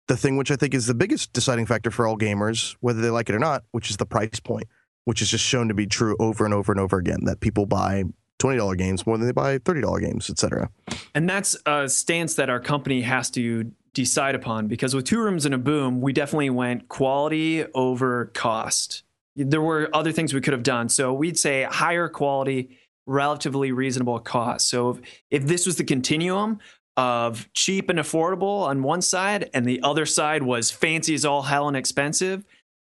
the 0.07 0.17
thing 0.17 0.37
which 0.37 0.51
I 0.53 0.57
think 0.57 0.73
is 0.75 0.87
the 0.87 0.95
biggest 0.95 1.33
deciding 1.33 1.67
factor 1.67 1.91
for 1.91 2.07
all 2.07 2.17
gamers, 2.17 2.77
whether 2.81 3.01
they 3.01 3.11
like 3.11 3.29
it 3.31 3.35
or 3.35 3.39
not, 3.41 3.65
which 3.73 3.91
is 3.91 3.97
the 3.97 4.07
price 4.07 4.39
point, 4.39 4.69
which 5.07 5.21
is 5.23 5.31
just 5.31 5.43
shown 5.45 5.67
to 5.69 5.75
be 5.75 5.87
true 5.87 6.15
over 6.21 6.45
and 6.45 6.53
over 6.55 6.71
and 6.71 6.81
over 6.81 6.97
again 6.99 7.25
that 7.25 7.41
people 7.41 7.67
buy 7.67 8.05
$20 8.41 8.77
games 8.77 9.07
more 9.07 9.17
than 9.17 9.27
they 9.27 9.33
buy 9.33 9.59
$30 9.59 10.01
games, 10.01 10.29
etc. 10.29 10.71
And 11.15 11.29
that's 11.29 11.57
a 11.67 11.89
stance 11.89 12.35
that 12.35 12.51
our 12.51 12.61
company 12.61 13.03
has 13.03 13.31
to 13.33 13.71
decide 13.95 14.35
upon 14.35 14.67
because 14.67 14.95
with 14.95 15.05
two 15.05 15.21
rooms 15.21 15.47
and 15.47 15.55
a 15.55 15.59
boom, 15.59 16.01
we 16.01 16.13
definitely 16.13 16.51
went 16.51 16.89
quality 16.89 17.65
over 17.75 18.27
cost. 18.35 19.05
There 19.37 19.63
were 19.63 19.89
other 19.95 20.13
things 20.13 20.35
we 20.35 20.41
could 20.41 20.53
have 20.53 20.63
done. 20.63 20.89
So 20.89 21.13
we'd 21.13 21.39
say 21.39 21.63
higher 21.65 22.09
quality, 22.09 22.79
relatively 23.07 23.73
reasonable 23.73 24.19
cost. 24.19 24.69
So 24.69 24.91
if, 24.91 25.01
if 25.31 25.47
this 25.47 25.67
was 25.67 25.77
the 25.77 25.85
continuum 25.85 26.59
of 26.97 27.53
cheap 27.53 27.91
and 27.91 27.99
affordable 27.99 28.63
on 28.63 28.83
one 28.83 29.03
side, 29.03 29.51
and 29.53 29.67
the 29.67 29.81
other 29.83 30.07
side 30.07 30.43
was 30.43 30.71
fancy 30.71 31.15
as 31.15 31.25
all 31.25 31.43
hell 31.43 31.67
and 31.67 31.77
expensive, 31.77 32.45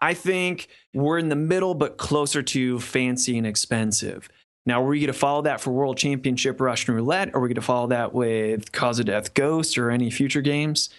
I 0.00 0.14
think 0.14 0.68
we're 0.94 1.18
in 1.18 1.29
the 1.29 1.37
middle, 1.37 1.74
but 1.74 1.98
closer 1.98 2.42
to 2.42 2.81
fancy 2.81 3.37
and 3.37 3.46
expensive. 3.46 4.29
Now, 4.66 4.83
are 4.83 4.87
we 4.87 5.01
going 5.01 5.07
to 5.07 5.12
follow 5.12 5.42
that 5.42 5.61
for 5.61 5.70
World 5.70 5.96
Championship 5.96 6.61
Russian 6.61 6.94
Roulette? 6.94 7.31
Or 7.31 7.38
Are 7.38 7.40
we 7.40 7.49
going 7.49 7.55
to 7.55 7.62
follow 7.62 7.88
that 7.88 8.12
with 8.12 8.73
Cause 8.73 8.99
of 8.99 9.07
Death 9.07 9.35
Ghost 9.35 9.79
or 9.79 9.90
any 9.90 10.11
future 10.11 10.42
games? 10.42 10.90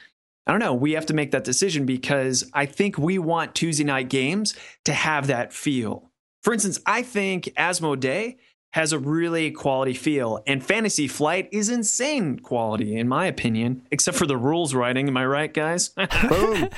I 0.48 0.52
don't 0.52 0.60
know. 0.60 0.74
We 0.74 0.94
have 0.94 1.06
to 1.08 1.14
make 1.14 1.32
that 1.32 1.44
decision 1.44 1.86
because 1.86 2.50
I 2.54 2.66
think 2.66 2.98
we 2.98 3.20
want 3.20 3.54
Tuesday 3.54 3.84
Knight 3.84 4.10
Games 4.10 4.56
to 4.86 4.94
have 4.94 5.28
that 5.28 5.54
feel. 5.54 6.10
For 6.44 6.54
instance, 6.54 6.80
I 6.86 7.04
think 7.04 7.46
Asmodee 7.56 8.38
has 8.74 8.94
a 8.94 9.00
really 9.00 9.52
quality 9.52 9.94
feel, 9.94 10.42
and 10.48 10.64
Fantasy 10.64 11.08
Flight 11.08 11.50
is 11.52 11.70
insane 11.70 12.40
quality, 12.40 12.96
in 12.96 13.08
my 13.08 13.26
opinion, 13.28 13.84
except 13.92 14.18
for 14.18 14.26
the 14.26 14.38
rules 14.38 14.74
writing. 14.74 15.08
Am 15.08 15.18
I 15.18 15.26
right, 15.26 15.54
guys? 15.54 15.90
Boom. 16.30 16.70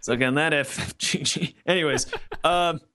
Suck 0.00 0.20
on 0.20 0.34
that, 0.34 0.52
FFG. 0.52 1.54
Anyways, 1.66 2.12
um, 2.42 2.80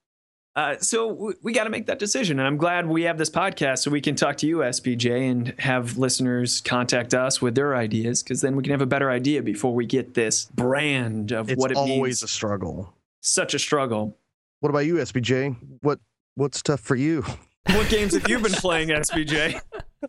uh, 0.56 0.78
so 0.80 1.08
we, 1.08 1.34
we 1.42 1.54
got 1.54 1.64
to 1.66 1.70
make 1.70 1.86
that 1.88 2.00
decision. 2.00 2.40
And 2.40 2.48
I'm 2.48 2.58
glad 2.58 2.88
we 2.88 3.04
have 3.04 3.18
this 3.18 3.30
podcast 3.30 3.80
so 3.80 3.92
we 3.92 4.02
can 4.02 4.16
talk 4.16 4.38
to 4.38 4.48
you, 4.48 4.58
SBJ, 4.58 5.30
and 5.32 5.54
have 5.60 5.98
listeners 5.98 6.62
contact 6.62 7.14
us 7.14 7.42
with 7.42 7.56
their 7.56 7.76
ideas 7.76 8.24
because 8.24 8.42
then 8.42 8.56
we 8.56 8.64
can 8.64 8.72
have 8.72 8.82
a 8.82 8.86
better 8.88 9.10
idea 9.10 9.42
before 9.42 9.74
we 9.74 9.86
get 9.86 10.14
this 10.16 10.46
brand 10.46 11.32
of 11.32 11.50
It's 11.50 11.60
what 11.60 11.72
it 11.72 11.76
means. 11.76 11.88
It's 11.90 11.96
always 11.96 12.24
a 12.24 12.28
struggle. 12.28 12.94
Such 13.22 13.54
a 13.54 13.60
struggle. 13.60 14.18
What 14.62 14.70
about 14.70 14.80
you, 14.86 14.96
SBJ? 14.96 15.56
What 15.82 16.00
what's 16.36 16.62
tough 16.62 16.80
for 16.82 16.96
you? 16.96 17.24
What 17.68 17.88
games 17.90 18.14
have 18.14 18.28
you 18.28 18.40
been 18.40 18.52
playing, 18.54 18.90
SBJ? 18.90 19.62
Uh, 20.04 20.08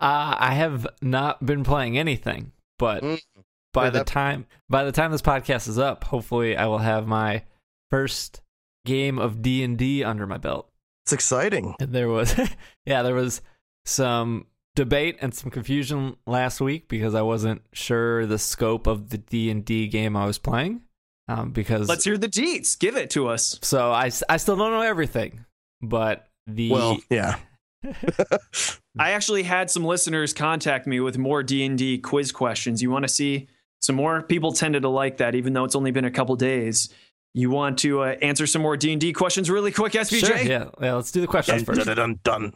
I 0.00 0.54
have 0.54 0.86
not 1.02 1.44
been 1.44 1.64
playing 1.64 1.98
anything, 1.98 2.52
but 2.78 3.02
Mm. 3.02 3.20
by 3.72 3.84
Yeah, 3.84 3.90
the 3.90 3.98
that- 3.98 4.06
time 4.06 4.46
by 4.68 4.84
the 4.84 4.92
time 4.92 5.12
this 5.12 5.22
podcast 5.22 5.68
is 5.68 5.78
up, 5.78 6.04
hopefully 6.04 6.56
I 6.56 6.66
will 6.66 6.78
have 6.78 7.06
my 7.06 7.42
first 7.90 8.40
game 8.88 9.18
of 9.18 9.42
D 9.42 9.62
and 9.62 9.76
D 9.76 10.02
under 10.02 10.26
my 10.26 10.38
belt. 10.38 10.70
It's 11.04 11.12
exciting. 11.12 11.74
There 11.78 12.08
was, 12.08 12.34
yeah, 12.86 13.02
there 13.02 13.14
was 13.14 13.40
some 13.84 14.46
debate 14.74 15.18
and 15.20 15.34
some 15.34 15.50
confusion 15.50 16.16
last 16.26 16.60
week 16.60 16.88
because 16.88 17.14
I 17.14 17.22
wasn't 17.22 17.62
sure 17.72 18.26
the 18.26 18.38
scope 18.38 18.86
of 18.86 19.10
the 19.10 19.18
D 19.18 19.50
and 19.50 19.64
D 19.64 19.86
game 19.88 20.16
I 20.16 20.26
was 20.26 20.38
playing. 20.38 20.82
Um, 21.28 21.50
because 21.50 21.88
Let's 21.88 22.04
hear 22.04 22.16
the 22.16 22.28
deets. 22.28 22.78
Give 22.78 22.96
it 22.96 23.10
to 23.10 23.28
us. 23.28 23.58
so 23.62 23.92
I, 23.92 24.10
I 24.30 24.38
still 24.38 24.56
don't 24.56 24.70
know 24.70 24.80
everything, 24.80 25.44
but 25.82 26.26
the 26.46 26.70
Well, 26.70 26.98
yeah. 27.10 27.36
I 28.98 29.10
actually 29.10 29.42
had 29.42 29.70
some 29.70 29.84
listeners 29.84 30.32
contact 30.32 30.86
me 30.86 31.00
with 31.00 31.18
more 31.18 31.42
D&D 31.42 31.98
quiz 31.98 32.32
questions. 32.32 32.82
You 32.82 32.90
want 32.90 33.04
to 33.04 33.08
see 33.08 33.48
some 33.80 33.96
more? 33.96 34.22
People 34.22 34.52
tended 34.52 34.82
to 34.82 34.88
like 34.88 35.18
that, 35.18 35.34
even 35.34 35.52
though 35.52 35.64
it's 35.64 35.76
only 35.76 35.90
been 35.90 36.06
a 36.06 36.10
couple 36.10 36.34
days. 36.34 36.88
You 37.34 37.50
want 37.50 37.78
to 37.80 38.02
uh, 38.02 38.16
answer 38.22 38.46
some 38.46 38.62
more 38.62 38.76
D&D 38.76 39.12
questions 39.12 39.50
really 39.50 39.70
quick, 39.70 39.92
SBJ? 39.92 40.26
sure, 40.26 40.36
yeah, 40.38 40.70
yeah. 40.80 40.94
Let's 40.94 41.12
do 41.12 41.20
the 41.20 41.26
questions 41.26 41.62
Dun, 41.62 41.74
first. 41.76 41.86
dun, 41.86 41.96
dun, 41.96 42.20
dun. 42.24 42.52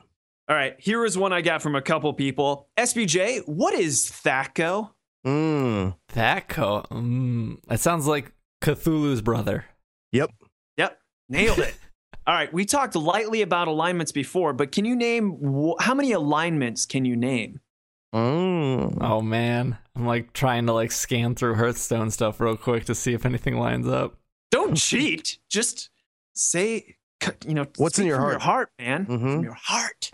All 0.48 0.56
right, 0.56 0.74
here 0.78 1.04
is 1.04 1.16
one 1.16 1.32
I 1.32 1.40
got 1.40 1.62
from 1.62 1.74
a 1.76 1.82
couple 1.82 2.12
people. 2.14 2.68
SBJ, 2.78 3.46
what 3.46 3.74
is 3.74 4.10
THACO? 4.10 4.90
Mm. 5.26 5.94
Thaco. 6.12 6.86
mm, 6.88 7.58
it 7.70 7.80
sounds 7.80 8.06
like 8.06 8.32
Cthulhu's 8.62 9.22
brother. 9.22 9.66
Yep. 10.10 10.30
Yep, 10.78 10.98
nailed 11.28 11.58
it. 11.60 11.74
All 12.26 12.34
right, 12.34 12.52
we 12.52 12.64
talked 12.64 12.94
lightly 12.96 13.42
about 13.42 13.68
alignments 13.68 14.12
before, 14.12 14.52
but 14.52 14.72
can 14.72 14.84
you 14.84 14.94
name 14.96 15.38
wh- 15.42 15.80
how 15.82 15.94
many 15.94 16.12
alignments 16.12 16.86
can 16.86 17.04
you 17.04 17.16
name? 17.16 17.60
Mm. 18.14 18.98
Oh 19.00 19.20
man, 19.22 19.78
I'm 19.96 20.06
like 20.06 20.32
trying 20.32 20.66
to 20.66 20.72
like 20.72 20.92
scan 20.92 21.34
through 21.34 21.54
Hearthstone 21.54 22.10
stuff 22.10 22.40
real 22.40 22.56
quick 22.56 22.84
to 22.86 22.94
see 22.94 23.12
if 23.14 23.24
anything 23.24 23.56
lines 23.58 23.88
up. 23.88 24.16
Don't 24.52 24.76
cheat. 24.76 25.38
Just 25.50 25.90
say, 26.34 26.94
you 27.46 27.54
know, 27.54 27.66
What's 27.78 27.98
in 27.98 28.06
your 28.06 28.18
heart? 28.18 28.32
Your 28.34 28.40
heart, 28.40 28.70
man. 28.78 29.06
From 29.06 29.18
Mhm. 29.18 29.42
your 29.42 29.54
heart. 29.54 30.10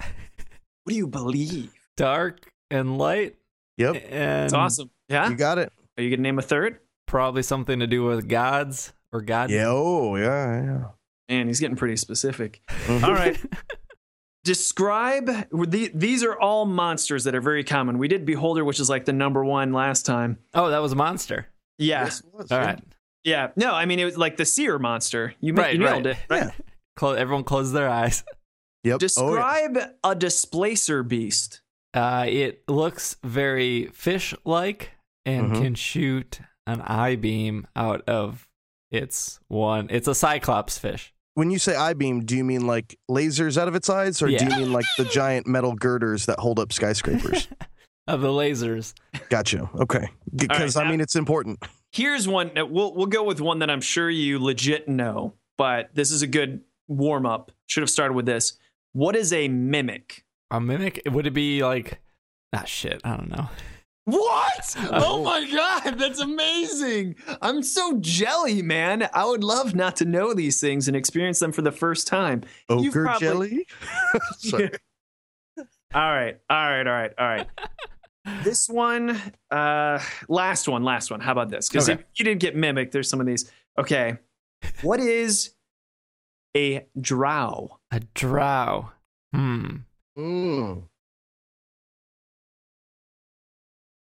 What 0.85 0.93
do 0.93 0.95
you 0.97 1.07
believe? 1.09 1.73
Dark 1.99 2.51
and 2.71 2.97
light, 2.97 3.37
Yep. 3.77 3.97
and 4.11 4.45
It's 4.47 4.55
awesome. 4.55 4.91
Yeah. 5.09 5.29
You 5.29 5.37
got 5.37 5.59
it. 5.59 5.71
Are 5.99 6.03
you 6.03 6.09
gonna 6.11 6.23
name 6.23 6.39
a 6.39 6.43
third? 6.43 6.79
Probably 7.07 7.43
something 7.43 7.81
to 7.81 7.87
do 7.87 8.05
with 8.05 8.29
gods 8.29 8.93
or 9.13 9.21
god. 9.21 9.51
Yeah. 9.51 9.67
Oh, 9.69 10.17
yeah. 10.17 10.63
Yeah. 10.63 10.85
Man, 11.29 11.47
he's 11.49 11.61
getting 11.61 11.77
pretty 11.77 11.97
specific. 11.97 12.61
Mhm. 12.87 13.03
All 13.03 13.13
right. 13.13 13.39
Describe 14.45 15.27
the- 15.51 15.91
these 15.95 16.23
are 16.23 16.39
all 16.39 16.65
monsters 16.65 17.25
that 17.25 17.35
are 17.35 17.41
very 17.41 17.65
common. 17.65 17.99
We 17.99 18.09
did 18.09 18.25
Beholder, 18.25 18.65
which 18.65 18.81
is 18.81 18.89
like 18.89 19.05
the 19.05 19.13
number 19.13 19.45
one 19.45 19.73
last 19.73 20.07
time. 20.07 20.39
Oh, 20.55 20.71
that 20.71 20.79
was 20.79 20.93
a 20.93 20.97
monster. 20.97 21.49
Yeah. 21.77 22.05
Yes, 22.05 22.21
it 22.21 22.27
was, 22.33 22.51
All 22.53 22.59
yeah. 22.61 22.67
right. 22.67 22.85
Yeah. 23.29 23.49
No, 23.57 23.73
I 23.75 23.85
mean 23.87 23.99
it 23.99 24.05
was 24.05 24.17
like 24.17 24.37
the 24.37 24.45
seer 24.45 24.79
monster. 24.79 25.35
You, 25.41 25.53
ma- 25.53 25.63
Right, 25.63 25.73
you 25.75 25.79
nailed 25.81 26.07
right. 26.07 26.17
it. 26.17 26.19
Right. 26.31 26.43
Yeah. 26.45 26.51
Clo- 26.97 27.13
everyone 27.13 27.45
close 27.45 27.73
their 27.73 27.89
eyes. 27.89 28.25
Yep. 28.85 28.93
Oh, 28.95 28.95
yeah. 28.95 28.99
Describe 28.99 29.79
a 30.05 30.15
displacer 30.15 31.03
beast. 31.03 31.63
Uh, 31.93 32.27
it 32.29 32.63
looks 32.69 33.17
very 33.25 33.87
fish-like 33.93 34.93
and 35.27 35.51
Mhm. 35.53 35.63
can 35.63 35.75
shoot 35.75 36.41
an 36.67 36.81
eye 36.83 37.17
beam 37.17 37.67
out 37.75 38.09
of 38.09 38.49
its 38.93 39.41
one. 39.49 39.89
It's 39.91 40.07
a 40.07 40.15
cyclops 40.15 40.79
fish. 40.79 41.13
When 41.35 41.51
you 41.51 41.59
say 41.59 41.75
I 41.75 41.93
beam, 41.95 42.25
do 42.25 42.37
you 42.37 42.45
mean 42.45 42.67
like 42.69 42.97
lasers 43.11 43.59
out 43.61 43.67
of 43.67 43.75
its 43.75 43.91
eyes, 43.91 44.23
or 44.23 44.29
do 44.29 44.35
you 44.45 44.51
mean 44.51 44.73
like 44.73 44.87
the 44.97 45.05
giant 45.05 45.47
metal 45.49 45.75
girders 45.75 46.27
that 46.27 46.39
hold 46.39 46.59
up 46.61 46.73
skyscrapers? 46.73 47.49
Of 48.07 48.23
the 48.23 48.29
lasers. 48.29 48.95
gotcha. 49.29 49.69
Okay. 49.81 50.09
Because 50.35 50.77
I 50.77 50.85
now- 50.85 50.91
mean, 50.93 51.01
it's 51.03 51.15
important. 51.15 51.59
Here's 51.93 52.29
one. 52.29 52.51
We'll 52.55 52.95
we'll 52.95 53.07
go 53.07 53.23
with 53.25 53.41
one 53.41 53.61
that 53.61 53.71
I'm 53.71 53.81
sure 53.81 54.11
you 54.11 54.39
legit 54.39 54.89
know, 54.89 55.35
but 55.57 55.91
this 55.95 56.11
is 56.11 56.23
a 56.23 56.27
good 56.27 56.63
warm 56.87 57.27
up. 57.27 57.53
Should 57.67 57.83
have 57.83 57.91
started 57.91 58.15
with 58.15 58.27
this. 58.27 58.59
What 58.93 59.17
is 59.17 59.33
a 59.33 59.49
mimic? 59.49 60.25
A 60.51 60.61
mimic? 60.61 61.03
Would 61.07 61.27
it 61.27 61.33
be 61.35 61.63
like? 61.63 62.01
Ah, 62.55 62.65
shit. 62.65 63.01
I 63.05 63.17
don't 63.17 63.31
know. 63.31 63.49
What? 64.05 64.77
Oh 64.91 65.23
my 65.23 65.47
god, 65.51 65.99
that's 65.99 66.19
amazing! 66.19 67.17
I'm 67.43 67.63
so 67.63 67.99
jelly, 68.01 68.63
man. 68.63 69.09
I 69.13 69.25
would 69.27 69.45
love 69.45 69.75
not 69.75 69.97
to 69.97 70.05
know 70.07 70.33
these 70.33 70.61
things 70.61 70.89
and 70.89 70.97
experience 70.97 71.39
them 71.41 71.53
for 71.53 71.61
the 71.63 71.73
first 71.73 72.07
time. 72.07 72.43
You've 72.71 72.97
Ogre 72.97 73.05
probably- 73.05 73.27
jelly. 73.29 73.67
Sorry. 74.39 74.71
All 75.59 75.65
right, 75.95 76.39
all 76.51 76.71
right, 76.71 76.87
all 76.87 76.93
right, 76.93 77.13
all 77.19 77.27
right. 77.29 77.47
This 78.45 78.69
one, 78.69 79.21
uh, 79.51 80.01
last 80.29 80.69
one, 80.69 80.83
last 80.85 81.11
one. 81.11 81.21
How 81.21 81.33
about 81.33 81.51
this? 81.51 81.69
Because 81.69 81.89
Okay. 81.89 82.03
you 82.17 82.25
did 82.25 82.41
get 82.41 82.57
mimicked, 82.57 82.93
There's 82.93 83.09
some 83.09 83.21
of 83.21 83.27
these. 83.27 83.51
Okay, 83.79 84.19
what 84.83 85.01
is 85.01 85.55
a 86.57 86.87
drow? 87.01 87.79
A 87.91 88.01
drow. 88.15 88.91
Hmm. 89.35 89.77
Mm. 90.19 90.83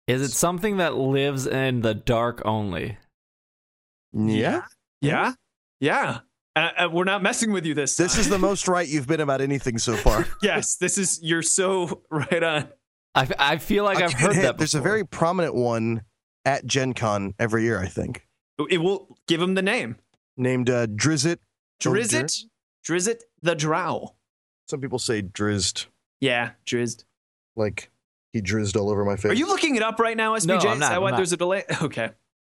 Is 0.07 0.23
it 0.23 0.31
something 0.31 0.79
that 0.79 0.97
lives 0.97 1.47
in 1.47 1.83
the 1.83 1.95
dark 1.95 2.41
only? 2.45 2.97
Yeah. 4.13 4.63
Yeah, 5.01 5.35
yeah. 5.81 6.21
Uh, 6.57 6.71
uh, 6.77 6.89
we're 6.91 7.05
not 7.05 7.23
messing 7.23 7.53
with 7.53 7.65
you 7.67 7.75
this. 7.75 7.97
This 7.97 8.17
is 8.19 8.29
the 8.29 8.39
most 8.39 8.67
right 8.67 8.89
you've 8.89 9.07
been 9.07 9.21
about 9.21 9.41
anything 9.41 9.79
so 9.79 9.95
far. 9.97 10.27
yes. 10.43 10.77
This 10.77 10.99
is 10.99 11.21
you're 11.23 11.43
so 11.43 12.03
right 12.11 12.43
on. 12.43 12.69
I, 13.19 13.29
I 13.55 13.57
feel 13.59 13.85
like 13.85 13.99
I'll 13.99 14.05
I've 14.05 14.11
give 14.11 14.21
you 14.21 14.27
a 14.27 14.29
heard 14.29 14.35
hint. 14.37 14.43
that. 14.47 14.59
There's 14.59 14.75
a 14.75 14.81
very 14.81 15.05
prominent 15.05 15.55
one 15.55 16.03
at 16.45 16.67
Gen 16.67 16.95
Con 16.95 17.35
every 17.39 17.63
year, 17.65 17.79
I 17.81 17.87
think, 17.87 18.27
It 18.71 18.79
will 18.79 19.17
give 19.27 19.41
him 19.43 19.55
the 19.55 19.63
name. 19.63 19.97
named 20.37 20.71
uh, 20.71 20.87
Drizzt. 20.87 21.39
Drizzt? 21.83 22.45
Drizzit 22.87 23.21
the 23.43 23.55
Drow. 23.55 24.15
Some 24.69 24.81
people 24.81 24.99
say 24.99 25.21
Drizzed, 25.23 25.87
Yeah, 26.21 26.51
Drizzed. 26.67 27.05
like 27.57 27.91
he 28.33 28.41
drizzed 28.41 28.77
all 28.77 28.91
over 28.91 29.05
my 29.05 29.17
face. 29.17 29.33
Are 29.33 29.35
you 29.35 29.47
looking 29.47 29.77
it 29.77 29.83
up 29.83 29.99
right 29.99 30.17
now, 30.17 30.35
SBJ? 30.37 30.47
No, 30.47 30.55
I'm 30.57 30.59
Is 30.59 30.65
not, 30.65 30.79
that 30.81 30.93
I'm 30.97 31.03
why 31.03 31.11
not. 31.11 31.17
there's 31.17 31.33
a 31.33 31.37
delay? 31.37 31.65
Okay. 31.83 32.11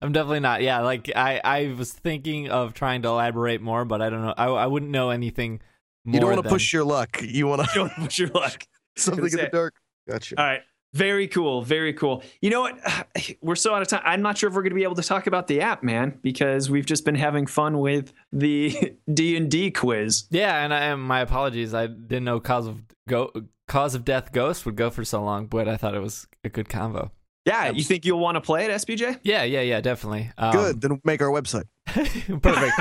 I'm 0.04 0.12
definitely 0.14 0.40
not. 0.40 0.64
Yeah, 0.64 0.80
like 0.82 1.12
I, 1.16 1.40
I 1.44 1.74
was 1.78 1.92
thinking 1.94 2.50
of 2.50 2.74
trying 2.74 3.04
to 3.04 3.10
elaborate 3.10 3.62
more, 3.62 3.86
but 3.86 4.02
I 4.02 4.10
don't 4.10 4.24
know. 4.26 4.34
I, 4.36 4.46
I 4.48 4.66
wouldn't 4.68 4.92
know 4.92 5.12
anything 5.12 5.62
more. 6.06 6.16
You 6.16 6.20
don't 6.22 6.30
want 6.32 6.40
to 6.40 6.42
than- 6.44 6.52
push 6.52 6.74
your 6.74 6.84
luck. 6.84 7.22
You 7.22 7.46
want 7.48 7.62
You 7.68 7.68
to. 7.68 7.74
don't 7.76 7.94
push 8.06 8.18
your 8.20 8.30
luck. 8.30 8.66
Something 8.98 9.26
in 9.26 9.32
the 9.32 9.50
dark. 9.52 9.76
Gotcha. 10.10 10.36
All 10.38 10.46
right. 10.46 10.62
Very 10.94 11.28
cool. 11.28 11.62
Very 11.62 11.94
cool. 11.94 12.22
You 12.42 12.50
know 12.50 12.62
what? 12.62 12.78
We're 13.42 13.56
so 13.56 13.74
out 13.74 13.82
of 13.82 13.88
time. 13.88 14.02
I'm 14.04 14.22
not 14.22 14.38
sure 14.38 14.50
if 14.50 14.56
we're 14.56 14.62
going 14.62 14.72
to 14.72 14.76
be 14.76 14.84
able 14.84 14.96
to 14.96 15.04
talk 15.04 15.28
about 15.28 15.48
the 15.48 15.62
app, 15.62 15.84
man, 15.84 16.20
because 16.22 16.70
we've 16.70 16.86
just 16.86 17.06
been 17.06 17.16
having 17.16 17.48
fun 17.48 17.80
with 17.80 18.12
the 18.34 18.96
D 19.14 19.38
and 19.38 19.50
D 19.50 19.72
quiz. 19.72 20.26
Yeah, 20.30 20.64
and 20.64 20.74
I, 20.74 20.80
and 20.86 21.02
my 21.02 21.22
apologies. 21.22 21.74
I 21.74 21.88
didn't 21.88 22.26
know 22.26 22.40
cause 22.40 22.68
of 22.68 22.82
go 23.08 23.32
cause 23.68 23.96
of 23.96 24.04
death 24.04 24.34
ghost 24.34 24.66
would 24.66 24.76
go 24.76 24.90
for 24.90 25.06
so 25.06 25.24
long, 25.24 25.48
but 25.48 25.68
I 25.68 25.78
thought 25.78 25.96
it 25.96 26.02
was 26.02 26.28
a 26.44 26.50
good 26.50 26.68
combo. 26.68 27.12
Yeah, 27.46 27.72
you 27.72 27.84
think 27.84 28.06
you'll 28.06 28.20
want 28.20 28.36
to 28.36 28.42
play 28.42 28.66
it, 28.66 28.72
SBJ? 28.72 29.20
Yeah, 29.24 29.44
yeah, 29.44 29.62
yeah, 29.62 29.82
definitely. 29.82 30.32
Um, 30.38 30.52
Good. 30.52 30.82
Then 30.82 31.02
make 31.04 31.22
our 31.22 31.30
website. 31.30 31.64
Perfect. 31.86 32.74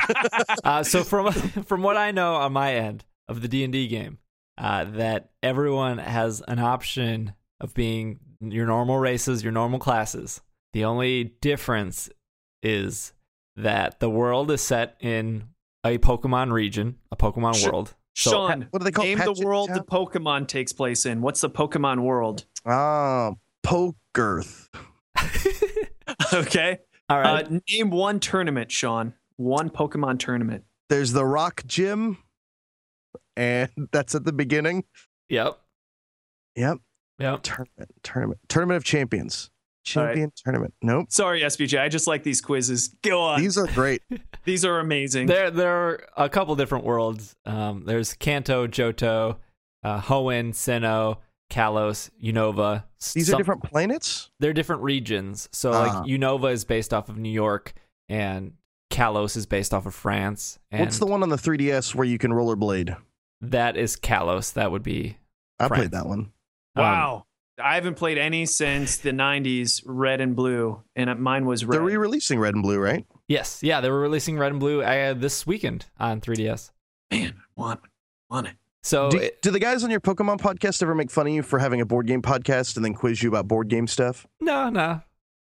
uh, 0.64 0.82
so 0.82 1.02
from 1.02 1.32
from 1.32 1.82
what 1.82 1.96
I 1.96 2.10
know 2.10 2.34
on 2.34 2.52
my 2.52 2.74
end 2.74 3.04
of 3.28 3.40
the 3.40 3.48
D 3.48 3.64
and 3.64 3.72
D 3.72 3.86
game, 3.86 4.18
uh, 4.61 4.84
that 4.84 5.30
everyone 5.42 5.98
has 5.98 6.42
an 6.46 6.58
option 6.61 7.32
of 7.61 7.74
being 7.74 8.20
your 8.40 8.66
normal 8.66 8.98
races, 8.98 9.42
your 9.42 9.52
normal 9.52 9.78
classes. 9.78 10.40
The 10.72 10.84
only 10.84 11.24
difference 11.40 12.08
is 12.62 13.12
that 13.56 14.00
the 14.00 14.08
world 14.11 14.50
is 14.50 14.61
set 14.61 14.96
in 15.00 15.44
a 15.84 15.98
Pokemon 15.98 16.52
region, 16.52 16.96
a 17.11 17.16
Pokemon 17.16 17.56
Sh- 17.56 17.66
world. 17.66 17.94
So- 18.14 18.30
Sean, 18.32 18.66
What 18.70 18.80
do 18.80 18.84
they 18.84 18.90
call 18.92 19.04
name 19.04 19.18
the 19.18 19.42
world 19.44 19.68
Town? 19.68 19.78
the 19.78 19.84
Pokemon 19.84 20.46
takes 20.48 20.72
place 20.72 21.06
in. 21.06 21.22
What's 21.22 21.40
the 21.40 21.48
Pokemon 21.50 22.00
world? 22.02 22.44
Ah, 22.66 23.32
Pokerth. 23.66 24.68
Okay. 26.32 26.78
All 27.08 27.18
right. 27.18 27.44
Uh, 27.46 27.58
name 27.70 27.90
one 27.90 28.20
tournament, 28.20 28.70
Sean. 28.70 29.14
One 29.36 29.70
Pokemon 29.70 30.18
tournament. 30.18 30.64
There's 30.88 31.12
the 31.12 31.24
Rock 31.24 31.62
Gym, 31.66 32.18
and 33.41 33.70
that's 33.93 34.14
at 34.14 34.24
the 34.24 34.32
beginning. 34.32 34.84
yep. 35.28 35.59
Yep. 36.57 36.78
Yep. 37.18 37.43
Tournament. 37.43 37.91
Tournament. 38.03 38.41
Tournament 38.49 38.76
of 38.76 38.84
Champions. 38.84 39.51
All 39.97 40.03
right. 40.03 40.09
Champion 40.11 40.32
tournament. 40.45 40.74
Nope. 40.82 41.07
Sorry, 41.11 41.41
SBJ. 41.43 41.80
I 41.80 41.88
just 41.88 42.07
like 42.07 42.22
these 42.22 42.41
quizzes. 42.41 42.88
Go 43.03 43.20
on. 43.22 43.41
These, 43.41 43.55
These 43.55 43.59
are 43.64 43.66
great. 43.72 44.03
These 44.45 44.64
are 44.64 44.78
amazing. 44.78 45.26
There, 45.26 45.51
there 45.51 45.72
are 45.74 46.01
a 46.16 46.28
couple 46.28 46.55
different 46.57 46.84
worlds. 46.84 47.34
Um, 47.47 47.84
there's 47.86 48.14
Kanto, 48.14 48.66
Johto, 48.66 49.36
uh, 49.82 50.01
Hoenn, 50.03 50.51
Sinnoh, 50.51 51.18
Kalos, 51.51 52.11
Unova. 52.22 52.84
These 53.14 53.32
are 53.32 53.36
different 53.36 53.62
planets. 53.62 54.30
They're 54.38 54.53
different 54.53 54.82
regions. 54.82 55.49
So 55.53 55.72
Ah. 55.72 55.80
like 55.82 55.93
Unova 56.09 56.53
is 56.53 56.64
based 56.64 56.93
off 56.93 57.09
of 57.09 57.16
New 57.16 57.32
York, 57.32 57.72
and 58.09 58.53
Kalos 58.91 59.36
is 59.36 59.47
based 59.47 59.72
off 59.72 59.86
of 59.86 59.95
France. 59.95 60.59
And 60.70 60.80
What's 60.80 60.99
the 60.99 61.07
one 61.07 61.22
on 61.22 61.28
the 61.30 61.36
3DS 61.38 61.95
where 61.95 62.07
you 62.07 62.18
can 62.18 62.32
rollerblade? 62.32 62.97
That 63.43 63.76
is 63.76 63.97
Kalos. 63.97 64.53
That 64.55 64.70
would 64.70 64.82
be. 64.82 65.16
I 65.59 65.68
France. 65.68 65.80
played 65.80 65.91
that 65.93 66.07
one. 66.07 66.18
um, 66.76 66.82
wow. 66.82 67.26
I 67.62 67.74
haven't 67.74 67.97
played 67.97 68.16
any 68.16 68.47
since 68.47 68.97
the 68.97 69.11
90s, 69.11 69.82
red 69.84 70.22
and 70.22 70.34
blue, 70.34 70.82
and 70.97 71.14
mine 71.20 71.45
was 71.45 71.62
red. 71.62 71.74
They're 71.74 71.82
re-releasing 71.84 72.38
Red 72.41 72.55
and 72.55 72.62
Blue, 72.62 72.78
right? 72.78 73.05
yes. 73.28 73.62
Yeah, 73.62 73.82
they 73.82 73.91
were 73.91 74.01
releasing 74.01 74.38
Red 74.38 74.53
and 74.53 74.61
Blue 74.61 74.82
uh, 74.82 75.12
this 75.12 75.47
weekend 75.47 75.84
on 75.99 76.22
3DS. 76.22 76.70
Man, 77.11 77.34
I 77.38 77.61
want, 77.61 77.80
want 78.30 78.47
it. 78.47 78.55
So 78.82 79.11
do, 79.11 79.18
it- 79.18 79.43
do 79.43 79.51
the 79.51 79.59
guys 79.59 79.84
on 79.84 79.91
your 79.91 80.01
Pokemon 80.01 80.38
podcast 80.38 80.82
ever 80.82 80.95
make 80.95 81.11
fun 81.11 81.26
of 81.26 81.34
you 81.34 81.43
for 81.43 81.59
having 81.59 81.82
a 81.82 81.84
board 81.86 82.07
game 82.07 82.22
podcast 82.22 82.76
and 82.76 82.84
then 82.84 82.95
quiz 82.95 83.22
you 83.22 83.28
about 83.28 83.47
board 83.47 83.68
game 83.68 83.86
stuff? 83.86 84.26
no, 84.41 84.70
no, 84.70 85.03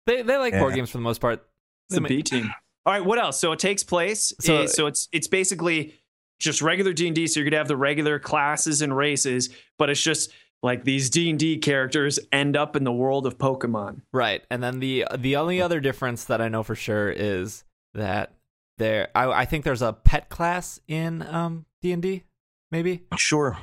they 0.06 0.22
they 0.22 0.38
like 0.38 0.54
board 0.54 0.76
games 0.76 0.92
for 0.92 1.00
the 1.00 1.04
most 1.04 1.20
part. 1.20 1.44
It's 1.90 2.00
They 2.00 2.08
B 2.08 2.22
team. 2.22 2.54
All 2.86 2.94
right, 2.94 3.04
what 3.04 3.18
else? 3.18 3.40
So 3.40 3.54
it 3.54 3.60
takes 3.60 3.84
place. 3.84 4.34
So- 4.40 4.66
So, 4.66 4.66
so 4.68 4.86
it's 4.86 5.10
it's 5.12 5.28
basically 5.28 5.96
just 6.44 6.62
regular 6.62 6.94
D 6.94 7.08
and 7.08 7.16
D. 7.16 7.28
So 7.28 7.40
you're 7.40 7.50
gonna 7.50 7.58
have 7.58 7.68
the 7.68 7.78
regular 7.78 8.20
classes 8.20 8.82
and 8.82 8.96
races, 8.96 9.50
but 9.78 9.90
it's 9.90 10.02
just 10.02 10.32
like 10.62 10.84
these 10.84 11.10
D 11.10 11.30
and 11.30 11.38
D 11.40 11.58
characters 11.58 12.20
end 12.32 12.56
up 12.56 12.76
in 12.76 12.84
the 12.84 12.92
world 12.92 13.26
of 13.28 13.38
Pokemon. 13.38 14.02
Right, 14.12 14.44
and 14.50 14.62
then 14.64 14.80
the 14.80 15.06
the 15.18 15.36
only 15.36 15.62
other 15.62 15.80
difference 15.80 16.26
that 16.26 16.42
I 16.42 16.48
know 16.50 16.64
for 16.64 16.76
sure 16.76 17.10
is 17.10 17.64
that 17.94 18.34
there. 18.78 19.10
I, 19.16 19.30
I 19.42 19.46
think 19.46 19.66
there's 19.66 19.82
a 19.82 19.94
pet 19.94 20.30
class 20.30 20.80
in 20.88 21.22
um 21.24 21.66
D 21.82 21.92
and 21.92 22.02
D, 22.02 22.24
maybe. 22.72 23.04
Sure. 23.18 23.58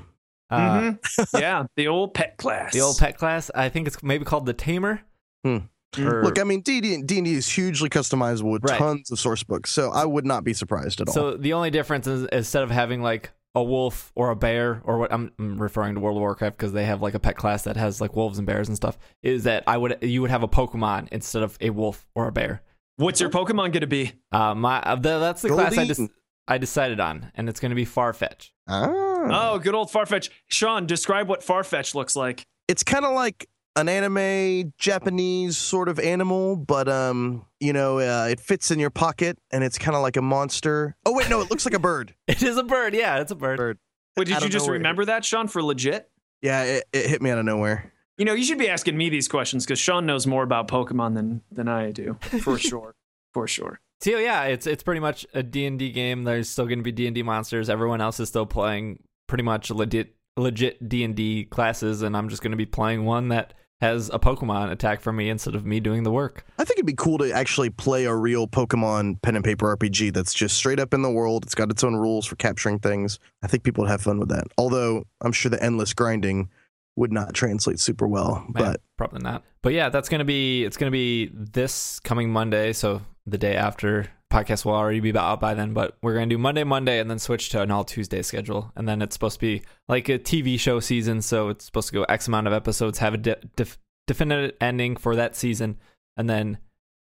Uh, 0.50 0.80
Mhm. 0.80 1.28
yeah, 1.40 1.64
the 1.76 1.86
old 1.88 2.12
pet 2.12 2.36
class. 2.36 2.72
The 2.72 2.80
old 2.80 2.98
pet 2.98 3.16
class. 3.16 3.50
I 3.54 3.68
think 3.68 3.86
it's 3.86 4.02
maybe 4.02 4.24
called 4.24 4.46
the 4.46 4.52
Tamer. 4.52 5.00
Hmm. 5.44 5.58
Or- 5.98 6.22
Look, 6.24 6.38
I 6.38 6.44
mean, 6.44 6.60
D&D, 6.60 7.02
D&D 7.02 7.32
is 7.34 7.48
hugely 7.48 7.88
customizable 7.88 8.52
with 8.52 8.64
Right. 8.64 8.78
tons 8.78 9.10
of 9.10 9.18
source 9.18 9.42
books, 9.42 9.70
so 9.70 9.90
I 9.90 10.04
would 10.04 10.24
not 10.24 10.44
be 10.44 10.52
surprised 10.54 11.00
at 11.00 11.08
all. 11.08 11.14
so 11.14 11.36
the 11.36 11.52
only 11.52 11.70
difference 11.70 12.06
is 12.06 12.26
instead 12.32 12.62
of 12.62 12.70
having 12.70 13.02
like 13.02 13.30
a 13.56 13.62
wolf 13.64 14.12
or 14.14 14.30
a 14.30 14.36
bear 14.36 14.80
or 14.84 14.98
what 14.98 15.12
I'm, 15.12 15.32
I'm 15.38 15.60
referring 15.60 15.94
to 15.96 16.00
World 16.00 16.16
of 16.16 16.20
Warcraft 16.20 16.56
because 16.56 16.72
they 16.72 16.84
have 16.84 17.02
like 17.02 17.14
a 17.14 17.18
pet 17.18 17.36
class 17.36 17.64
that 17.64 17.76
has 17.76 18.00
like 18.00 18.14
wolves 18.14 18.38
and 18.38 18.46
bears 18.46 18.68
and 18.68 18.76
stuff. 18.76 18.96
Is 19.24 19.42
that 19.44 19.64
I 19.66 19.76
would 19.76 19.98
you 20.02 20.22
would 20.22 20.30
have 20.30 20.44
a 20.44 20.48
Pokemon 20.48 21.08
instead 21.10 21.42
of 21.42 21.58
a 21.60 21.70
wolf 21.70 22.06
or 22.14 22.28
a 22.28 22.32
bear. 22.32 22.62
What's 22.96 23.20
your 23.20 23.30
Pokemon 23.30 23.72
gonna 23.72 23.88
be? 23.88 24.12
Uh, 24.30 24.54
my 24.54 24.80
uh, 24.82 24.94
the, 24.94 25.18
that's 25.18 25.42
the 25.42 25.48
class 25.48 25.76
I, 25.76 25.84
Goldeen. 25.84 25.96
des- 26.08 26.12
I 26.46 26.58
decided 26.58 27.00
on, 27.00 27.32
and 27.34 27.48
it's 27.48 27.58
going 27.58 27.70
to 27.70 27.74
be 27.76 27.84
Farfetch. 27.86 28.50
ah. 28.68 29.52
Oh, 29.52 29.58
good 29.58 29.74
old 29.74 29.90
Farfetch. 29.90 30.30
Sean, 30.48 30.86
describe 30.86 31.28
what 31.28 31.40
Farfetch 31.42 31.94
looks 31.96 32.14
like. 32.14 32.44
it's 32.68 32.82
kind 32.84 33.04
of 33.04 33.14
like 33.14 33.48
an 33.76 33.88
anime 33.88 34.72
Japanese 34.78 35.56
sort 35.56 35.88
of 35.88 35.98
animal, 35.98 36.56
but 36.56 36.88
um, 36.88 37.46
you 37.60 37.72
know, 37.72 37.98
uh, 37.98 38.28
it 38.30 38.40
fits 38.40 38.70
in 38.70 38.78
your 38.78 38.90
pocket 38.90 39.38
and 39.50 39.62
it's 39.64 39.78
kind 39.78 39.96
of 39.96 40.02
like 40.02 40.16
a 40.16 40.22
monster. 40.22 40.96
Oh 41.06 41.14
wait, 41.14 41.28
no, 41.28 41.40
it 41.40 41.50
looks 41.50 41.64
like 41.64 41.74
a 41.74 41.78
bird. 41.78 42.14
It 42.26 42.42
is 42.42 42.56
a 42.56 42.62
bird. 42.62 42.94
Yeah, 42.94 43.20
it's 43.20 43.30
a 43.30 43.36
bird. 43.36 43.56
Bird. 43.56 43.78
Wait, 44.16 44.26
did 44.26 44.42
you 44.42 44.48
just 44.48 44.66
nowhere. 44.66 44.78
remember 44.78 45.04
that, 45.06 45.24
Sean, 45.24 45.48
for 45.48 45.62
legit? 45.62 46.10
Yeah, 46.42 46.62
it, 46.64 46.84
it 46.92 47.06
hit 47.06 47.22
me 47.22 47.30
out 47.30 47.38
of 47.38 47.44
nowhere. 47.44 47.92
You 48.18 48.24
know, 48.24 48.34
you 48.34 48.44
should 48.44 48.58
be 48.58 48.68
asking 48.68 48.96
me 48.96 49.08
these 49.08 49.28
questions 49.28 49.64
because 49.64 49.78
Sean 49.78 50.06
knows 50.06 50.26
more 50.26 50.42
about 50.42 50.68
Pokemon 50.68 51.14
than 51.14 51.42
than 51.50 51.68
I 51.68 51.90
do, 51.90 52.18
for 52.40 52.58
sure, 52.58 52.94
for 53.32 53.46
sure. 53.46 53.80
So 54.00 54.16
yeah, 54.18 54.44
it's 54.44 54.66
it's 54.66 54.82
pretty 54.82 55.00
much 55.00 55.26
a 55.34 55.42
D&D 55.42 55.92
game. 55.92 56.24
There's 56.24 56.48
still 56.48 56.66
going 56.66 56.78
to 56.78 56.82
be 56.82 56.92
D&D 56.92 57.22
monsters. 57.22 57.68
Everyone 57.68 58.00
else 58.00 58.18
is 58.20 58.28
still 58.28 58.46
playing 58.46 59.02
pretty 59.26 59.44
much 59.44 59.70
legit 59.70 60.16
legit 60.36 60.88
D&D 60.88 61.44
classes 61.46 62.02
and 62.02 62.16
I'm 62.16 62.28
just 62.28 62.42
going 62.42 62.52
to 62.52 62.56
be 62.56 62.66
playing 62.66 63.04
one 63.04 63.28
that 63.28 63.52
has 63.80 64.10
a 64.12 64.18
Pokemon 64.18 64.70
attack 64.70 65.00
for 65.00 65.12
me 65.12 65.30
instead 65.30 65.54
of 65.54 65.64
me 65.64 65.80
doing 65.80 66.02
the 66.02 66.10
work. 66.10 66.44
I 66.58 66.64
think 66.64 66.78
it'd 66.78 66.86
be 66.86 66.92
cool 66.92 67.18
to 67.18 67.32
actually 67.32 67.70
play 67.70 68.04
a 68.04 68.14
real 68.14 68.46
Pokemon 68.46 69.22
pen 69.22 69.36
and 69.36 69.44
paper 69.44 69.74
RPG 69.76 70.12
that's 70.12 70.34
just 70.34 70.56
straight 70.56 70.78
up 70.78 70.92
in 70.92 71.02
the 71.02 71.10
world. 71.10 71.44
It's 71.44 71.54
got 71.54 71.70
its 71.70 71.82
own 71.82 71.96
rules 71.96 72.26
for 72.26 72.36
capturing 72.36 72.78
things. 72.78 73.18
I 73.42 73.46
think 73.46 73.62
people 73.62 73.82
would 73.82 73.90
have 73.90 74.02
fun 74.02 74.18
with 74.18 74.28
that. 74.28 74.44
Although 74.58 75.04
I'm 75.22 75.32
sure 75.32 75.50
the 75.50 75.62
endless 75.62 75.94
grinding 75.94 76.50
would 76.96 77.12
not 77.12 77.32
translate 77.32 77.80
super 77.80 78.06
well. 78.06 78.44
Yeah, 78.54 78.60
But 78.62 78.80
probably 78.98 79.20
not. 79.22 79.44
But 79.62 79.72
yeah, 79.72 79.88
that's 79.88 80.08
gonna 80.08 80.24
be 80.24 80.64
it's 80.64 80.76
gonna 80.76 80.90
be 80.90 81.30
this 81.32 82.00
coming 82.00 82.30
Monday, 82.30 82.72
so 82.72 83.02
the 83.26 83.38
day 83.38 83.54
after 83.54 84.06
podcast 84.30 84.64
will 84.64 84.74
already 84.74 85.00
be 85.00 85.16
out 85.16 85.40
by 85.40 85.54
then. 85.54 85.72
But 85.74 85.96
we're 86.02 86.14
gonna 86.14 86.26
do 86.26 86.38
Monday, 86.38 86.64
Monday, 86.64 86.98
and 87.00 87.10
then 87.10 87.18
switch 87.18 87.48
to 87.50 87.62
an 87.62 87.70
all 87.70 87.84
Tuesday 87.84 88.22
schedule, 88.22 88.72
and 88.76 88.88
then 88.88 89.02
it's 89.02 89.14
supposed 89.14 89.34
to 89.36 89.40
be 89.40 89.62
like 89.88 90.08
a 90.08 90.18
TV 90.18 90.58
show 90.58 90.80
season, 90.80 91.20
so 91.22 91.48
it's 91.48 91.64
supposed 91.64 91.88
to 91.88 91.94
go 91.94 92.04
X 92.04 92.28
amount 92.28 92.46
of 92.46 92.52
episodes, 92.52 92.98
have 92.98 93.14
a 93.14 93.18
de- 93.18 93.38
def- 93.56 93.78
definite 94.06 94.56
ending 94.60 94.96
for 94.96 95.16
that 95.16 95.36
season, 95.36 95.78
and 96.16 96.28
then 96.30 96.58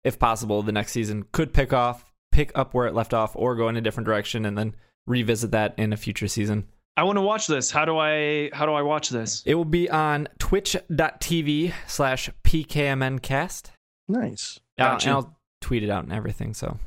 if 0.02 0.18
possible, 0.18 0.62
the 0.62 0.72
next 0.72 0.92
season 0.92 1.24
could 1.32 1.52
pick 1.52 1.72
off, 1.72 2.12
pick 2.32 2.50
up 2.54 2.72
where 2.74 2.86
it 2.86 2.94
left 2.94 3.12
off, 3.12 3.36
or 3.36 3.54
go 3.54 3.68
in 3.68 3.76
a 3.76 3.80
different 3.82 4.06
direction, 4.06 4.44
and 4.46 4.56
then 4.56 4.74
revisit 5.06 5.50
that 5.50 5.74
in 5.78 5.92
a 5.92 5.96
future 5.96 6.28
season. 6.28 6.66
I 6.96 7.02
want 7.04 7.16
to 7.16 7.22
watch 7.22 7.46
this. 7.46 7.70
How 7.70 7.84
do 7.84 7.98
I 7.98 8.50
how 8.52 8.66
do 8.66 8.72
I 8.72 8.82
watch 8.82 9.10
this? 9.10 9.42
It 9.46 9.54
will 9.54 9.64
be 9.64 9.88
on 9.88 10.26
twitch.tv 10.38 11.72
slash 11.86 12.28
pkmncast. 12.44 13.70
nice. 14.08 14.58
Uh, 14.78 14.84
Gotcha. 14.84 15.08
and 15.08 15.16
I'll 15.16 15.38
tweet 15.60 15.82
it 15.82 15.90
out 15.90 16.04
and 16.04 16.12
everything. 16.12 16.54
So 16.54 16.78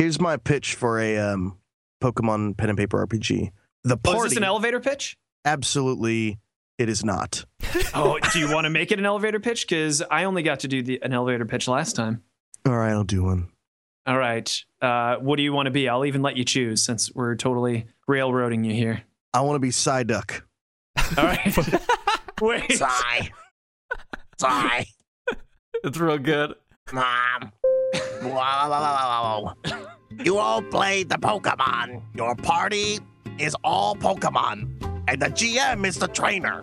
Here's 0.00 0.18
my 0.18 0.38
pitch 0.38 0.76
for 0.76 0.98
a 0.98 1.18
um, 1.18 1.58
Pokemon 2.02 2.56
pen 2.56 2.70
and 2.70 2.78
paper 2.78 3.06
RPG. 3.06 3.50
The 3.84 3.94
Oh, 3.94 3.96
party, 3.98 4.18
is 4.20 4.24
this 4.30 4.36
an 4.38 4.44
elevator 4.44 4.80
pitch? 4.80 5.18
absolutely, 5.44 6.38
it 6.78 6.88
is 6.88 7.04
not. 7.04 7.44
Oh, 7.92 8.18
do 8.32 8.38
you 8.38 8.50
want 8.50 8.64
to 8.64 8.70
make 8.70 8.92
it 8.92 8.98
an 8.98 9.04
elevator 9.04 9.38
pitch? 9.40 9.68
Because 9.68 10.00
I 10.10 10.24
only 10.24 10.42
got 10.42 10.60
to 10.60 10.68
do 10.68 10.82
the 10.82 11.02
an 11.02 11.12
elevator 11.12 11.44
pitch 11.44 11.68
last 11.68 11.96
time. 11.96 12.22
All 12.64 12.78
right, 12.78 12.92
I'll 12.92 13.04
do 13.04 13.24
one. 13.24 13.48
All 14.06 14.16
right. 14.16 14.64
Uh, 14.80 15.16
what 15.16 15.36
do 15.36 15.42
you 15.42 15.52
want 15.52 15.66
to 15.66 15.70
be? 15.70 15.86
I'll 15.86 16.06
even 16.06 16.22
let 16.22 16.38
you 16.38 16.44
choose 16.44 16.82
since 16.82 17.14
we're 17.14 17.36
totally 17.36 17.86
railroading 18.08 18.64
you 18.64 18.72
here. 18.72 19.02
I 19.34 19.42
want 19.42 19.56
to 19.56 19.60
be 19.60 19.68
Psyduck. 19.68 20.40
All 21.18 21.24
right. 21.24 21.56
Wait. 22.40 22.72
Psy. 22.72 23.28
Psy. 24.38 24.84
it's 25.84 25.98
real 25.98 26.16
good. 26.16 26.54
Mom. 26.90 27.52
You 30.24 30.38
all 30.38 30.62
played 30.62 31.08
the 31.08 31.16
Pokemon. 31.16 32.02
Your 32.14 32.34
party 32.34 32.98
is 33.38 33.56
all 33.64 33.96
Pokemon. 33.96 34.68
And 35.08 35.20
the 35.20 35.26
GM 35.26 35.86
is 35.86 35.96
the 35.96 36.08
trainer. 36.08 36.62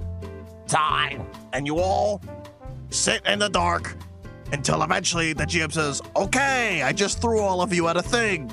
Time. 0.67 1.25
And 1.53 1.65
you 1.65 1.79
all 1.79 2.21
sit 2.89 3.25
in 3.25 3.39
the 3.39 3.49
dark 3.49 3.95
until 4.51 4.83
eventually 4.83 5.33
the 5.33 5.45
GM 5.45 5.71
says, 5.71 6.01
Okay, 6.15 6.83
I 6.83 6.93
just 6.93 7.21
threw 7.21 7.39
all 7.39 7.61
of 7.61 7.73
you 7.73 7.87
at 7.87 7.97
a 7.97 8.01
thing. 8.03 8.51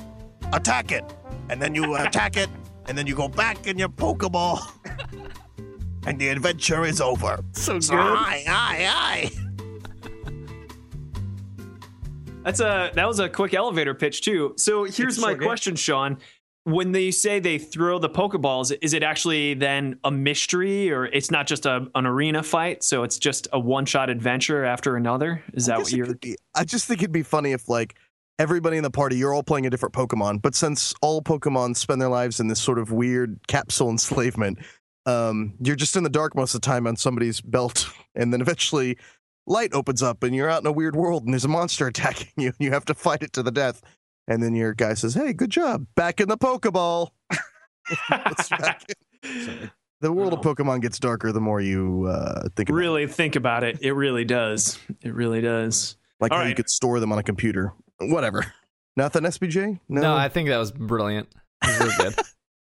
Attack 0.53 0.91
it. 0.91 1.03
And 1.49 1.61
then 1.61 1.75
you 1.75 1.95
attack 1.97 2.37
it. 2.37 2.49
And 2.87 2.97
then 2.97 3.07
you 3.07 3.15
go 3.15 3.27
back 3.27 3.67
in 3.67 3.77
your 3.77 3.89
Pokeball. 3.89 4.59
and 6.07 6.19
the 6.19 6.29
adventure 6.29 6.85
is 6.85 7.01
over. 7.01 7.43
So 7.53 7.79
So 7.79 7.95
aye, 7.95 8.43
aye, 8.47 9.31
aye. 9.31 9.44
That's 12.45 12.59
a 12.59 12.91
that 12.93 13.07
was 13.07 13.19
a 13.19 13.27
quick 13.27 13.55
elevator 13.55 13.95
pitch 13.95 14.21
too. 14.21 14.53
So 14.57 14.83
here's 14.83 15.19
my 15.19 15.33
question, 15.33 15.75
Sean. 15.75 16.19
When 16.63 16.93
they 16.93 17.11
say 17.11 17.39
they 17.39 17.59
throw 17.59 17.99
the 17.99 18.09
Pokeballs, 18.09 18.75
is 18.81 18.93
it 18.93 19.03
actually 19.03 19.55
then 19.55 19.99
a 20.03 20.09
mystery, 20.09 20.91
or 20.91 21.05
it's 21.05 21.29
not 21.29 21.45
just 21.45 21.65
a, 21.67 21.87
an 21.93 22.07
arena 22.07 22.41
fight? 22.41 22.83
So 22.83 23.03
it's 23.03 23.19
just 23.19 23.47
a 23.53 23.59
one 23.59 23.85
shot 23.85 24.09
adventure 24.09 24.63
after 24.63 24.95
another. 24.95 25.43
Is 25.53 25.65
that 25.67 25.79
what 25.79 25.91
you're? 25.91 26.15
be. 26.15 26.37
I 26.55 26.63
just 26.63 26.87
think 26.87 27.01
it'd 27.01 27.11
be 27.11 27.23
funny 27.23 27.51
if 27.51 27.67
like 27.67 27.95
everybody 28.39 28.77
in 28.77 28.83
the 28.83 28.91
party, 28.91 29.15
you're 29.15 29.33
all 29.33 29.43
playing 29.43 29.65
a 29.65 29.69
different 29.69 29.93
Pokemon, 29.93 30.41
but 30.41 30.55
since 30.55 30.93
all 31.01 31.21
Pokemon 31.21 31.75
spend 31.75 32.01
their 32.01 32.09
lives 32.09 32.39
in 32.39 32.47
this 32.47 32.61
sort 32.61 32.79
of 32.79 32.91
weird 32.91 33.39
capsule 33.47 33.89
enslavement, 33.91 34.59
um, 35.05 35.53
you're 35.61 35.75
just 35.75 35.95
in 35.95 36.03
the 36.03 36.09
dark 36.09 36.35
most 36.35 36.55
of 36.55 36.61
the 36.61 36.65
time 36.65 36.87
on 36.87 36.95
somebody's 36.95 37.41
belt, 37.41 37.89
and 38.15 38.33
then 38.33 38.41
eventually 38.41 38.97
light 39.47 39.73
opens 39.73 40.01
up 40.03 40.23
and 40.23 40.35
you're 40.35 40.49
out 40.49 40.61
in 40.61 40.67
a 40.67 40.71
weird 40.71 40.95
world 40.95 41.23
and 41.23 41.33
there's 41.33 41.45
a 41.45 41.49
monster 41.49 41.87
attacking 41.87 42.31
you 42.37 42.47
and 42.47 42.55
you 42.59 42.71
have 42.71 42.85
to 42.85 42.93
fight 42.93 43.23
it 43.23 43.33
to 43.33 43.43
the 43.43 43.51
death. 43.51 43.81
And 44.27 44.41
then 44.41 44.55
your 44.55 44.73
guy 44.73 44.95
says, 44.95 45.13
Hey, 45.13 45.33
good 45.33 45.51
job. 45.51 45.85
Back 45.95 46.19
in 46.19 46.27
the 46.27 46.37
Pokeball. 46.37 47.09
Back 48.09 48.83
in- 49.23 49.71
The 50.01 50.11
world 50.11 50.33
of 50.33 50.41
Pokemon 50.41 50.81
gets 50.81 50.99
darker 50.99 51.31
the 51.31 51.39
more 51.39 51.61
you 51.61 52.05
uh, 52.07 52.49
think 52.55 52.69
about 52.69 52.75
it. 52.77 52.79
Really 52.79 53.07
think 53.07 53.35
about 53.35 53.63
it. 53.63 53.79
It 53.81 53.93
really 53.93 54.25
does. 54.25 54.77
It 55.01 55.13
really 55.15 55.41
does. 55.41 55.95
Like 56.19 56.31
All 56.31 56.39
how 56.39 56.43
you 56.45 56.53
could 56.53 56.69
store 56.69 56.99
them 56.99 57.11
on 57.11 57.17
a 57.17 57.23
computer. 57.23 57.73
Whatever. 57.99 58.45
Nothing 58.97 59.23
SBJ? 59.23 59.79
No. 59.89 60.01
No, 60.01 60.15
I 60.15 60.29
think 60.29 60.49
that 60.49 60.57
was 60.57 60.71
brilliant. 60.71 61.29
This 61.63 61.79
was 61.79 61.97
good. 61.97 62.15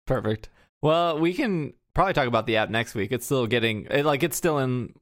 Perfect. 0.07 0.49
Well, 0.83 1.19
we 1.21 1.33
can 1.33 1.73
probably 1.95 2.13
talk 2.13 2.27
about 2.27 2.47
the 2.47 2.57
app 2.57 2.71
next 2.71 2.95
week. 2.95 3.13
It's 3.13 3.25
still 3.25 3.47
getting 3.47 3.87
it, 3.91 4.05
like 4.05 4.23
it's 4.23 4.37
still 4.37 4.59
in 4.59 4.93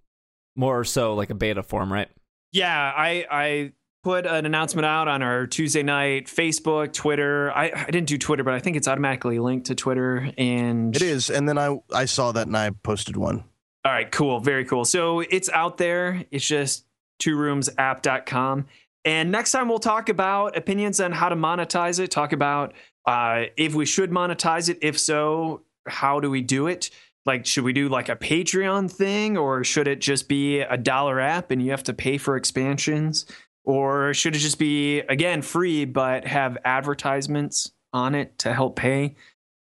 more 0.56 0.78
or 0.78 0.84
so 0.84 1.14
like 1.14 1.30
a 1.30 1.34
beta 1.34 1.62
form, 1.62 1.92
right? 1.92 2.08
Yeah, 2.52 2.92
I 2.96 3.26
I 3.30 3.72
put 4.02 4.26
an 4.26 4.46
announcement 4.46 4.86
out 4.86 5.08
on 5.08 5.22
our 5.22 5.46
Tuesday 5.46 5.82
Knight 5.82 6.26
Facebook, 6.26 6.92
Twitter. 6.92 7.52
I, 7.52 7.70
I 7.74 7.90
didn't 7.90 8.08
do 8.08 8.16
Twitter, 8.16 8.42
but 8.42 8.54
I 8.54 8.58
think 8.58 8.76
it's 8.76 8.88
automatically 8.88 9.38
linked 9.38 9.66
to 9.66 9.74
Twitter. 9.74 10.30
And 10.38 10.96
It 10.96 11.02
is. 11.02 11.30
And 11.30 11.48
then 11.48 11.58
I 11.58 11.78
I 11.92 12.06
saw 12.06 12.32
that 12.32 12.46
and 12.46 12.56
I 12.56 12.70
posted 12.70 13.16
one. 13.16 13.44
All 13.84 13.92
right, 13.92 14.10
cool. 14.10 14.40
Very 14.40 14.64
cool. 14.64 14.84
So 14.84 15.20
it's 15.20 15.48
out 15.50 15.78
there. 15.78 16.24
It's 16.30 16.46
just 16.46 16.84
two 17.18 17.36
roomsapp.com. 17.36 18.66
And 19.04 19.32
next 19.32 19.52
time 19.52 19.68
we'll 19.68 19.78
talk 19.78 20.10
about 20.10 20.56
opinions 20.56 21.00
on 21.00 21.12
how 21.12 21.30
to 21.30 21.36
monetize 21.36 21.98
it, 21.98 22.10
talk 22.10 22.32
about 22.32 22.74
uh, 23.06 23.44
if 23.56 23.74
we 23.74 23.86
should 23.86 24.10
monetize 24.10 24.68
it. 24.68 24.78
If 24.82 24.98
so, 24.98 25.62
how 25.86 26.20
do 26.20 26.30
we 26.30 26.42
do 26.42 26.66
it? 26.66 26.90
Like, 27.26 27.44
should 27.46 27.64
we 27.64 27.72
do 27.72 27.88
like 27.88 28.08
a 28.08 28.16
Patreon 28.16 28.90
thing 28.90 29.36
or 29.36 29.62
should 29.62 29.86
it 29.86 30.00
just 30.00 30.28
be 30.28 30.60
a 30.60 30.76
dollar 30.76 31.20
app 31.20 31.50
and 31.50 31.62
you 31.62 31.70
have 31.70 31.82
to 31.84 31.92
pay 31.92 32.18
for 32.18 32.36
expansions? 32.36 33.26
Or 33.64 34.14
should 34.14 34.34
it 34.34 34.38
just 34.38 34.58
be, 34.58 35.00
again, 35.00 35.42
free, 35.42 35.84
but 35.84 36.26
have 36.26 36.56
advertisements 36.64 37.72
on 37.92 38.14
it 38.14 38.38
to 38.38 38.54
help 38.54 38.76
pay? 38.76 39.16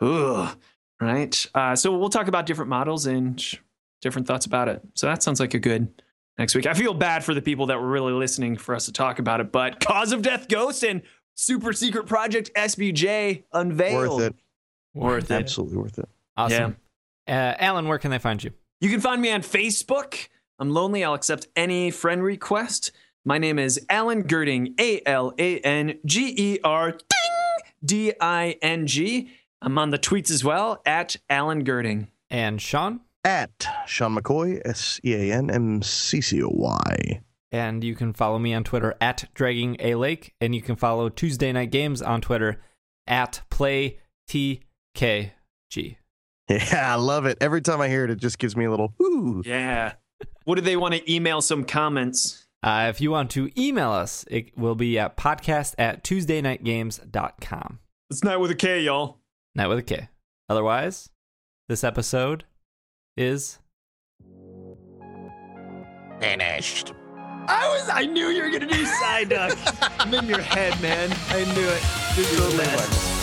Ugh. 0.01 0.57
Right. 0.99 1.45
Uh, 1.53 1.75
so 1.75 1.97
we'll 1.97 2.09
talk 2.09 2.27
about 2.27 2.45
different 2.45 2.69
models 2.69 3.05
and 3.05 3.43
different 4.01 4.27
thoughts 4.27 4.45
about 4.45 4.67
it. 4.67 4.81
So 4.93 5.07
that 5.07 5.23
sounds 5.23 5.39
like 5.39 5.53
a 5.53 5.59
good 5.59 6.01
next 6.37 6.55
week. 6.55 6.65
I 6.65 6.73
feel 6.73 6.93
bad 6.93 7.23
for 7.23 7.33
the 7.33 7.41
people 7.41 7.67
that 7.67 7.79
were 7.79 7.87
really 7.87 8.13
listening 8.13 8.57
for 8.57 8.75
us 8.75 8.85
to 8.85 8.91
talk 8.91 9.19
about 9.19 9.39
it, 9.39 9.51
but 9.51 9.79
Cause 9.79 10.11
of 10.11 10.21
Death 10.21 10.47
Ghost 10.47 10.83
and 10.83 11.01
Super 11.35 11.73
Secret 11.73 12.05
Project 12.05 12.51
SBJ 12.55 13.43
unveiled. 13.51 14.19
Worth 14.19 14.27
it. 14.27 14.35
Worth 14.93 15.31
it. 15.31 15.35
Absolutely 15.35 15.77
worth 15.77 15.99
it. 15.99 16.09
Awesome. 16.37 16.77
Uh, 17.27 17.53
Alan, 17.57 17.87
where 17.87 17.97
can 17.97 18.11
they 18.11 18.19
find 18.19 18.43
you? 18.43 18.51
You 18.81 18.89
can 18.89 19.01
find 19.01 19.21
me 19.21 19.31
on 19.31 19.41
Facebook. 19.41 20.27
I'm 20.59 20.69
lonely. 20.69 21.03
I'll 21.03 21.13
accept 21.13 21.47
any 21.55 21.91
friend 21.91 22.23
request. 22.23 22.91
My 23.25 23.37
name 23.37 23.57
is 23.57 23.83
Alan 23.89 24.23
Gerding, 24.23 24.79
A 24.79 25.01
L 25.05 25.33
A 25.39 25.59
N 25.59 25.99
G 26.05 26.33
E 26.37 26.59
R 26.63 26.97
D 27.83 28.13
I 28.21 28.57
N 28.61 28.85
G. 28.85 29.31
I'm 29.61 29.77
on 29.77 29.89
the 29.89 29.97
tweets 29.97 30.29
as 30.29 30.43
well 30.43 30.81
at 30.85 31.15
Alan 31.29 31.63
Gerding. 31.65 32.09
And 32.29 32.61
Sean? 32.61 33.01
At 33.23 33.67
Sean 33.87 34.15
McCoy, 34.15 34.61
S 34.63 34.99
E 35.03 35.13
A 35.15 35.35
N 35.35 35.49
M 35.49 35.81
C 35.81 36.21
C 36.21 36.43
O 36.43 36.49
Y. 36.49 37.21
And 37.51 37.83
you 37.83 37.95
can 37.95 38.13
follow 38.13 38.37
me 38.37 38.53
on 38.53 38.63
Twitter 38.63 38.93
at 39.01 39.29
Dragging 39.33 39.77
a 39.79 39.95
Lake. 39.95 40.35
And 40.39 40.53
you 40.53 40.61
can 40.61 40.75
follow 40.75 41.09
Tuesday 41.09 41.51
Knight 41.51 41.71
Games 41.71 42.01
on 42.01 42.21
Twitter 42.21 42.61
at 43.07 43.41
PlayTKG. 43.49 44.61
Yeah, 46.49 46.93
I 46.93 46.95
love 46.95 47.25
it. 47.25 47.39
Every 47.41 47.61
time 47.61 47.81
I 47.81 47.87
hear 47.87 48.05
it, 48.05 48.11
it 48.11 48.19
just 48.19 48.37
gives 48.37 48.55
me 48.55 48.65
a 48.65 48.69
little 48.69 48.93
ooh. 49.01 49.41
Yeah. 49.45 49.93
what 50.45 50.55
do 50.55 50.61
they 50.61 50.77
want 50.77 50.93
to 50.93 51.11
email 51.11 51.41
some 51.41 51.63
comments? 51.63 52.45
Uh, 52.61 52.87
if 52.89 53.01
you 53.01 53.11
want 53.11 53.31
to 53.31 53.49
email 53.59 53.91
us, 53.91 54.25
it 54.29 54.57
will 54.57 54.75
be 54.75 54.97
at 54.97 55.17
podcast 55.17 55.75
at 55.77 56.03
TuesdayKnightGames.com. 56.03 57.79
It's 58.09 58.23
not 58.23 58.39
with 58.39 58.51
a 58.51 58.55
K, 58.55 58.81
y'all. 58.81 59.17
Not 59.55 59.69
with 59.69 59.79
a 59.79 59.83
K. 59.83 60.09
Otherwise, 60.49 61.09
this 61.67 61.83
episode 61.83 62.45
is 63.17 63.59
Finished. 66.19 66.93
I 67.47 67.67
was 67.69 67.89
I 67.89 68.05
knew 68.05 68.29
you 68.29 68.43
were 68.43 68.49
gonna 68.49 68.71
do 68.71 68.85
Psyduck. 68.85 69.99
I'm 69.99 70.13
in 70.13 70.25
your 70.25 70.41
head, 70.41 70.79
man. 70.81 71.11
I 71.29 71.43
knew 71.53 71.67
it. 71.67 71.83
You're 72.17 72.49
the 72.49 72.57
best. 72.57 73.14